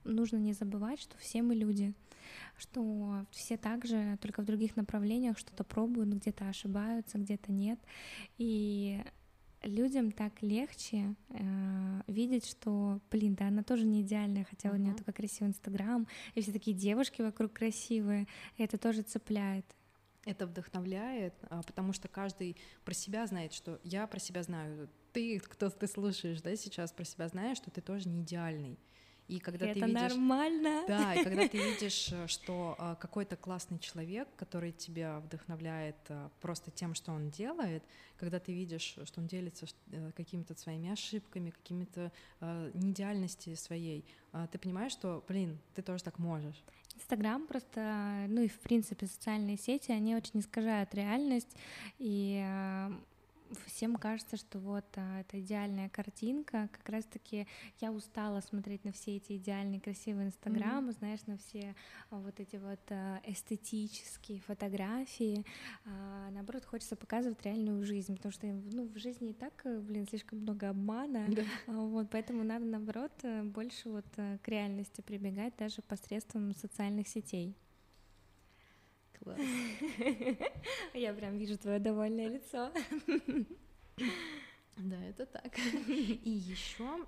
нужно 0.05 0.37
не 0.37 0.53
забывать, 0.53 1.01
что 1.01 1.17
все 1.19 1.43
мы 1.43 1.55
люди, 1.55 1.93
что 2.57 3.27
все 3.31 3.57
также, 3.57 4.19
только 4.21 4.43
в 4.43 4.45
других 4.45 4.77
направлениях 4.77 5.39
что-то 5.39 5.65
пробуют, 5.65 6.09
где-то 6.11 6.49
ошибаются, 6.49 7.19
где-то 7.19 7.53
нет, 7.53 7.79
и 8.39 9.03
людям 9.65 10.13
так 10.13 10.43
легче 10.43 11.15
э, 11.31 12.01
видеть, 12.07 12.47
что, 12.47 13.01
блин, 13.11 13.35
да, 13.35 13.49
она 13.49 13.63
тоже 13.63 13.85
не 13.85 14.03
идеальная, 14.03 14.45
хотя 14.45 14.69
uh-huh. 14.69 14.75
у 14.75 14.77
нее 14.77 14.95
такой 14.95 15.15
красивый 15.15 15.51
Инстаграм, 15.51 16.07
и 16.35 16.41
все 16.41 16.53
такие 16.53 16.77
девушки 16.77 17.23
вокруг 17.23 17.53
красивые, 17.53 18.27
и 18.57 18.63
это 18.63 18.79
тоже 18.79 19.03
цепляет. 19.03 19.67
Это 20.27 20.47
вдохновляет, 20.47 21.35
а, 21.51 21.63
потому 21.63 21.93
что 21.93 22.09
каждый 22.09 22.57
про 22.85 22.95
себя 22.95 23.27
знает, 23.27 23.53
что 23.53 23.79
я 23.85 24.07
про 24.07 24.19
себя 24.19 24.43
знаю, 24.43 24.89
ты, 25.13 25.39
кто 25.39 25.69
ты 25.69 25.87
слушаешь, 25.87 26.41
да, 26.41 26.57
сейчас 26.57 26.93
про 26.93 27.05
себя 27.05 27.29
знаешь, 27.29 27.59
что 27.59 27.71
ты 27.71 27.81
тоже 27.81 28.09
не 28.09 28.23
идеальный. 28.23 28.79
И 29.27 29.39
когда 29.39 29.67
это 29.67 29.81
ты 29.81 29.87
видишь, 29.87 30.01
нормально. 30.01 30.85
Да, 30.87 31.15
и 31.15 31.25
когда 31.25 31.49
ты 31.49 31.59
видишь, 31.73 32.11
э, 32.13 32.27
что 32.27 32.77
э, 32.79 32.97
какой-то 33.01 33.37
классный 33.37 33.79
человек, 33.79 34.29
который 34.37 34.73
тебя 34.73 35.21
вдохновляет 35.21 35.97
э, 36.09 36.29
просто 36.41 36.71
тем, 36.71 36.95
что 36.95 37.13
он 37.13 37.31
делает, 37.31 37.83
когда 38.19 38.39
ты 38.39 38.53
видишь, 38.53 38.97
что 39.05 39.21
он 39.21 39.27
делится 39.27 39.67
какими-то 40.15 40.55
своими 40.55 40.91
ошибками, 40.91 41.51
какими-то 41.51 42.13
неидеальностью 42.73 43.57
своей, 43.57 44.05
ты 44.53 44.59
понимаешь, 44.59 44.93
что, 44.93 45.25
блин, 45.27 45.59
ты 45.75 45.83
тоже 45.83 46.05
так 46.05 46.19
можешь. 46.19 46.63
Инстаграм 46.95 47.45
просто, 47.47 48.27
ну 48.29 48.43
и 48.43 48.49
в 48.49 48.61
принципе 48.61 49.07
социальные 49.07 49.59
сети, 49.59 49.91
они 49.91 50.15
очень 50.15 50.41
искажают 50.41 50.95
реальность, 50.95 51.57
и 51.99 52.41
всем 53.67 53.97
кажется, 53.97 54.37
что 54.37 54.59
вот 54.59 54.85
а, 54.97 55.21
это 55.21 55.41
идеальная 55.41 55.89
картинка. 55.89 56.69
Как 56.73 56.89
раз-таки 56.89 57.47
я 57.81 57.93
устала 57.93 58.41
смотреть 58.41 58.85
на 58.85 58.93
все 58.93 59.17
эти 59.17 59.37
идеальные, 59.37 59.81
красивые 59.81 60.29
инстаграмы, 60.29 60.91
mm-hmm. 60.91 60.99
знаешь, 60.99 61.21
на 61.27 61.37
все 61.39 61.75
а, 62.11 62.19
вот 62.19 62.39
эти 62.41 62.57
вот 62.57 62.81
а, 62.91 63.21
эстетические 63.25 64.41
фотографии. 64.41 65.45
А, 65.85 66.31
наоборот, 66.31 66.65
хочется 66.65 66.97
показывать 66.97 67.43
реальную 67.43 67.85
жизнь, 67.85 68.17
потому 68.17 68.33
что 68.33 68.47
ну, 68.47 68.87
в 68.89 68.99
жизни 68.99 69.31
и 69.31 69.35
так, 69.35 69.63
блин, 69.65 70.07
слишком 70.09 70.41
много 70.41 70.71
обмана. 70.71 71.27
Да. 71.29 71.43
А, 71.67 71.73
вот, 71.73 72.09
поэтому 72.11 72.45
надо, 72.45 72.65
наоборот, 72.65 73.13
больше 73.45 73.89
вот 73.89 74.07
к 74.15 74.49
реальности 74.49 75.01
прибегать 75.01 75.57
даже 75.57 75.83
посредством 75.83 76.55
социальных 76.55 77.09
сетей. 77.09 77.57
Класс. 79.25 79.39
Я 80.95 81.15
прям 81.15 81.39
вижу 81.39 81.57
твое 81.57 81.79
довольное 81.79 82.29
лицо. 82.29 82.71
Да, 84.77 85.01
это 85.05 85.25
так. 85.25 85.57
И 85.87 86.31
еще, 86.31 87.07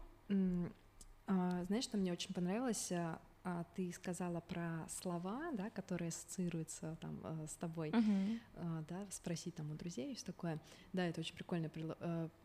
а, 1.27 1.65
знаешь, 1.65 1.83
что 1.83 1.99
мне 1.99 2.13
очень 2.13 2.33
понравилось, 2.33 2.93
а, 2.93 3.21
а, 3.43 3.65
ты 3.75 3.93
сказала 3.93 4.39
про 4.39 4.87
слова, 4.89 5.51
да, 5.53 5.69
которые 5.71 6.11
ассоциируются 6.11 6.97
там 7.01 7.19
с 7.49 7.57
тобой, 7.57 7.91
uh-huh. 7.91 8.87
да, 8.89 9.05
спросить 9.11 9.57
там 9.57 9.73
у 9.73 9.75
друзей 9.75 10.13
и 10.13 10.15
все 10.15 10.27
такое. 10.27 10.61
Да, 10.93 11.05
это 11.05 11.21
очень 11.21 11.35
прикольное 11.35 11.69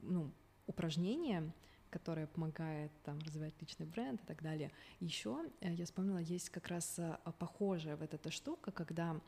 ну, 0.02 0.32
упражнение, 0.66 1.54
которое 1.92 2.26
помогает 2.26 2.92
там 3.04 3.20
развивать 3.20 3.54
личный 3.62 3.86
бренд 3.86 4.20
и 4.24 4.26
так 4.26 4.42
далее. 4.42 4.72
Еще 5.00 5.38
э, 5.60 5.72
я 5.72 5.86
вспомнила, 5.86 6.18
есть 6.18 6.50
как 6.50 6.68
раз 6.68 7.00
похожая 7.38 7.96
вот 7.96 8.12
эта 8.12 8.32
штука, 8.32 8.72
когда 8.72 9.22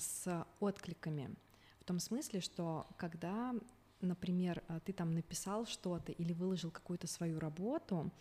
с 0.00 0.46
откликами. 0.60 1.34
В 1.80 1.84
том 1.84 1.98
смысле, 1.98 2.40
что 2.40 2.86
когда, 2.96 3.54
например, 4.00 4.62
а, 4.68 4.80
ты 4.80 4.92
там 4.92 5.12
написал 5.12 5.66
что-то 5.66 6.12
или 6.12 6.32
выложил 6.32 6.70
какую-то 6.70 7.06
свою 7.06 7.38
работу, 7.40 8.12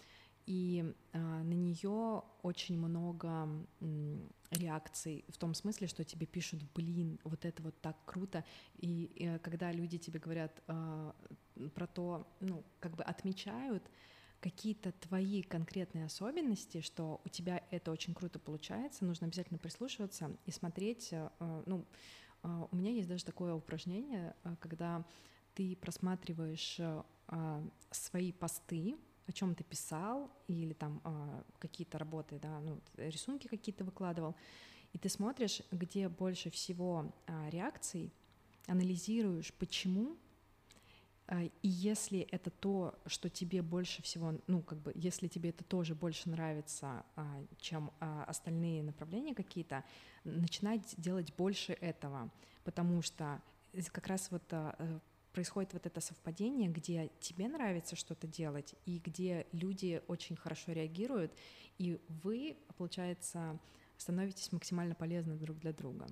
и 0.48 0.84
э, 1.14 1.20
на 1.20 1.54
нее 1.54 2.24
очень 2.42 2.78
много 2.78 3.48
м, 3.80 4.30
реакций 4.50 5.24
в 5.30 5.38
том 5.38 5.54
смысле, 5.54 5.88
что 5.88 6.04
тебе 6.04 6.26
пишут, 6.26 6.64
блин, 6.74 7.20
вот 7.24 7.46
это 7.46 7.62
вот 7.62 7.80
так 7.82 7.96
круто, 8.06 8.44
и 8.78 9.12
э, 9.20 9.40
когда 9.40 9.72
люди 9.72 9.98
тебе 9.98 10.20
говорят 10.20 10.62
э, 10.68 11.12
про 11.76 11.88
то, 11.88 12.28
ну, 12.40 12.64
как 12.80 12.96
бы 12.96 13.04
отмечают, 13.04 13.84
какие-то 14.42 14.92
твои 14.92 15.44
конкретные 15.44 16.06
особенности, 16.06 16.82
что 16.82 17.22
у 17.24 17.30
тебя 17.30 17.64
это 17.70 17.92
очень 17.92 18.14
круто 18.14 18.40
получается, 18.40 19.06
нужно 19.06 19.28
обязательно 19.28 19.60
прислушиваться 19.60 20.36
и 20.46 20.52
смотреть. 20.52 21.10
Э, 21.12 21.30
ну, 21.68 21.86
э, 22.44 22.68
у 22.72 22.76
меня 22.76 22.92
есть 22.92 23.08
даже 23.08 23.24
такое 23.24 23.54
упражнение, 23.54 24.36
э, 24.44 24.56
когда 24.60 25.06
ты 25.54 25.76
просматриваешь 25.76 26.80
свои 27.92 28.32
посты, 28.32 28.98
о 29.28 29.32
чем 29.32 29.54
ты 29.54 29.64
писал, 29.64 30.32
или 30.48 30.74
там 30.74 31.02
какие-то 31.60 31.98
работы, 31.98 32.40
да, 32.40 32.60
ну, 32.62 32.82
рисунки 32.98 33.48
какие-то 33.48 33.84
выкладывал, 33.84 34.36
и 34.94 34.98
ты 34.98 35.08
смотришь, 35.08 35.62
где 35.72 36.08
больше 36.10 36.50
всего 36.50 37.14
реакций, 37.50 38.14
анализируешь, 38.68 39.54
почему 39.54 40.12
а, 40.14 40.31
и 41.40 41.68
если 41.68 42.20
это 42.20 42.50
то, 42.50 43.00
что 43.06 43.30
тебе 43.30 43.62
больше 43.62 44.02
всего, 44.02 44.34
ну, 44.48 44.62
как 44.62 44.80
бы, 44.80 44.92
если 44.96 45.30
тебе 45.30 45.52
это 45.52 45.64
тоже 45.64 45.96
больше 45.96 46.30
нравится, 46.30 47.06
а, 47.16 47.46
чем 47.58 47.92
а, 48.02 48.26
остальные 48.26 48.84
направления 48.84 49.34
какие-то, 49.34 49.86
начинать 50.26 50.94
делать 50.98 51.34
больше 51.36 51.74
этого, 51.74 52.30
потому 52.66 53.02
что 53.02 53.42
как 53.94 54.08
раз 54.08 54.30
вот 54.32 54.44
э, 54.52 55.00
происходит 55.32 55.72
вот 55.74 55.86
это 55.86 56.02
совпадение, 56.02 56.70
где 56.70 57.10
тебе 57.22 57.48
нравится 57.48 57.96
что-то 57.96 58.28
делать, 58.28 58.76
и 58.86 59.00
где 59.00 59.48
люди 59.54 60.02
очень 60.08 60.36
хорошо 60.36 60.74
реагируют, 60.74 61.34
и 61.78 62.02
вы, 62.10 62.58
получается, 62.78 63.58
становитесь 63.98 64.52
максимально 64.52 64.96
полезны 64.96 65.36
друг 65.36 65.60
для 65.60 65.72
друга. 65.72 66.08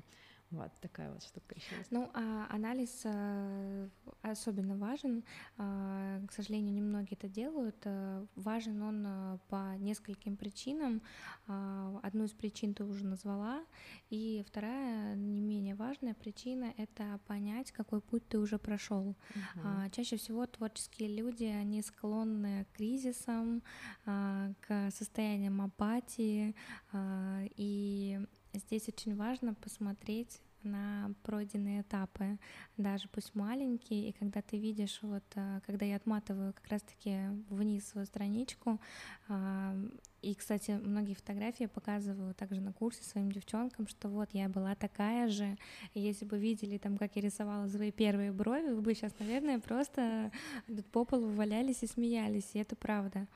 Вот 0.52 0.72
такая 0.82 1.12
вот 1.12 1.24
штука 1.24 1.56
еще 1.56 1.76
есть. 1.78 1.92
Ну, 1.92 2.10
а 2.14 2.48
анализ 2.50 3.04
а, 3.06 3.88
особенно 4.24 4.76
важен. 4.78 5.24
А, 5.58 6.20
к 6.28 6.32
сожалению, 6.32 6.74
немногие 6.74 7.16
это 7.16 7.30
делают. 7.30 7.76
А, 7.86 8.26
важен 8.36 8.82
он 8.82 9.06
а, 9.06 9.38
по 9.50 9.78
нескольким 9.78 10.38
причинам. 10.38 11.04
А, 11.48 12.00
одну 12.02 12.24
из 12.24 12.32
причин 12.32 12.74
ты 12.74 12.84
уже 12.84 13.06
назвала. 13.06 13.64
И 14.10 14.44
вторая, 14.48 15.16
не 15.16 15.42
менее 15.42 15.76
важная 15.76 16.16
причина— 16.16 16.74
это 16.78 17.20
понять, 17.28 17.72
какой 17.72 18.02
путь 18.02 18.28
ты 18.28 18.40
уже 18.40 18.58
прошел. 18.58 19.16
Uh-huh. 19.36 19.62
А, 19.64 19.90
чаще 19.92 20.18
всего 20.18 20.48
творческие 20.48 21.16
люди, 21.16 21.44
они 21.44 21.84
склонны 21.84 22.66
к 22.66 22.78
кризисам, 22.78 23.62
а, 24.06 24.52
к 24.62 24.90
состояниям 24.92 25.62
апатии. 25.62 26.56
А, 26.92 27.44
и 27.56 28.20
Здесь 28.54 28.88
очень 28.88 29.16
важно 29.16 29.54
посмотреть 29.54 30.42
на 30.64 31.14
пройденные 31.24 31.82
этапы, 31.82 32.38
даже 32.78 33.08
пусть 33.10 33.34
маленькие, 33.36 34.10
и 34.10 34.12
когда 34.12 34.42
ты 34.42 34.58
видишь, 34.58 35.00
вот, 35.02 35.24
а, 35.36 35.62
когда 35.66 35.86
я 35.86 35.96
отматываю 35.96 36.54
как 36.54 36.68
раз-таки 36.68 37.18
вниз 37.50 37.88
свою 37.88 38.06
страничку, 38.06 38.80
а, 39.28 39.76
и, 40.22 40.36
кстати, 40.36 40.72
многие 40.72 41.14
фотографии 41.14 41.64
я 41.64 41.70
показываю 41.70 42.34
также 42.34 42.60
на 42.60 42.74
курсе 42.74 43.04
своим 43.04 43.32
девчонкам, 43.32 43.88
что 43.88 44.10
вот 44.10 44.30
я 44.34 44.50
была 44.50 44.76
такая 44.76 45.30
же, 45.30 45.58
если 45.94 46.26
бы 46.26 46.38
видели 46.38 46.78
там, 46.78 46.98
как 46.98 47.16
я 47.16 47.22
рисовала 47.22 47.68
свои 47.68 47.92
первые 47.92 48.32
брови, 48.32 48.74
вы 48.74 48.82
бы 48.82 48.94
сейчас, 48.94 49.14
наверное, 49.20 49.60
просто 49.60 50.32
по 50.92 51.06
полу 51.06 51.30
валялись 51.30 51.84
и 51.84 51.88
смеялись, 51.88 52.50
и 52.54 52.60
это 52.60 52.76
правда. 52.76 53.28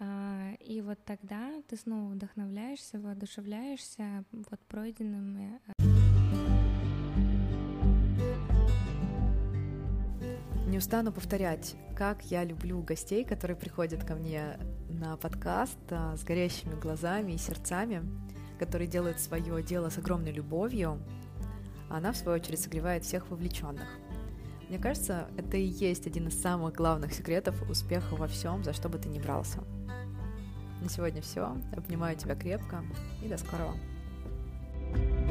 А, 0.00 0.52
и 0.60 0.80
вот 0.80 0.98
тогда 1.04 1.50
ты 1.66 1.76
снова 1.76 2.12
вдохновляешься, 2.12 3.00
воодушевляешься 3.00 4.24
вот 4.32 4.60
пройденными. 4.68 5.60
Э, 5.66 5.72
Не 10.68 10.78
устану 10.78 11.12
повторять, 11.12 11.74
как 11.96 12.22
я 12.26 12.44
люблю 12.44 12.80
гостей, 12.82 13.24
которые 13.24 13.56
приходят 13.56 14.04
ко 14.04 14.14
мне 14.14 14.58
на 14.88 15.16
подкаст 15.16 15.78
а, 15.90 16.16
с 16.16 16.22
горящими 16.22 16.78
глазами 16.78 17.32
и 17.32 17.38
сердцами, 17.38 18.02
которые 18.58 18.86
делают 18.86 19.18
свое 19.18 19.62
дело 19.62 19.88
с 19.88 19.98
огромной 19.98 20.30
любовью, 20.30 21.00
а 21.90 21.96
она, 21.96 22.12
в 22.12 22.16
свою 22.16 22.38
очередь, 22.38 22.60
согревает 22.60 23.04
всех 23.04 23.30
вовлеченных. 23.30 23.88
Мне 24.68 24.78
кажется, 24.78 25.28
это 25.36 25.56
и 25.56 25.64
есть 25.64 26.06
один 26.06 26.28
из 26.28 26.40
самых 26.40 26.74
главных 26.74 27.14
секретов 27.14 27.68
успеха 27.68 28.14
во 28.14 28.28
всем, 28.28 28.62
за 28.62 28.74
что 28.74 28.88
бы 28.88 28.98
ты 28.98 29.08
ни 29.08 29.18
брался– 29.18 29.64
на 30.80 30.88
сегодня 30.88 31.22
все. 31.22 31.56
Обнимаю 31.76 32.16
тебя 32.16 32.34
крепко 32.34 32.84
и 33.22 33.28
до 33.28 33.36
скорого. 33.36 33.74
thank 34.94 35.20
you 35.20 35.27